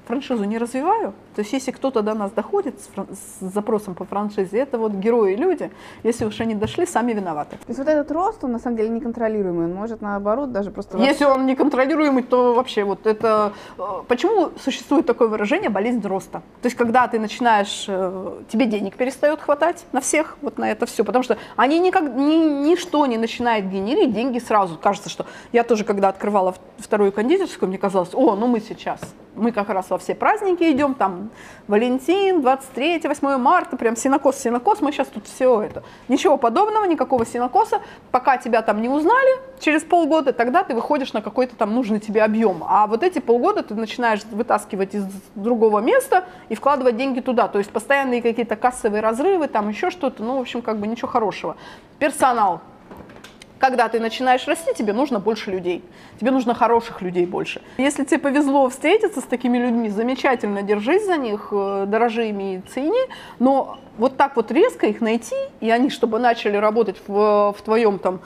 франшизу 0.05 0.43
не 0.45 0.57
развиваю. 0.57 1.13
То 1.35 1.41
есть 1.41 1.53
если 1.53 1.71
кто-то 1.71 2.01
до 2.01 2.13
нас 2.13 2.31
доходит 2.31 2.79
с, 2.79 2.89
фран- 2.95 3.13
с 3.13 3.53
запросом 3.53 3.95
по 3.95 4.05
франшизе, 4.05 4.59
это 4.59 4.77
вот 4.77 4.93
герои 4.93 5.35
люди. 5.35 5.71
Если 6.03 6.25
уж 6.25 6.39
они 6.39 6.55
дошли, 6.55 6.85
сами 6.85 7.13
виноваты. 7.13 7.57
То 7.57 7.67
есть 7.67 7.79
вот 7.79 7.87
этот 7.87 8.11
рост, 8.11 8.43
он 8.43 8.51
на 8.51 8.59
самом 8.59 8.77
деле 8.77 8.89
неконтролируемый. 8.89 9.65
Он 9.65 9.73
может 9.73 10.01
наоборот 10.01 10.51
даже 10.51 10.71
просто... 10.71 10.97
Если 10.97 11.25
он 11.25 11.45
неконтролируемый, 11.45 12.23
то 12.23 12.53
вообще 12.53 12.83
вот 12.83 13.05
это... 13.05 13.53
Э, 13.77 14.03
почему 14.07 14.51
существует 14.63 15.05
такое 15.05 15.27
выражение 15.27 15.69
«болезнь 15.69 16.01
роста»? 16.07 16.41
То 16.61 16.67
есть 16.67 16.77
когда 16.77 17.07
ты 17.07 17.19
начинаешь... 17.19 17.85
Э, 17.87 18.41
тебе 18.51 18.65
денег 18.65 18.95
перестает 18.95 19.41
хватать 19.41 19.85
на 19.91 20.01
всех, 20.01 20.37
вот 20.41 20.57
на 20.57 20.71
это 20.71 20.85
все. 20.85 21.03
Потому 21.03 21.23
что 21.23 21.37
они 21.55 21.79
никак... 21.79 22.03
Ни, 22.03 22.67
ничто 22.69 23.05
не 23.05 23.17
начинает 23.17 23.69
генерить 23.69 24.13
деньги 24.13 24.39
сразу. 24.39 24.77
Кажется, 24.77 25.09
что... 25.09 25.25
Я 25.51 25.63
тоже, 25.63 25.83
когда 25.83 26.09
открывала 26.09 26.55
вторую 26.77 27.11
кондитерскую, 27.11 27.69
мне 27.69 27.77
казалось, 27.77 28.13
о, 28.13 28.35
ну 28.35 28.47
мы 28.47 28.59
сейчас 28.59 28.99
мы 29.35 29.51
как 29.51 29.69
раз 29.69 29.89
во 29.89 29.97
все 29.97 30.15
праздники 30.15 30.63
идем, 30.71 30.95
там 30.95 31.29
Валентин, 31.67 32.41
23, 32.41 33.01
8 33.07 33.37
марта, 33.37 33.77
прям 33.77 33.95
синокос, 33.95 34.37
синокос, 34.37 34.81
мы 34.81 34.91
сейчас 34.91 35.07
тут 35.07 35.27
все 35.27 35.61
это. 35.61 35.83
Ничего 36.07 36.37
подобного, 36.37 36.85
никакого 36.85 37.25
синокоса, 37.25 37.81
пока 38.11 38.37
тебя 38.37 38.61
там 38.61 38.81
не 38.81 38.89
узнали, 38.89 39.39
через 39.59 39.83
полгода, 39.83 40.33
тогда 40.33 40.63
ты 40.63 40.73
выходишь 40.73 41.13
на 41.13 41.21
какой-то 41.21 41.55
там 41.55 41.73
нужный 41.73 41.99
тебе 41.99 42.23
объем. 42.23 42.63
А 42.67 42.87
вот 42.87 43.03
эти 43.03 43.19
полгода 43.19 43.63
ты 43.63 43.75
начинаешь 43.75 44.21
вытаскивать 44.31 44.95
из 44.95 45.05
другого 45.35 45.79
места 45.79 46.25
и 46.49 46.55
вкладывать 46.55 46.97
деньги 46.97 47.19
туда. 47.19 47.47
То 47.47 47.59
есть 47.59 47.71
постоянные 47.71 48.21
какие-то 48.21 48.55
кассовые 48.55 49.01
разрывы, 49.01 49.47
там 49.47 49.69
еще 49.69 49.89
что-то, 49.91 50.23
ну, 50.23 50.37
в 50.37 50.41
общем, 50.41 50.61
как 50.61 50.77
бы 50.77 50.87
ничего 50.87 51.07
хорошего. 51.07 51.55
Персонал, 51.99 52.61
когда 53.59 53.87
ты 53.89 53.99
начинаешь 53.99 54.47
расти, 54.47 54.73
тебе 54.73 54.93
нужно 54.93 55.19
больше 55.19 55.51
людей. 55.51 55.83
Тебе 56.19 56.31
нужно 56.31 56.53
хороших 56.53 57.01
людей 57.01 57.25
больше. 57.25 57.61
Если 57.77 58.03
тебе 58.03 58.19
повезло 58.19 58.69
встретиться 58.69 59.21
с 59.21 59.23
такими 59.23 59.57
людьми, 59.57 59.89
замечательно, 59.89 60.61
держись 60.61 61.05
за 61.05 61.17
них, 61.17 61.49
э, 61.51 61.85
дорожи 61.87 62.29
ими 62.29 62.55
и 62.55 62.61
цени, 62.69 63.09
но 63.39 63.77
вот 63.97 64.17
так 64.17 64.35
вот 64.35 64.51
резко 64.51 64.87
их 64.87 65.01
найти, 65.01 65.35
и 65.61 65.69
они, 65.71 65.89
чтобы 65.89 66.19
начали 66.19 66.57
работать 66.57 66.97
в, 67.07 67.55
в 67.57 67.61
твоем 67.63 67.99
там, 67.99 68.19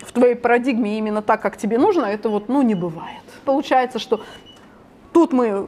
в 0.00 0.12
твоей 0.12 0.36
парадигме 0.36 0.98
именно 0.98 1.22
так, 1.22 1.42
как 1.42 1.56
тебе 1.56 1.78
нужно, 1.78 2.06
это 2.06 2.28
вот, 2.28 2.48
ну, 2.48 2.62
не 2.62 2.74
бывает. 2.74 3.22
Получается, 3.44 3.98
что 3.98 4.20
Тут 5.12 5.32
мы 5.32 5.46
э, 5.46 5.64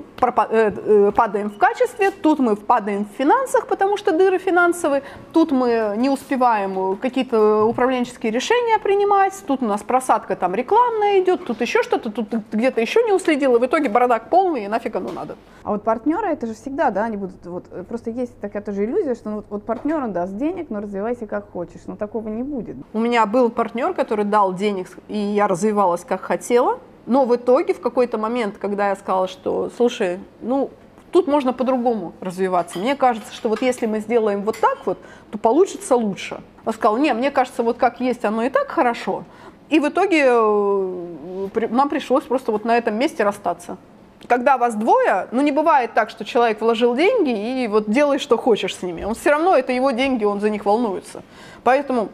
э, 0.51 1.13
падаем 1.15 1.51
в 1.51 1.57
качестве, 1.57 2.11
тут 2.11 2.39
мы 2.39 2.57
падаем 2.57 3.07
в 3.07 3.17
финансах, 3.17 3.67
потому 3.67 3.97
что 3.97 4.13
дыры 4.13 4.39
финансовые, 4.39 5.03
тут 5.33 5.51
мы 5.51 5.95
не 5.97 6.11
успеваем 6.11 6.97
какие-то 6.97 7.65
управленческие 7.65 8.33
решения 8.33 8.79
принимать, 8.79 9.35
тут 9.47 9.63
у 9.63 9.67
нас 9.67 9.83
просадка 9.83 10.37
там 10.37 10.55
рекламная 10.55 11.21
идет, 11.21 11.45
тут 11.47 11.61
еще 11.61 11.83
что-то, 11.83 12.11
тут 12.11 12.29
где-то 12.53 12.81
еще 12.81 13.03
не 13.03 13.13
уследил, 13.13 13.57
и 13.57 13.59
в 13.59 13.67
итоге 13.67 13.89
бардак 13.89 14.29
полный, 14.29 14.65
и 14.65 14.69
нафиг 14.69 14.97
оно 14.97 15.11
надо. 15.11 15.37
А 15.63 15.73
вот 15.73 15.85
партнеры, 15.85 16.29
это 16.29 16.47
же 16.47 16.55
всегда, 16.55 16.91
да, 16.91 17.05
они 17.05 17.17
будут, 17.17 17.45
вот, 17.45 17.65
просто 17.89 18.11
есть 18.11 18.39
такая 18.41 18.63
тоже 18.63 18.85
иллюзия, 18.85 19.15
что 19.15 19.31
ну, 19.31 19.37
вот, 19.37 19.47
вот 19.51 19.65
партнер, 19.65 20.03
он 20.03 20.13
даст 20.13 20.37
денег, 20.37 20.71
но 20.71 20.81
развивайся 20.81 21.27
как 21.27 21.51
хочешь, 21.51 21.83
но 21.87 21.97
такого 21.97 22.29
не 22.29 22.43
будет. 22.43 22.77
У 22.93 22.99
меня 22.99 23.27
был 23.27 23.51
партнер, 23.51 23.95
который 23.95 24.25
дал 24.25 24.55
денег, 24.55 24.89
и 25.09 25.19
я 25.19 25.49
развивалась 25.49 26.05
как 26.05 26.21
хотела, 26.21 26.79
но 27.07 27.25
в 27.25 27.35
итоге 27.35 27.75
в 27.75 27.81
какой-то 27.81 28.19
момент, 28.19 28.59
когда 28.59 28.91
я 28.91 28.97
сказала, 28.97 29.29
что, 29.29 29.71
слушай, 29.77 30.19
ну, 30.41 30.71
тут 31.11 31.27
можно 31.27 31.53
по-другому 31.53 32.13
развиваться. 32.21 32.79
Мне 32.79 32.97
кажется, 32.97 33.35
что 33.35 33.49
вот 33.49 33.63
если 33.63 33.87
мы 33.87 34.01
сделаем 34.01 34.43
вот 34.43 34.59
так 34.59 34.79
вот, 34.87 34.99
то 35.31 35.39
получится 35.39 35.97
лучше. 35.97 36.41
Он 36.65 36.73
сказал, 36.73 36.99
не, 36.99 37.13
мне 37.15 37.31
кажется, 37.31 37.63
вот 37.63 37.79
как 37.79 38.01
есть, 38.01 38.25
оно 38.25 38.43
и 38.43 38.51
так 38.51 38.69
хорошо. 38.69 39.25
И 39.71 39.79
в 39.79 39.89
итоге 39.89 40.25
э, 40.27 41.49
нам 41.71 41.89
пришлось 41.89 42.25
просто 42.25 42.53
вот 42.53 42.65
на 42.65 42.77
этом 42.77 42.97
месте 42.97 43.23
расстаться. 43.23 43.77
Когда 44.27 44.59
вас 44.59 44.75
двое, 44.75 45.29
ну 45.31 45.41
не 45.41 45.53
бывает 45.53 45.95
так, 45.95 46.11
что 46.11 46.25
человек 46.25 46.61
вложил 46.61 46.95
деньги 46.95 47.63
и 47.63 47.69
вот 47.69 47.89
делай, 47.89 48.19
что 48.19 48.37
хочешь 48.37 48.77
с 48.77 48.83
ними. 48.83 49.05
Он 49.05 49.15
все 49.15 49.31
равно, 49.31 49.57
это 49.57 49.73
его 49.73 49.93
деньги, 49.93 50.25
он 50.25 50.41
за 50.41 50.51
них 50.51 50.67
волнуется. 50.67 51.23
Поэтому 51.63 52.11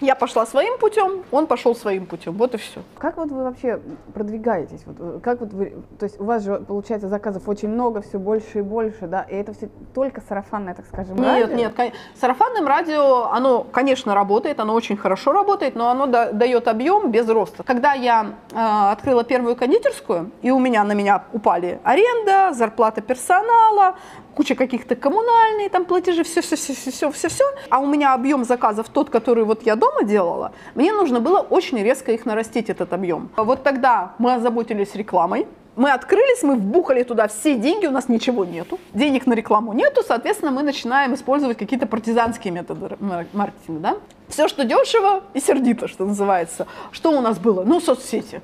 Я 0.00 0.14
пошла 0.14 0.46
своим 0.46 0.78
путем, 0.78 1.24
он 1.30 1.46
пошел 1.46 1.74
своим 1.74 2.06
путем. 2.06 2.32
Вот 2.32 2.54
и 2.54 2.58
все. 2.58 2.80
Как 2.98 3.18
вот 3.18 3.30
вы 3.30 3.44
вообще 3.44 3.80
продвигаетесь? 4.14 4.80
Вот, 4.86 4.96
э, 4.98 5.20
как 5.22 5.40
вот 5.40 5.52
вы, 5.52 5.74
то 5.98 6.04
есть 6.04 6.18
у 6.18 6.24
вас 6.24 6.42
же 6.42 6.56
получается 6.56 7.08
заказов 7.08 7.48
очень 7.48 7.68
много, 7.68 8.00
все 8.00 8.18
больше 8.18 8.60
и 8.60 8.62
больше, 8.62 9.06
да? 9.06 9.22
И 9.22 9.34
это 9.34 9.52
все 9.52 9.68
только 9.94 10.22
сарафанное, 10.22 10.74
так 10.74 10.86
скажем, 10.86 11.16
нет, 11.16 11.26
радио? 11.26 11.56
Нет, 11.56 11.78
нет. 11.78 11.92
Сарафанным 12.18 12.66
радио, 12.66 13.26
оно, 13.30 13.64
конечно, 13.64 14.14
работает, 14.14 14.58
оно 14.58 14.74
очень 14.74 14.96
хорошо 14.96 15.32
работает, 15.32 15.74
но 15.74 15.90
оно 15.90 16.06
да, 16.06 16.32
дает 16.32 16.68
объем 16.68 17.10
без 17.10 17.28
роста. 17.28 17.62
Когда 17.62 17.92
я 17.92 18.34
э, 18.52 18.56
открыла 18.56 19.22
первую 19.22 19.54
кондитерскую, 19.54 20.30
и 20.40 20.50
у 20.50 20.58
меня 20.58 20.82
на 20.84 20.92
меня 20.92 21.24
упали 21.32 21.78
аренда, 21.84 22.54
зарплата 22.54 23.02
персонала, 23.02 23.96
куча 24.40 24.54
каких-то 24.54 24.96
коммунальные 24.96 25.68
там 25.68 25.84
платежи, 25.84 26.24
все, 26.24 26.40
все, 26.40 26.56
все, 26.56 26.72
все, 26.72 26.90
все, 26.90 27.10
все, 27.10 27.28
все. 27.28 27.44
А 27.68 27.78
у 27.78 27.86
меня 27.86 28.14
объем 28.14 28.44
заказов 28.44 28.88
тот, 28.88 29.10
который 29.10 29.44
вот 29.44 29.66
я 29.66 29.76
дома 29.76 30.02
делала, 30.02 30.52
мне 30.74 30.94
нужно 30.94 31.20
было 31.20 31.40
очень 31.40 31.82
резко 31.82 32.12
их 32.12 32.24
нарастить, 32.24 32.70
этот 32.70 32.94
объем. 32.94 33.28
Вот 33.36 33.62
тогда 33.62 34.14
мы 34.16 34.32
озаботились 34.32 34.94
рекламой, 34.94 35.46
мы 35.76 35.90
открылись, 35.90 36.42
мы 36.42 36.54
вбухали 36.54 37.02
туда 37.02 37.28
все 37.28 37.54
деньги, 37.54 37.84
у 37.84 37.90
нас 37.90 38.08
ничего 38.08 38.46
нету, 38.46 38.78
денег 38.94 39.26
на 39.26 39.34
рекламу 39.34 39.74
нету, 39.74 40.02
соответственно, 40.08 40.52
мы 40.52 40.62
начинаем 40.62 41.12
использовать 41.12 41.58
какие-то 41.58 41.86
партизанские 41.86 42.54
методы 42.54 42.96
маркетинга, 43.32 43.80
да? 43.80 43.96
Все, 44.28 44.48
что 44.48 44.64
дешево 44.64 45.22
и 45.34 45.40
сердито, 45.40 45.86
что 45.86 46.06
называется. 46.06 46.66
Что 46.92 47.10
у 47.10 47.20
нас 47.20 47.38
было? 47.38 47.62
Ну, 47.64 47.78
соцсети. 47.78 48.40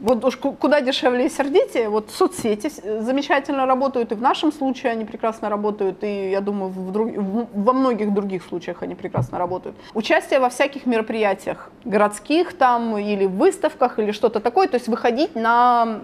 Вот 0.00 0.24
уж 0.24 0.36
куда 0.36 0.80
дешевле 0.80 1.26
и 1.26 1.28
сердитее, 1.28 1.88
вот 1.88 2.10
соцсети 2.10 2.70
замечательно 3.00 3.66
работают, 3.66 4.12
и 4.12 4.14
в 4.14 4.22
нашем 4.22 4.52
случае 4.52 4.92
они 4.92 5.04
прекрасно 5.04 5.48
работают, 5.48 6.04
и 6.04 6.30
я 6.30 6.40
думаю, 6.40 6.70
в 6.70 6.92
друг, 6.92 7.10
во 7.16 7.72
многих 7.72 8.14
других 8.14 8.44
случаях 8.44 8.82
они 8.82 8.94
прекрасно 8.94 9.38
работают. 9.38 9.76
Участие 9.94 10.38
во 10.38 10.48
всяких 10.48 10.86
мероприятиях, 10.86 11.70
городских 11.84 12.52
там, 12.52 12.96
или 12.96 13.26
выставках, 13.26 13.98
или 13.98 14.12
что-то 14.12 14.40
такое, 14.40 14.68
то 14.68 14.76
есть 14.76 14.88
выходить 14.88 15.34
на 15.34 16.00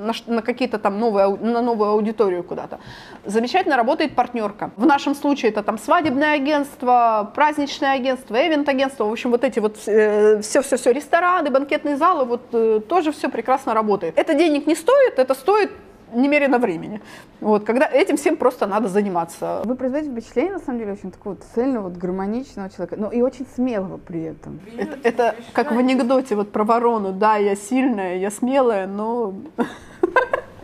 на, 0.00 0.12
на 0.26 0.42
какие-то 0.42 0.78
там 0.78 0.98
новые, 0.98 1.28
на 1.28 1.62
новую 1.62 1.90
аудиторию 1.90 2.42
куда-то. 2.42 2.78
Замечательно 3.24 3.76
работает 3.76 4.14
партнерка. 4.14 4.70
В 4.76 4.86
нашем 4.86 5.14
случае 5.14 5.52
это 5.52 5.62
там 5.62 5.78
свадебное 5.78 6.34
агентство, 6.34 7.30
праздничное 7.34 7.92
агентство, 7.92 8.36
эвент-агентство, 8.36 9.04
в 9.04 9.12
общем, 9.12 9.30
вот 9.30 9.44
эти 9.44 9.60
вот 9.60 9.76
все-все-все, 9.76 10.90
э, 10.90 10.92
рестораны, 10.92 11.50
банкетные 11.50 11.96
залы, 11.96 12.24
вот 12.24 12.42
э, 12.52 12.80
тоже 12.88 13.12
все 13.12 13.28
прекрасно 13.28 13.74
работает. 13.74 14.18
Это 14.18 14.34
денег 14.34 14.66
не 14.66 14.74
стоит, 14.74 15.18
это 15.18 15.34
стоит 15.34 15.70
немерено 16.12 16.58
времени. 16.58 17.00
Вот, 17.40 17.64
когда 17.64 17.86
этим 17.86 18.16
всем 18.16 18.36
просто 18.36 18.66
надо 18.66 18.88
заниматься. 18.88 19.62
Вы 19.64 19.74
производите 19.74 20.12
впечатление, 20.12 20.54
на 20.54 20.58
самом 20.58 20.78
деле, 20.78 20.92
очень 20.92 21.10
такого 21.10 21.36
цельного, 21.54 21.88
вот, 21.88 21.96
гармоничного 21.96 22.70
человека, 22.70 22.96
но 22.96 23.10
и 23.10 23.22
очень 23.22 23.46
смелого 23.54 23.96
при 23.96 24.22
этом. 24.22 24.60
Это, 24.76 24.98
это 25.02 25.36
как 25.52 25.72
в 25.72 25.78
анекдоте 25.78 26.36
вот 26.36 26.52
про 26.52 26.64
ворону. 26.64 27.12
Да, 27.12 27.36
я 27.36 27.56
сильная, 27.56 28.16
я 28.16 28.30
смелая, 28.30 28.86
но 28.86 29.34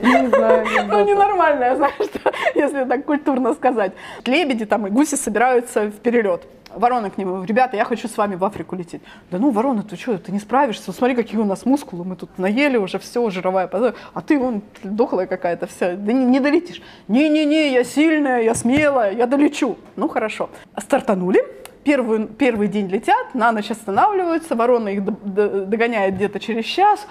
не 0.01 0.29
знаю. 0.29 0.67
Ну, 0.89 1.05
ненормальная, 1.05 1.77
знаешь, 1.77 1.95
если 2.55 2.85
так 2.85 3.05
культурно 3.05 3.55
сказать. 3.55 3.93
Лебеди 4.25 4.67
там 4.67 4.87
и 4.87 4.91
гуси 4.91 5.17
собираются 5.17 5.87
в 5.87 5.99
перелет. 6.01 6.47
Ворона 6.75 7.11
к 7.11 7.19
нему, 7.19 7.43
ребята, 7.45 7.77
я 7.77 7.85
хочу 7.85 8.09
с 8.09 8.17
вами 8.17 8.35
в 8.35 8.45
Африку 8.45 8.77
лететь. 8.77 9.03
Да 9.31 9.39
ну, 9.39 9.51
ворона, 9.51 9.83
ты 9.83 9.97
что, 9.97 10.19
ты 10.19 10.33
не 10.33 10.39
справишься? 10.39 10.93
Смотри, 10.93 11.15
какие 11.15 11.39
у 11.39 11.45
нас 11.45 11.65
мускулы, 11.65 12.05
мы 12.05 12.17
тут 12.17 12.39
наели 12.39 12.77
уже, 12.77 12.99
все, 12.99 13.29
жировая, 13.31 13.69
а 14.15 14.21
ты 14.21 14.39
вон 14.39 14.63
дохлая 14.83 15.27
какая-то 15.27 15.67
вся, 15.67 15.95
да 15.97 16.13
не, 16.13 16.25
не 16.25 16.41
долетишь. 16.41 16.83
Не-не-не, 17.09 17.73
я 17.73 17.85
сильная, 17.85 18.43
я 18.43 18.55
смелая, 18.55 19.13
я 19.13 19.27
долечу. 19.27 19.79
Ну, 19.97 20.09
хорошо. 20.09 20.51
Стартанули, 20.77 21.45
первый, 21.87 22.27
первый 22.27 22.67
день 22.67 22.89
летят, 22.89 23.35
на 23.35 23.53
ночь 23.53 23.71
останавливаются, 23.71 24.57
ворона 24.57 24.89
их 24.89 25.05
догоняет 25.05 26.17
где-то 26.17 26.41
через 26.41 26.65
час. 26.65 27.07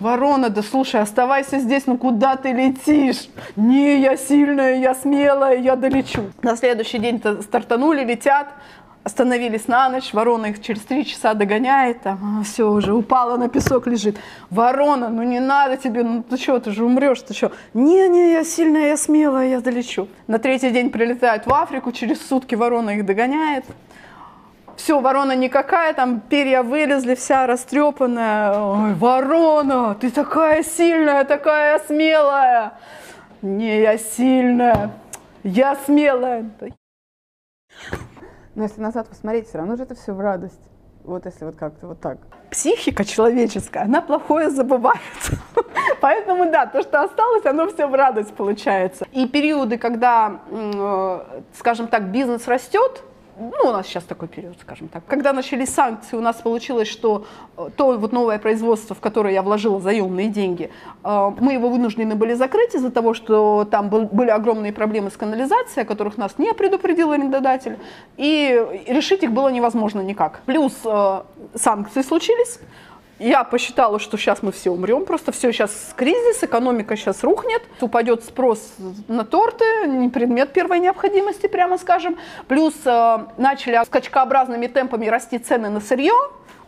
Ворона, 0.00 0.48
да 0.48 0.62
слушай, 0.62 1.00
оставайся 1.00 1.58
здесь, 1.58 1.86
ну 1.86 1.96
куда 1.98 2.36
ты 2.36 2.52
летишь? 2.52 3.28
Не, 3.54 4.00
я 4.00 4.16
сильная, 4.16 4.80
я 4.80 4.94
смелая, 4.94 5.58
я 5.58 5.76
долечу. 5.76 6.32
На 6.42 6.56
следующий 6.56 6.98
день 6.98 7.22
стартанули, 7.42 8.02
летят, 8.02 8.48
остановились 9.02 9.68
на 9.68 9.88
ночь, 9.88 10.12
ворона 10.12 10.46
их 10.46 10.62
через 10.62 10.82
три 10.82 11.04
часа 11.04 11.34
догоняет, 11.34 12.02
там, 12.02 12.42
все, 12.44 12.70
уже 12.70 12.92
упала 12.92 13.36
на 13.36 13.48
песок, 13.48 13.86
лежит. 13.86 14.18
Ворона, 14.50 15.08
ну 15.08 15.22
не 15.22 15.40
надо 15.40 15.76
тебе, 15.76 16.02
ну 16.02 16.22
ты 16.22 16.36
что, 16.36 16.58
ты 16.60 16.70
же 16.70 16.84
умрешь, 16.84 17.22
ты 17.22 17.34
что? 17.34 17.52
Не-не, 17.74 18.32
я 18.32 18.44
сильная, 18.44 18.88
я 18.88 18.96
смелая, 18.96 19.48
я 19.48 19.60
долечу. 19.60 20.08
На 20.26 20.38
третий 20.38 20.70
день 20.70 20.90
прилетают 20.90 21.46
в 21.46 21.52
Африку, 21.52 21.92
через 21.92 22.26
сутки 22.26 22.54
ворона 22.54 22.90
их 22.90 23.06
догоняет. 23.06 23.64
Все, 24.76 25.00
ворона 25.00 25.36
никакая, 25.36 25.92
там 25.92 26.20
перья 26.20 26.62
вылезли, 26.62 27.14
вся 27.14 27.46
растрепанная. 27.46 28.58
Ой, 28.58 28.94
ворона, 28.94 29.94
ты 29.94 30.10
такая 30.10 30.62
сильная, 30.62 31.24
такая 31.24 31.78
смелая. 31.80 32.72
Не, 33.42 33.80
я 33.80 33.98
сильная, 33.98 34.90
я 35.42 35.76
смелая. 35.86 36.50
Но 38.54 38.64
если 38.64 38.80
назад 38.80 39.08
посмотреть, 39.08 39.48
все 39.48 39.58
равно 39.58 39.76
же 39.76 39.84
это 39.84 39.94
все 39.94 40.12
в 40.12 40.20
радость. 40.20 40.60
Вот 41.04 41.24
если 41.24 41.44
вот 41.44 41.56
как-то 41.56 41.86
вот 41.86 42.00
так. 42.00 42.18
Психика 42.50 43.04
человеческая, 43.04 43.84
она 43.84 44.02
плохое 44.02 44.50
забывает. 44.50 45.00
Поэтому 46.00 46.50
да, 46.50 46.66
то, 46.66 46.82
что 46.82 47.02
осталось, 47.02 47.46
оно 47.46 47.68
все 47.68 47.86
в 47.86 47.94
радость 47.94 48.34
получается. 48.34 49.06
И 49.12 49.26
периоды, 49.26 49.78
когда, 49.78 50.40
э, 50.50 51.42
скажем 51.54 51.88
так, 51.88 52.10
бизнес 52.10 52.46
растет, 52.48 53.02
ну, 53.40 53.70
у 53.70 53.72
нас 53.72 53.86
сейчас 53.86 54.04
такой 54.04 54.28
период, 54.28 54.56
скажем 54.60 54.88
так. 54.88 55.02
Когда 55.06 55.32
начались 55.32 55.70
санкции, 55.70 56.16
у 56.16 56.20
нас 56.20 56.36
получилось, 56.36 56.88
что 56.88 57.24
э, 57.56 57.68
то 57.76 57.96
вот 57.96 58.12
новое 58.12 58.38
производство, 58.38 58.94
в 58.94 59.00
которое 59.00 59.32
я 59.32 59.42
вложила 59.42 59.80
заемные 59.80 60.28
деньги, 60.28 60.70
э, 61.02 61.30
мы 61.40 61.54
его 61.54 61.70
вынуждены 61.70 62.14
были 62.14 62.34
закрыть 62.34 62.74
из-за 62.74 62.90
того, 62.90 63.14
что 63.14 63.66
там 63.70 63.88
были 63.88 64.28
огромные 64.28 64.72
проблемы 64.72 65.10
с 65.10 65.16
канализацией, 65.16 65.84
о 65.84 65.86
которых 65.86 66.18
нас 66.18 66.38
не 66.38 66.52
предупредил 66.52 67.12
арендодатель, 67.12 67.78
и 68.18 68.84
решить 68.86 69.22
их 69.22 69.32
было 69.32 69.48
невозможно 69.48 70.00
никак. 70.02 70.40
Плюс 70.46 70.74
э, 70.84 71.22
санкции 71.54 72.02
случились, 72.02 72.60
я 73.20 73.44
посчитала, 73.44 73.98
что 73.98 74.16
сейчас 74.16 74.42
мы 74.42 74.50
все 74.50 74.70
умрем, 74.70 75.04
просто 75.04 75.30
все 75.30 75.52
сейчас 75.52 75.92
кризис, 75.94 76.42
экономика 76.42 76.96
сейчас 76.96 77.22
рухнет, 77.22 77.62
упадет 77.80 78.24
спрос 78.24 78.72
на 79.08 79.24
торты, 79.24 79.64
не 79.86 80.08
предмет 80.08 80.52
первой 80.52 80.80
необходимости, 80.80 81.46
прямо 81.46 81.78
скажем. 81.78 82.16
Плюс 82.48 82.74
э, 82.84 83.18
начали 83.36 83.80
скачкообразными 83.84 84.66
темпами 84.66 85.06
расти 85.06 85.38
цены 85.38 85.68
на 85.68 85.80
сырье, 85.80 86.14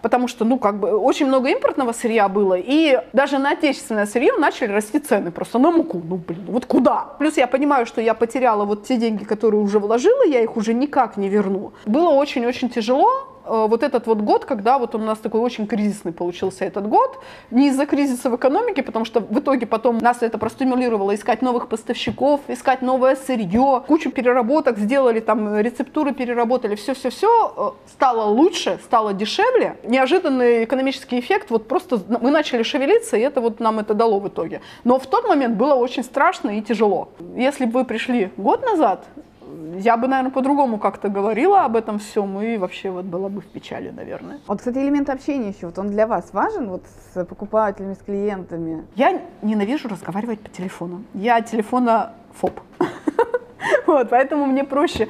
потому 0.02 0.28
что, 0.28 0.44
ну, 0.44 0.58
как 0.58 0.78
бы, 0.78 0.90
очень 0.90 1.26
много 1.26 1.48
импортного 1.48 1.92
сырья 1.92 2.28
было, 2.28 2.54
и 2.58 3.00
даже 3.12 3.38
на 3.38 3.52
отечественное 3.52 4.06
сырье 4.06 4.32
начали 4.38 4.72
расти 4.72 4.98
цены, 4.98 5.30
просто 5.30 5.58
на 5.58 5.70
муку, 5.70 6.02
ну, 6.04 6.16
блин, 6.16 6.44
вот 6.48 6.66
куда? 6.66 7.14
Плюс 7.18 7.36
я 7.36 7.46
понимаю, 7.46 7.86
что 7.86 8.00
я 8.00 8.12
потеряла 8.12 8.64
вот 8.64 8.84
те 8.84 8.96
деньги, 8.96 9.24
которые 9.24 9.62
уже 9.62 9.78
вложила, 9.78 10.24
я 10.24 10.42
их 10.42 10.56
уже 10.56 10.74
никак 10.74 11.16
не 11.16 11.28
верну. 11.28 11.72
Было 11.86 12.10
очень-очень 12.10 12.68
тяжело, 12.68 13.31
вот 13.44 13.82
этот 13.82 14.06
вот 14.06 14.18
год, 14.18 14.44
когда 14.44 14.78
вот 14.78 14.94
у 14.94 14.98
нас 14.98 15.18
такой 15.18 15.40
очень 15.40 15.66
кризисный 15.66 16.12
получился 16.12 16.64
этот 16.64 16.88
год, 16.88 17.18
не 17.50 17.68
из-за 17.68 17.86
кризиса 17.86 18.30
в 18.30 18.36
экономике, 18.36 18.82
потому 18.82 19.04
что 19.04 19.20
в 19.20 19.38
итоге 19.38 19.66
потом 19.66 19.98
нас 19.98 20.22
это 20.22 20.38
простимулировало 20.38 21.14
искать 21.14 21.42
новых 21.42 21.68
поставщиков, 21.68 22.40
искать 22.48 22.82
новое 22.82 23.16
сырье, 23.16 23.82
кучу 23.86 24.10
переработок 24.10 24.78
сделали, 24.78 25.20
там 25.20 25.58
рецептуры 25.58 26.12
переработали, 26.12 26.74
все-все-все 26.74 27.74
э, 27.86 27.90
стало 27.90 28.24
лучше, 28.24 28.78
стало 28.84 29.12
дешевле. 29.12 29.76
Неожиданный 29.84 30.64
экономический 30.64 31.20
эффект, 31.20 31.50
вот 31.50 31.68
просто 31.68 32.00
мы 32.20 32.30
начали 32.30 32.62
шевелиться, 32.62 33.16
и 33.16 33.20
это 33.20 33.40
вот 33.40 33.60
нам 33.60 33.78
это 33.78 33.94
дало 33.94 34.20
в 34.20 34.28
итоге. 34.28 34.60
Но 34.84 34.98
в 34.98 35.06
тот 35.06 35.28
момент 35.28 35.56
было 35.56 35.74
очень 35.74 36.04
страшно 36.04 36.58
и 36.58 36.62
тяжело. 36.62 37.08
Если 37.36 37.64
бы 37.64 37.80
вы 37.80 37.84
пришли 37.84 38.30
год 38.36 38.62
назад, 38.62 39.04
я 39.78 39.96
бы, 39.96 40.08
наверное, 40.08 40.30
по-другому 40.30 40.78
как-то 40.78 41.08
говорила 41.08 41.64
об 41.64 41.76
этом 41.76 41.98
всем 41.98 42.40
и 42.40 42.56
вообще 42.56 42.90
вот 42.90 43.04
была 43.04 43.28
бы 43.28 43.40
в 43.40 43.46
печали, 43.46 43.90
наверное. 43.90 44.40
Вот, 44.46 44.58
кстати, 44.58 44.78
элемент 44.78 45.10
общения 45.10 45.50
еще, 45.50 45.66
вот 45.66 45.78
он 45.78 45.88
для 45.88 46.06
вас 46.06 46.32
важен, 46.32 46.68
вот 46.68 46.82
с 47.14 47.24
покупателями, 47.24 47.94
с 47.94 47.98
клиентами? 47.98 48.86
Я 48.94 49.22
ненавижу 49.42 49.88
разговаривать 49.88 50.40
по 50.40 50.50
телефону. 50.50 51.02
Я 51.14 51.40
телефона 51.40 52.12
фоб. 52.34 52.60
Вот, 53.86 54.10
поэтому 54.10 54.46
мне 54.46 54.64
проще 54.64 55.08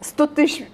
100 0.00 0.26
тысяч 0.28 0.66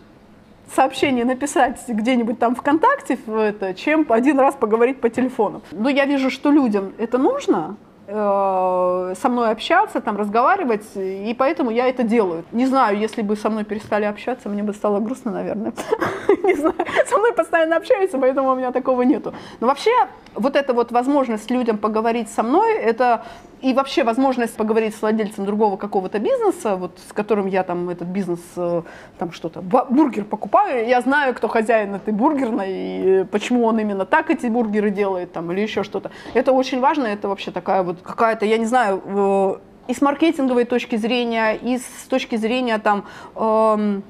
сообщение 0.75 1.25
написать 1.25 1.81
где-нибудь 1.89 2.39
там 2.39 2.55
ВКонтакте, 2.55 3.19
в 3.27 3.37
это, 3.37 3.75
чем 3.75 4.07
один 4.09 4.39
раз 4.39 4.55
поговорить 4.55 5.01
по 5.01 5.09
телефону. 5.09 5.63
Но 5.73 5.89
я 5.89 6.05
вижу, 6.05 6.31
что 6.31 6.51
людям 6.51 6.93
это 6.99 7.19
нужно, 7.19 7.77
со 8.11 9.29
мной 9.29 9.51
общаться, 9.51 10.01
там 10.01 10.17
разговаривать, 10.17 10.85
и 10.97 11.35
поэтому 11.39 11.71
я 11.71 11.89
это 11.89 12.03
делаю. 12.03 12.45
Не 12.53 12.67
знаю, 12.67 12.99
если 12.99 13.23
бы 13.23 13.37
со 13.37 13.51
мной 13.51 13.65
перестали 13.65 14.05
общаться, 14.05 14.49
мне 14.49 14.63
бы 14.63 14.75
стало 14.75 14.99
грустно, 15.01 15.31
наверное. 15.31 15.73
Не 16.43 16.55
знаю, 16.55 16.75
со 17.07 17.19
мной 17.19 17.33
постоянно 17.33 17.77
общаются, 17.77 18.19
поэтому 18.19 18.51
у 18.51 18.57
меня 18.57 18.73
такого 18.73 19.03
нету. 19.03 19.33
Но 19.61 19.67
вообще 19.69 19.93
вот 20.35 20.57
эта 20.57 20.73
вот 20.73 20.93
возможность 20.93 21.51
людям 21.51 21.79
поговорить 21.79 22.29
со 22.29 22.43
мной, 22.43 22.75
это 22.75 23.25
и 23.63 23.75
вообще 23.75 24.05
возможность 24.05 24.57
поговорить 24.57 24.95
с 24.95 25.03
владельцем 25.03 25.45
другого 25.45 25.77
какого-то 25.77 26.19
бизнеса, 26.19 26.77
вот 26.77 26.99
с 27.09 27.13
которым 27.13 27.47
я 27.47 27.63
там 27.63 27.91
этот 27.91 28.09
бизнес, 28.09 28.41
э, 28.57 28.83
там 29.19 29.33
что-то, 29.33 29.61
бургер 29.61 30.25
покупаю, 30.25 30.89
я 30.89 31.01
знаю, 31.01 31.35
кто 31.35 31.49
хозяин 31.49 31.95
этой 31.95 32.15
бургерной, 32.15 32.69
и 32.71 33.25
почему 33.25 33.65
он 33.65 33.79
именно 33.79 34.07
так 34.07 34.31
эти 34.31 34.47
бургеры 34.47 34.91
делает, 34.91 35.33
там, 35.33 35.53
или 35.53 35.61
еще 35.61 35.83
что-то. 35.83 36.11
Это 36.35 36.53
очень 36.53 36.81
важно, 36.81 37.07
это 37.07 37.29
вообще 37.29 37.51
такая 37.51 37.83
вот 37.83 38.01
какая-то, 38.03 38.47
я 38.47 38.59
не 38.59 38.67
знаю, 38.67 39.61
и 39.89 39.95
с 39.95 40.01
маркетинговой 40.01 40.65
точки 40.65 40.97
зрения, 40.97 41.55
и 41.55 41.79
с 41.79 42.07
точки 42.09 42.37
зрения 42.37 42.79
там, 42.79 43.05
эм, 43.35 44.03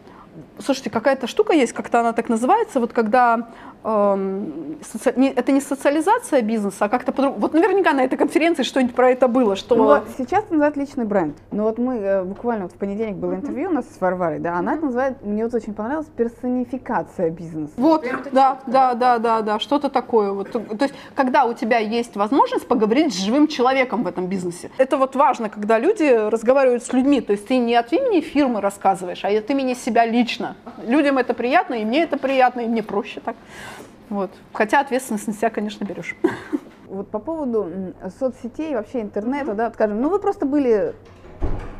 слушайте, 0.58 0.90
какая-то 0.90 1.26
штука 1.26 1.54
есть, 1.54 1.72
как-то 1.72 2.00
она 2.00 2.12
так 2.12 2.28
называется, 2.28 2.80
вот 2.80 2.92
когда 2.92 3.48
Эм, 3.82 4.78
это 5.16 5.52
не 5.52 5.60
социализация 5.60 6.42
бизнеса, 6.42 6.84
а 6.84 6.88
как-то 6.90 7.12
по-другому. 7.12 7.40
Вот 7.40 7.54
наверняка 7.54 7.94
на 7.94 8.04
этой 8.04 8.18
конференции 8.18 8.62
что-нибудь 8.62 8.94
про 8.94 9.10
это 9.10 9.26
было. 9.26 9.56
Что... 9.56 9.74
Ну, 9.74 9.84
вот 9.84 10.04
сейчас 10.18 10.44
это 10.44 10.52
называют 10.52 10.76
личный 10.76 11.06
бренд. 11.06 11.36
Но 11.50 11.64
вот 11.64 11.78
мы 11.78 11.96
э, 11.96 12.24
буквально 12.24 12.64
вот 12.64 12.72
в 12.72 12.76
понедельник 12.76 13.16
было 13.16 13.34
интервью 13.34 13.70
у 13.70 13.72
нас 13.72 13.86
с 13.86 14.00
Варварой, 14.00 14.38
да, 14.38 14.56
она 14.56 14.74
это 14.74 14.84
называет, 14.84 15.22
мне 15.22 15.44
вот 15.44 15.54
очень 15.54 15.72
понравилось, 15.72 16.08
персонификация 16.14 17.30
бизнеса. 17.30 17.72
Вот, 17.78 18.06
да, 18.32 18.58
да, 18.66 18.94
да, 18.94 19.18
да, 19.18 19.40
да, 19.40 19.58
что-то 19.58 19.88
такое. 19.88 20.32
Вот. 20.32 20.50
То 20.50 20.82
есть, 20.82 20.94
когда 21.14 21.44
у 21.46 21.54
тебя 21.54 21.78
есть 21.78 22.16
возможность 22.16 22.68
поговорить 22.68 23.14
с 23.14 23.18
живым 23.18 23.48
человеком 23.48 24.02
в 24.02 24.06
этом 24.06 24.26
бизнесе. 24.26 24.70
Это 24.76 24.98
вот 24.98 25.16
важно, 25.16 25.48
когда 25.48 25.78
люди 25.78 26.04
разговаривают 26.04 26.84
с 26.84 26.92
людьми. 26.92 27.22
То 27.22 27.32
есть 27.32 27.48
ты 27.48 27.56
не 27.56 27.74
от 27.76 27.92
имени 27.94 28.20
фирмы 28.20 28.60
рассказываешь, 28.60 29.24
а 29.24 29.28
от 29.28 29.50
имени 29.50 29.72
себя 29.72 30.04
лично. 30.04 30.56
Людям 30.86 31.16
это 31.16 31.32
приятно, 31.32 31.74
и 31.74 31.84
мне 31.84 32.02
это 32.02 32.18
приятно, 32.18 32.60
и 32.60 32.66
мне 32.66 32.82
проще 32.82 33.20
так. 33.20 33.36
Вот. 34.10 34.30
Хотя 34.52 34.80
ответственность 34.80 35.28
на 35.28 35.32
себя, 35.32 35.50
конечно, 35.50 35.84
берешь. 35.84 36.16
Вот 36.86 37.08
по 37.08 37.20
поводу 37.20 37.94
соцсетей, 38.18 38.74
вообще 38.74 39.00
интернета, 39.00 39.54
да, 39.54 39.70
скажем, 39.70 40.02
ну 40.02 40.08
вы 40.08 40.18
просто 40.18 40.44
были 40.44 40.92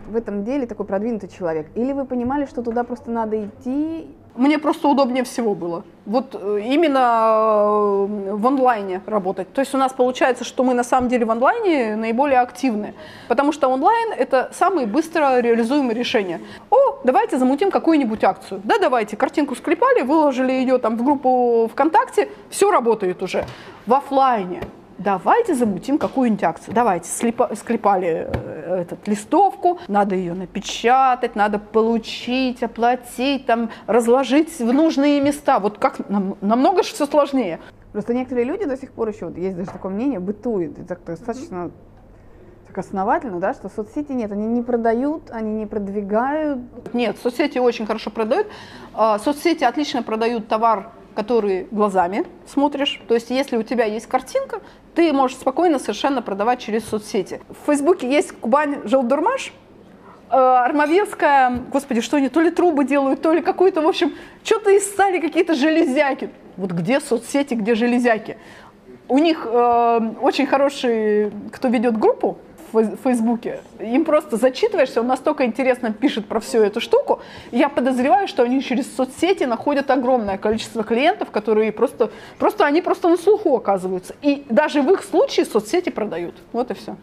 в 0.06 0.14
этом 0.14 0.44
деле 0.44 0.68
такой 0.68 0.86
продвинутый 0.86 1.28
человек? 1.28 1.66
Или 1.74 1.92
вы 1.92 2.04
понимали, 2.04 2.46
что 2.46 2.62
туда 2.62 2.84
просто 2.84 3.10
надо 3.10 3.44
идти 3.44 4.14
мне 4.34 4.58
просто 4.58 4.88
удобнее 4.88 5.24
всего 5.24 5.54
было. 5.54 5.84
Вот 6.06 6.34
э, 6.34 6.60
именно 6.64 6.98
э, 6.98 8.34
в 8.34 8.46
онлайне 8.46 9.00
работать. 9.06 9.52
То 9.52 9.60
есть 9.60 9.74
у 9.74 9.78
нас 9.78 9.92
получается, 9.92 10.44
что 10.44 10.64
мы 10.64 10.74
на 10.74 10.84
самом 10.84 11.08
деле 11.08 11.24
в 11.24 11.30
онлайне 11.30 11.96
наиболее 11.96 12.40
активны. 12.40 12.94
Потому 13.28 13.52
что 13.52 13.68
онлайн– 13.68 14.12
это 14.18 14.50
самые 14.52 14.86
быстро 14.86 15.40
реализуемые 15.40 15.94
решения. 15.94 16.40
О, 16.70 17.00
давайте 17.04 17.38
замутим 17.38 17.70
какую-нибудь 17.70 18.24
акцию. 18.24 18.60
Да, 18.64 18.78
давайте, 18.78 19.16
картинку 19.16 19.54
склепали, 19.56 20.02
выложили 20.02 20.52
ее 20.52 20.78
там 20.78 20.96
в 20.96 21.04
группу 21.04 21.68
ВКонтакте, 21.72 22.28
все 22.50 22.70
работает 22.70 23.22
уже. 23.22 23.44
В 23.86 23.94
офлайне 23.94 24.62
давайте 25.00 25.54
замутим 25.54 25.98
какую-нибудь 25.98 26.44
акцию. 26.44 26.74
Давайте, 26.74 27.08
слепа, 27.08 27.50
склепали 27.56 28.28
э, 28.32 28.82
этот, 28.82 29.08
листовку, 29.08 29.78
надо 29.88 30.14
ее 30.14 30.34
напечатать, 30.34 31.34
надо 31.34 31.58
получить, 31.58 32.62
оплатить, 32.62 33.46
там, 33.46 33.70
разложить 33.86 34.58
в 34.60 34.72
нужные 34.72 35.20
места. 35.20 35.58
Вот 35.58 35.78
как 35.78 36.08
нам, 36.08 36.36
намного 36.40 36.82
же 36.82 36.92
все 36.92 37.06
сложнее. 37.06 37.60
Просто 37.92 38.14
некоторые 38.14 38.44
люди 38.44 38.64
до 38.66 38.76
сих 38.76 38.92
пор 38.92 39.08
еще, 39.08 39.26
вот 39.26 39.36
есть 39.36 39.56
даже 39.56 39.70
такое 39.70 39.90
мнение, 39.90 40.20
бытует, 40.20 40.78
и 40.78 40.82
так 40.82 41.02
достаточно 41.04 41.70
так 42.68 42.78
основательно, 42.78 43.40
да, 43.40 43.52
что 43.52 43.68
соцсети 43.68 44.12
нет, 44.12 44.30
они 44.30 44.46
не 44.46 44.62
продают, 44.62 45.30
они 45.32 45.54
не 45.54 45.66
продвигают. 45.66 46.60
Нет, 46.94 47.16
соцсети 47.20 47.58
очень 47.58 47.84
хорошо 47.84 48.10
продают. 48.10 48.46
А, 48.94 49.18
соцсети 49.18 49.64
отлично 49.64 50.04
продают 50.04 50.46
товар 50.46 50.90
который 51.14 51.66
глазами 51.70 52.24
смотришь. 52.46 53.00
То 53.08 53.14
есть, 53.14 53.30
если 53.30 53.56
у 53.56 53.62
тебя 53.62 53.84
есть 53.84 54.06
картинка, 54.06 54.60
ты 54.94 55.12
можешь 55.12 55.36
спокойно 55.36 55.78
совершенно 55.78 56.22
продавать 56.22 56.60
через 56.60 56.84
соцсети. 56.84 57.40
В 57.48 57.66
Фейсбуке 57.66 58.10
есть 58.10 58.32
Кубань 58.32 58.80
Желдурмаш, 58.84 59.52
э, 60.30 60.36
Армавирская, 60.36 61.62
господи, 61.72 62.00
что 62.00 62.16
они, 62.16 62.28
то 62.28 62.40
ли 62.40 62.50
трубы 62.50 62.84
делают, 62.84 63.22
то 63.22 63.32
ли 63.32 63.40
какую-то, 63.40 63.82
в 63.82 63.88
общем, 63.88 64.14
что-то 64.44 64.70
из 64.70 64.84
стали 64.84 65.20
какие-то 65.20 65.54
железяки. 65.54 66.30
Вот 66.56 66.72
где 66.72 67.00
соцсети, 67.00 67.54
где 67.54 67.74
железяки? 67.74 68.36
У 69.08 69.18
них 69.18 69.44
э, 69.44 70.00
очень 70.20 70.46
хороший, 70.46 71.32
кто 71.52 71.68
ведет 71.68 71.98
группу, 71.98 72.38
в 72.72 72.96
Фейсбуке. 72.96 73.60
Им 73.78 74.04
просто 74.04 74.36
зачитываешься, 74.36 75.00
он 75.00 75.06
настолько 75.06 75.44
интересно 75.44 75.92
пишет 75.92 76.26
про 76.26 76.40
всю 76.40 76.58
эту 76.58 76.80
штуку. 76.80 77.20
Я 77.50 77.68
подозреваю, 77.68 78.28
что 78.28 78.42
они 78.42 78.62
через 78.62 78.94
соцсети 78.94 79.44
находят 79.44 79.90
огромное 79.90 80.38
количество 80.38 80.84
клиентов, 80.84 81.30
которые 81.30 81.72
просто, 81.72 82.10
просто 82.38 82.64
они 82.64 82.82
просто 82.82 83.08
на 83.08 83.16
слуху 83.16 83.56
оказываются. 83.56 84.14
И 84.22 84.44
даже 84.48 84.82
в 84.82 84.90
их 84.92 85.02
случае 85.04 85.46
соцсети 85.46 85.90
продают. 85.90 86.34
Вот 86.52 86.70
и 86.70 86.74
все. 86.74 86.96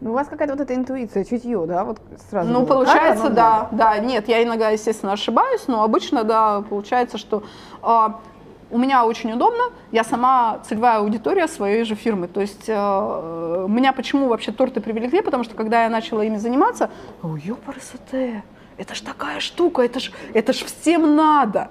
Ну, 0.00 0.10
у 0.10 0.14
вас 0.14 0.28
какая-то 0.28 0.54
вот 0.54 0.62
эта 0.62 0.74
интуиция, 0.76 1.24
чутье, 1.24 1.64
да, 1.66 1.82
вот 1.82 1.98
сразу. 2.30 2.52
Ну, 2.52 2.64
получается, 2.64 3.30
да, 3.30 3.68
да. 3.72 3.98
Нет, 3.98 4.28
я 4.28 4.44
иногда, 4.44 4.70
естественно, 4.70 5.12
ошибаюсь, 5.12 5.66
но 5.66 5.82
обычно, 5.82 6.22
да, 6.22 6.62
получается, 6.68 7.18
что 7.18 7.42
а, 7.82 8.20
у 8.70 8.78
меня 8.78 9.04
очень 9.04 9.32
удобно, 9.32 9.64
я 9.92 10.04
сама 10.04 10.60
целевая 10.68 10.98
аудитория 10.98 11.48
своей 11.48 11.84
же 11.84 11.94
фирмы. 11.94 12.28
То 12.28 12.40
есть 12.40 12.64
э, 12.68 13.66
меня 13.68 13.92
почему 13.92 14.28
вообще 14.28 14.52
торты 14.52 14.80
привлекли, 14.80 15.22
потому 15.22 15.44
что 15.44 15.54
когда 15.54 15.84
я 15.84 15.88
начала 15.88 16.22
ими 16.24 16.36
заниматься, 16.36 16.90
ой, 17.22 17.40
ёпарасоте, 17.40 18.42
это 18.76 18.94
ж 18.94 19.00
такая 19.00 19.40
штука, 19.40 19.82
это 19.82 20.00
ж, 20.00 20.12
это 20.34 20.52
ж 20.52 20.64
всем 20.64 21.16
надо 21.16 21.70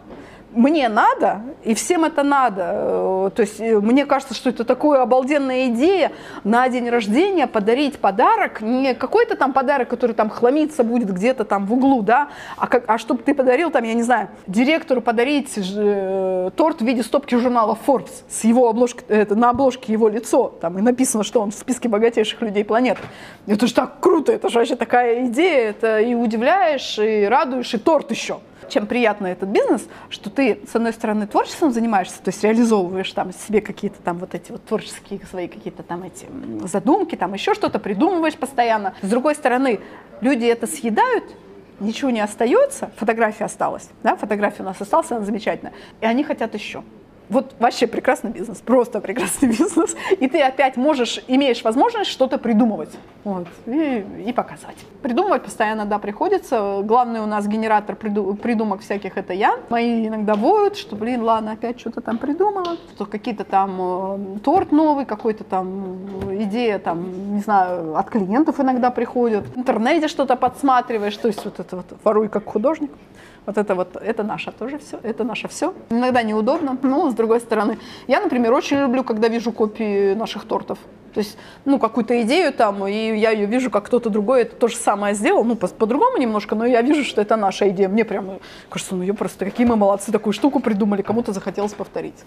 мне 0.51 0.89
надо, 0.89 1.41
и 1.63 1.73
всем 1.73 2.05
это 2.05 2.23
надо. 2.23 2.61
Э, 2.73 3.29
то 3.35 3.41
есть 3.41 3.59
э, 3.59 3.79
мне 3.79 4.05
кажется, 4.05 4.33
что 4.33 4.49
это 4.49 4.63
такая 4.63 5.01
обалденная 5.01 5.67
идея 5.67 6.11
на 6.43 6.67
день 6.69 6.89
рождения 6.89 7.47
подарить 7.47 7.99
подарок, 7.99 8.61
не 8.61 8.93
какой-то 8.95 9.35
там 9.35 9.53
подарок, 9.53 9.89
который 9.89 10.13
там 10.13 10.29
хламиться 10.29 10.83
будет 10.83 11.13
где-то 11.13 11.43
там 11.43 11.65
в 11.65 11.73
углу, 11.73 12.01
да, 12.01 12.29
а, 12.55 12.67
как, 12.67 12.85
а 12.87 12.97
чтобы 12.97 13.23
ты 13.23 13.35
подарил 13.35 13.71
там, 13.71 13.83
я 13.83 13.93
не 13.93 14.03
знаю, 14.03 14.29
директору 14.47 15.01
подарить 15.01 15.53
э, 15.57 16.51
торт 16.55 16.81
в 16.81 16.85
виде 16.85 17.03
стопки 17.03 17.35
журнала 17.35 17.77
Forbes 17.85 18.23
с 18.29 18.43
его 18.43 18.69
обложкой, 18.69 19.05
это, 19.09 19.35
на 19.35 19.49
обложке 19.49 19.91
его 19.91 20.07
лицо, 20.07 20.53
там 20.61 20.77
и 20.79 20.81
написано, 20.81 21.23
что 21.23 21.41
он 21.41 21.51
в 21.51 21.55
списке 21.55 21.89
богатейших 21.89 22.41
людей 22.41 22.63
планеты. 22.63 23.01
Это 23.47 23.67
же 23.67 23.73
так 23.73 23.99
круто, 23.99 24.31
это 24.31 24.49
же 24.49 24.59
вообще 24.59 24.75
такая 24.75 25.27
идея, 25.27 25.69
это 25.69 25.99
и 25.99 26.15
удивляешь, 26.15 26.97
и 26.99 27.25
радуешь, 27.25 27.73
и 27.73 27.77
торт 27.77 28.11
еще 28.11 28.39
чем 28.69 28.87
приятно 28.87 29.27
этот 29.27 29.49
бизнес, 29.49 29.87
что 30.09 30.29
ты, 30.29 30.61
с 30.69 30.75
одной 30.75 30.93
стороны, 30.93 31.27
творчеством 31.27 31.71
занимаешься, 31.71 32.21
то 32.21 32.29
есть 32.29 32.43
реализовываешь 32.43 33.11
там 33.11 33.33
себе 33.33 33.61
какие-то 33.61 34.01
там 34.01 34.17
вот 34.17 34.35
эти 34.35 34.51
вот 34.51 34.63
творческие 34.65 35.19
свои 35.29 35.47
какие-то 35.47 35.83
там 35.83 36.03
эти 36.03 36.27
задумки, 36.67 37.15
там 37.15 37.33
еще 37.33 37.53
что-то 37.53 37.79
придумываешь 37.79 38.35
постоянно. 38.35 38.93
С 39.01 39.09
другой 39.09 39.35
стороны, 39.35 39.79
люди 40.21 40.45
это 40.45 40.67
съедают, 40.67 41.23
ничего 41.79 42.09
не 42.09 42.21
остается, 42.21 42.91
фотография 42.97 43.45
осталась, 43.45 43.89
да, 44.03 44.15
фотография 44.15 44.63
у 44.63 44.65
нас 44.65 44.79
осталась, 44.81 45.11
она 45.11 45.21
замечательная, 45.21 45.73
и 46.01 46.05
они 46.05 46.23
хотят 46.23 46.53
еще. 46.53 46.83
Вот 47.29 47.55
вообще 47.59 47.87
прекрасный 47.87 48.31
бизнес, 48.31 48.59
просто 48.59 49.01
прекрасный 49.01 49.49
бизнес. 49.57 49.95
И 50.19 50.27
ты 50.27 50.41
опять 50.41 50.77
можешь, 50.77 51.21
имеешь 51.27 51.63
возможность 51.63 52.09
что-то 52.09 52.37
придумывать 52.37 52.91
вот, 53.23 53.47
и, 53.65 54.05
и 54.25 54.33
показать. 54.33 54.77
Придумывать 55.01 55.43
постоянно, 55.43 55.85
да, 55.85 55.99
приходится. 55.99 56.81
Главный 56.83 57.19
у 57.19 57.25
нас 57.25 57.47
генератор 57.47 57.95
приду, 57.95 58.33
придумок 58.35 58.81
всяких 58.81 59.17
это 59.17 59.33
я. 59.33 59.57
Мои 59.69 60.07
иногда 60.07 60.35
воют, 60.35 60.77
что, 60.77 60.95
блин, 60.95 61.23
ладно, 61.23 61.51
опять 61.51 61.79
что-то 61.79 62.01
там 62.01 62.17
придумала. 62.17 62.77
Что 62.95 63.05
какие-то 63.05 63.43
там 63.43 63.77
э, 63.79 64.39
торт 64.43 64.71
новый, 64.71 65.05
какой-то 65.05 65.43
там 65.43 65.97
идея, 66.43 66.79
там, 66.79 67.33
не 67.35 67.41
знаю, 67.41 67.97
от 67.97 68.09
клиентов 68.09 68.59
иногда 68.59 68.89
приходят. 68.89 69.45
В 69.47 69.57
интернете 69.57 70.07
что-то 70.07 70.37
подсматриваешь, 70.37 71.17
то 71.17 71.27
есть 71.27 71.43
вот 71.43 71.59
это 71.59 71.75
вот 71.75 71.85
воруй 72.03 72.29
как 72.29 72.45
художник. 72.45 72.91
Вот 73.47 73.57
это 73.57 73.75
вот, 73.75 73.95
это 73.95 74.23
наше 74.23 74.51
тоже 74.51 74.77
все, 74.77 74.99
это 75.03 75.23
наше 75.23 75.47
все. 75.47 75.73
Иногда 75.89 76.21
неудобно, 76.21 76.77
но 76.83 77.09
с 77.09 77.13
другой 77.13 77.39
стороны. 77.39 77.79
Я, 78.05 78.19
например, 78.19 78.51
очень 78.51 78.77
люблю, 78.77 79.05
когда 79.05 79.29
вижу 79.29 79.53
копии 79.53 80.13
наших 80.15 80.43
тортов. 80.43 80.77
То 81.13 81.19
есть, 81.21 81.37
ну, 81.63 81.79
какую-то 81.79 82.21
идею 82.23 82.51
там, 82.51 82.85
и 82.85 83.17
я 83.17 83.31
ее 83.31 83.45
вижу, 83.45 83.71
как 83.71 83.85
кто-то 83.85 84.09
другой 84.09 84.41
это 84.41 84.57
то 84.57 84.67
же 84.67 84.75
самое 84.75 85.15
сделал, 85.15 85.45
ну, 85.45 85.55
по- 85.55 85.69
по-другому 85.69 86.17
немножко, 86.17 86.55
но 86.55 86.65
я 86.65 86.81
вижу, 86.81 87.05
что 87.05 87.21
это 87.21 87.37
наша 87.37 87.69
идея. 87.69 87.87
Мне 87.87 88.03
прямо 88.03 88.39
кажется, 88.69 88.95
ну, 88.95 89.01
ее 89.01 89.13
просто, 89.13 89.45
какие 89.45 89.65
мы 89.65 89.77
молодцы, 89.77 90.11
такую 90.11 90.33
штуку 90.33 90.59
придумали, 90.59 91.01
кому-то 91.01 91.31
захотелось 91.31 91.73
повторить. 91.73 92.25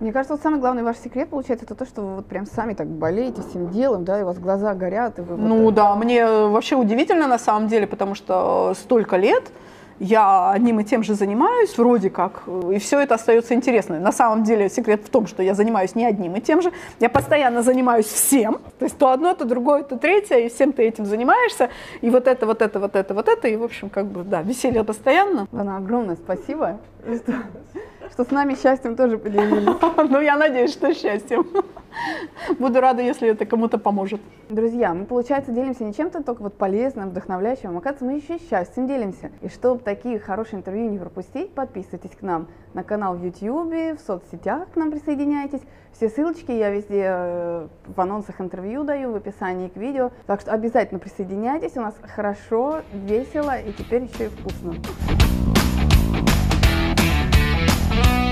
Мне 0.00 0.12
кажется, 0.12 0.34
вот 0.34 0.42
самый 0.42 0.58
главный 0.58 0.82
ваш 0.82 0.96
секрет 0.96 1.28
получается 1.28 1.66
это 1.66 1.76
то, 1.76 1.86
что 1.86 2.02
вы 2.02 2.16
вот 2.16 2.26
прям 2.26 2.46
сами 2.46 2.74
так 2.74 2.88
болеете 2.88 3.42
всем 3.48 3.70
делом, 3.70 4.04
да, 4.04 4.18
и 4.18 4.22
у 4.24 4.26
вас 4.26 4.38
глаза 4.38 4.74
горят. 4.74 5.20
И 5.20 5.22
вы 5.22 5.36
ну 5.36 5.62
вот 5.62 5.74
да, 5.74 5.94
мне 5.94 6.26
вообще 6.26 6.74
удивительно 6.74 7.28
на 7.28 7.38
самом 7.38 7.68
деле, 7.68 7.86
потому 7.86 8.16
что 8.16 8.74
столько 8.76 9.16
лет, 9.16 9.44
я 10.00 10.52
одним 10.52 10.80
и 10.80 10.84
тем 10.84 11.02
же 11.02 11.14
занимаюсь, 11.14 11.76
вроде 11.76 12.10
как, 12.10 12.42
и 12.72 12.78
все 12.78 13.00
это 13.00 13.14
остается 13.14 13.54
интересным. 13.54 14.02
На 14.02 14.12
самом 14.12 14.44
деле 14.44 14.68
секрет 14.68 15.02
в 15.04 15.08
том, 15.08 15.26
что 15.26 15.42
я 15.42 15.54
занимаюсь 15.54 15.94
не 15.94 16.04
одним 16.04 16.36
и 16.36 16.40
тем 16.40 16.62
же, 16.62 16.72
я 17.00 17.08
постоянно 17.08 17.62
занимаюсь 17.62 18.06
всем, 18.06 18.58
то 18.78 18.84
есть 18.84 18.98
то 18.98 19.10
одно, 19.10 19.34
то 19.34 19.44
другое, 19.44 19.82
то 19.82 19.96
третье, 19.96 20.38
и 20.38 20.48
всем 20.48 20.72
ты 20.72 20.84
этим 20.84 21.06
занимаешься, 21.06 21.70
и 22.00 22.10
вот 22.10 22.26
это, 22.26 22.46
вот 22.46 22.62
это, 22.62 22.78
вот 22.80 22.96
это, 22.96 23.14
вот 23.14 23.28
это, 23.28 23.48
и 23.48 23.56
в 23.56 23.62
общем, 23.64 23.90
как 23.90 24.06
бы, 24.06 24.22
да, 24.22 24.42
веселье 24.42 24.84
постоянно. 24.84 25.46
Лана, 25.52 25.76
огромное 25.76 26.16
спасибо, 26.16 26.78
что, 28.10 28.24
с 28.24 28.30
нами 28.30 28.54
счастьем 28.54 28.96
тоже 28.96 29.18
поделились. 29.18 29.76
Ну, 30.10 30.20
я 30.20 30.36
надеюсь, 30.36 30.72
что 30.72 30.94
счастьем. 30.94 31.46
Буду 32.58 32.80
рада, 32.80 33.02
если 33.02 33.28
это 33.28 33.44
кому-то 33.46 33.78
поможет. 33.78 34.20
Друзья, 34.48 34.94
мы, 34.94 35.04
получается, 35.04 35.52
делимся 35.52 35.84
не 35.84 35.92
чем-то 35.92 36.22
только 36.22 36.42
вот 36.42 36.54
полезным, 36.54 37.10
вдохновляющим, 37.10 37.74
а, 37.74 37.78
оказывается, 37.78 38.04
мы 38.04 38.12
еще 38.14 38.36
и 38.36 38.48
счастьем 38.48 38.86
делимся. 38.86 39.30
И 39.42 39.48
чтобы 39.48 39.80
такие 39.80 40.18
хорошие 40.18 40.58
интервью 40.58 40.88
не 40.88 40.98
пропустить, 40.98 41.52
подписывайтесь 41.52 42.16
к 42.16 42.22
нам 42.22 42.48
на 42.74 42.82
канал 42.82 43.14
в 43.14 43.24
YouTube, 43.24 43.98
в 43.98 44.06
соцсетях 44.06 44.68
к 44.72 44.76
нам 44.76 44.90
присоединяйтесь. 44.90 45.60
Все 45.92 46.08
ссылочки 46.08 46.52
я 46.52 46.70
везде 46.70 47.04
э, 47.06 47.68
в 47.86 48.00
анонсах 48.00 48.40
интервью 48.40 48.84
даю, 48.84 49.12
в 49.12 49.16
описании 49.16 49.68
к 49.68 49.76
видео. 49.76 50.12
Так 50.26 50.40
что 50.40 50.52
обязательно 50.52 51.00
присоединяйтесь, 51.00 51.76
у 51.76 51.80
нас 51.80 51.94
хорошо, 52.02 52.82
весело 52.92 53.58
и 53.58 53.72
теперь 53.72 54.04
еще 54.04 54.26
и 54.26 54.28
вкусно. 54.28 54.74
Bye. 58.02 58.27